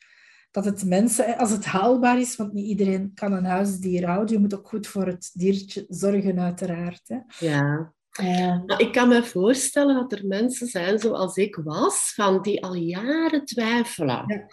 dat 0.56 0.66
het 0.66 0.86
mensen, 0.86 1.38
als 1.38 1.52
het 1.52 1.66
haalbaar 1.66 2.20
is, 2.20 2.36
want 2.36 2.54
niet 2.54 2.66
iedereen 2.66 3.12
kan 3.14 3.34
een 3.34 3.46
huisdier 3.46 4.06
houden, 4.06 4.36
je 4.36 4.42
moet 4.42 4.56
ook 4.56 4.68
goed 4.68 4.88
voor 4.88 5.06
het 5.06 5.32
diertje 5.34 5.86
zorgen, 5.90 6.40
uiteraard. 6.40 7.02
Hè. 7.08 7.48
Ja. 7.48 7.94
Uh, 8.22 8.64
ik 8.78 8.92
kan 8.92 9.08
me 9.08 9.24
voorstellen 9.24 9.96
dat 9.96 10.12
er 10.12 10.28
mensen 10.28 10.68
zijn 10.68 11.00
zoals 11.00 11.36
ik 11.36 11.56
was, 11.64 12.12
van 12.14 12.42
die 12.42 12.64
al 12.64 12.74
jaren 12.76 13.46
twijfelen. 13.46 14.24
Ja. 14.28 14.48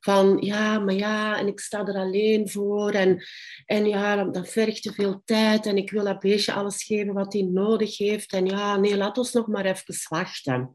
Van 0.00 0.36
ja, 0.40 0.78
maar 0.78 0.94
ja, 0.94 1.38
en 1.38 1.46
ik 1.46 1.60
sta 1.60 1.86
er 1.86 1.96
alleen 1.96 2.48
voor. 2.48 2.90
En, 2.90 3.22
en 3.66 3.86
ja, 3.86 4.24
dat, 4.24 4.48
vergt 4.48 4.82
te 4.82 4.92
veel 4.92 5.22
tijd. 5.24 5.66
En 5.66 5.76
ik 5.76 5.90
wil 5.90 6.04
dat 6.04 6.20
beestje 6.20 6.52
alles 6.52 6.84
geven 6.84 7.14
wat 7.14 7.32
hij 7.32 7.42
nodig 7.42 7.98
heeft. 7.98 8.32
En 8.32 8.46
ja, 8.46 8.76
nee, 8.76 8.96
laat 8.96 9.18
ons 9.18 9.32
nog 9.32 9.46
maar 9.46 9.64
even 9.64 9.94
wachten. 10.08 10.70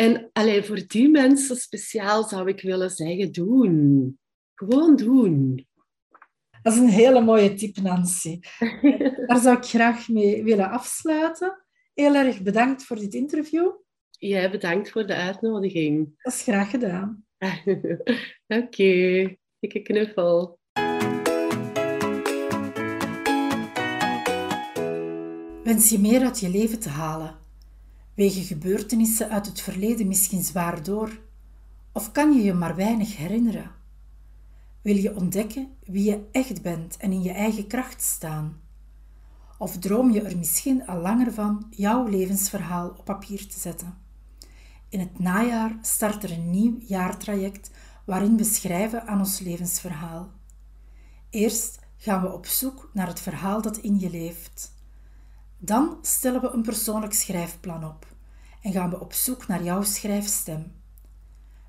En 0.00 0.30
alleen 0.32 0.64
voor 0.64 0.86
die 0.86 1.08
mensen 1.08 1.56
speciaal 1.56 2.24
zou 2.24 2.48
ik 2.48 2.60
willen 2.60 2.90
zeggen, 2.90 3.32
doen. 3.32 4.18
Gewoon 4.54 4.96
doen. 4.96 5.66
Dat 6.62 6.72
is 6.72 6.78
een 6.78 6.88
hele 6.88 7.20
mooie 7.20 7.54
tip, 7.54 7.76
Nancy. 7.76 8.38
Daar 9.26 9.40
zou 9.40 9.56
ik 9.56 9.64
graag 9.64 10.08
mee 10.08 10.44
willen 10.44 10.70
afsluiten. 10.70 11.64
Heel 11.94 12.14
erg 12.14 12.42
bedankt 12.42 12.84
voor 12.84 12.96
dit 12.96 13.14
interview. 13.14 13.70
Jij 14.10 14.50
bedankt 14.50 14.90
voor 14.90 15.06
de 15.06 15.14
uitnodiging. 15.14 16.12
Dat 16.22 16.32
is 16.32 16.42
graag 16.42 16.70
gedaan. 16.70 17.24
Oké, 18.46 18.64
okay. 18.64 19.38
dikke 19.58 19.82
knuffel. 19.82 20.58
Wens 25.64 25.90
je 25.90 25.98
meer 25.98 26.22
uit 26.22 26.40
je 26.40 26.48
leven 26.48 26.80
te 26.80 26.88
halen? 26.88 27.39
Wegen 28.20 28.44
gebeurtenissen 28.44 29.30
uit 29.30 29.46
het 29.46 29.60
verleden 29.60 30.06
misschien 30.06 30.42
zwaar 30.42 30.82
door? 30.82 31.20
Of 31.92 32.12
kan 32.12 32.32
je 32.32 32.42
je 32.42 32.52
maar 32.52 32.76
weinig 32.76 33.16
herinneren? 33.16 33.70
Wil 34.82 34.96
je 34.96 35.16
ontdekken 35.16 35.68
wie 35.84 36.04
je 36.04 36.28
echt 36.32 36.62
bent 36.62 36.96
en 36.96 37.12
in 37.12 37.22
je 37.22 37.32
eigen 37.32 37.66
kracht 37.66 38.02
staan? 38.02 38.60
Of 39.58 39.78
droom 39.78 40.10
je 40.10 40.22
er 40.22 40.38
misschien 40.38 40.86
al 40.86 41.00
langer 41.00 41.32
van 41.32 41.66
jouw 41.70 42.06
levensverhaal 42.06 42.88
op 42.88 43.04
papier 43.04 43.48
te 43.48 43.58
zetten? 43.58 43.98
In 44.88 45.00
het 45.00 45.18
najaar 45.18 45.78
start 45.80 46.22
er 46.22 46.32
een 46.32 46.50
nieuw 46.50 46.76
jaartraject 46.78 47.70
waarin 48.04 48.36
we 48.36 48.44
schrijven 48.44 49.06
aan 49.06 49.18
ons 49.18 49.38
levensverhaal. 49.38 50.30
Eerst 51.30 51.78
gaan 51.96 52.22
we 52.22 52.32
op 52.32 52.46
zoek 52.46 52.90
naar 52.92 53.06
het 53.06 53.20
verhaal 53.20 53.62
dat 53.62 53.76
in 53.76 53.98
je 53.98 54.10
leeft. 54.10 54.78
Dan 55.58 55.98
stellen 56.02 56.40
we 56.40 56.50
een 56.50 56.62
persoonlijk 56.62 57.12
schrijfplan 57.12 57.84
op 57.84 58.09
en 58.60 58.72
gaan 58.72 58.90
we 58.90 59.00
op 59.00 59.12
zoek 59.12 59.46
naar 59.46 59.62
jouw 59.62 59.82
schrijfstem. 59.82 60.72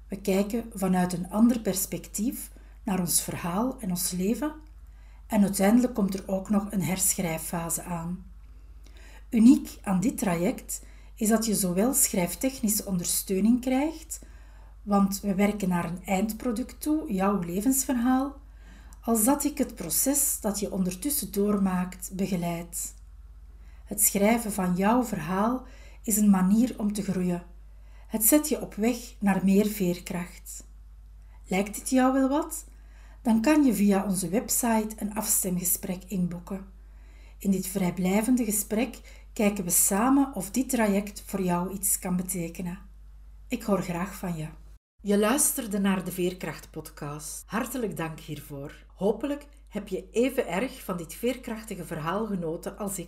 We 0.07 0.21
kijken 0.21 0.65
vanuit 0.73 1.13
een 1.13 1.29
ander 1.29 1.59
perspectief 1.59 2.51
naar 2.83 2.99
ons 2.99 3.21
verhaal 3.21 3.79
en 3.79 3.89
ons 3.89 4.11
leven. 4.11 4.53
En 5.27 5.41
uiteindelijk 5.41 5.93
komt 5.93 6.13
er 6.13 6.23
ook 6.27 6.49
nog 6.49 6.71
een 6.71 6.83
herschrijffase 6.83 7.83
aan. 7.83 8.25
Uniek 9.29 9.79
aan 9.81 9.99
dit 9.99 10.17
traject 10.17 10.81
is 11.15 11.29
dat 11.29 11.45
je 11.45 11.55
zowel 11.55 11.93
schrijftechnische 11.93 12.85
ondersteuning 12.85 13.61
krijgt, 13.61 14.19
want 14.83 15.19
we 15.19 15.35
werken 15.35 15.69
naar 15.69 15.85
een 15.85 16.05
eindproduct 16.05 16.81
toe, 16.81 17.13
jouw 17.13 17.39
levensverhaal, 17.39 18.39
als 19.01 19.23
dat 19.23 19.43
ik 19.43 19.57
het 19.57 19.75
proces 19.75 20.39
dat 20.41 20.59
je 20.59 20.71
ondertussen 20.71 21.31
doormaakt 21.31 22.11
begeleid. 22.13 22.93
Het 23.85 24.01
schrijven 24.01 24.51
van 24.51 24.75
jouw 24.75 25.03
verhaal 25.03 25.65
is 26.03 26.17
een 26.17 26.29
manier 26.29 26.73
om 26.77 26.93
te 26.93 27.03
groeien. 27.03 27.43
Het 28.07 28.23
zet 28.23 28.49
je 28.49 28.61
op 28.61 28.75
weg 28.75 28.97
naar 29.19 29.41
meer 29.43 29.65
veerkracht. 29.65 30.67
Lijkt 31.47 31.75
dit 31.75 31.89
jou 31.89 32.13
wel 32.13 32.29
wat? 32.29 32.65
Dan 33.21 33.41
kan 33.41 33.63
je 33.63 33.73
via 33.73 34.05
onze 34.05 34.29
website 34.29 34.95
een 34.97 35.13
afstemgesprek 35.13 36.03
inboeken. 36.07 36.65
In 37.37 37.51
dit 37.51 37.67
vrijblijvende 37.67 38.45
gesprek 38.45 38.99
kijken 39.33 39.63
we 39.63 39.69
samen 39.69 40.33
of 40.33 40.51
dit 40.51 40.69
traject 40.69 41.23
voor 41.25 41.41
jou 41.41 41.73
iets 41.73 41.99
kan 41.99 42.15
betekenen. 42.15 42.79
Ik 43.47 43.63
hoor 43.63 43.81
graag 43.81 44.15
van 44.15 44.35
je. 44.35 44.47
Je 45.01 45.17
luisterde 45.17 45.79
naar 45.79 46.05
de 46.05 46.11
Veerkracht-podcast. 46.11 47.43
Hartelijk 47.45 47.97
dank 47.97 48.19
hiervoor. 48.19 48.85
Hopelijk 48.95 49.45
heb 49.69 49.87
je 49.87 50.09
even 50.11 50.47
erg 50.47 50.83
van 50.83 50.97
dit 50.97 51.13
veerkrachtige 51.13 51.85
verhaal 51.85 52.25
genoten 52.25 52.77
als 52.77 52.97
ik. 52.97 53.07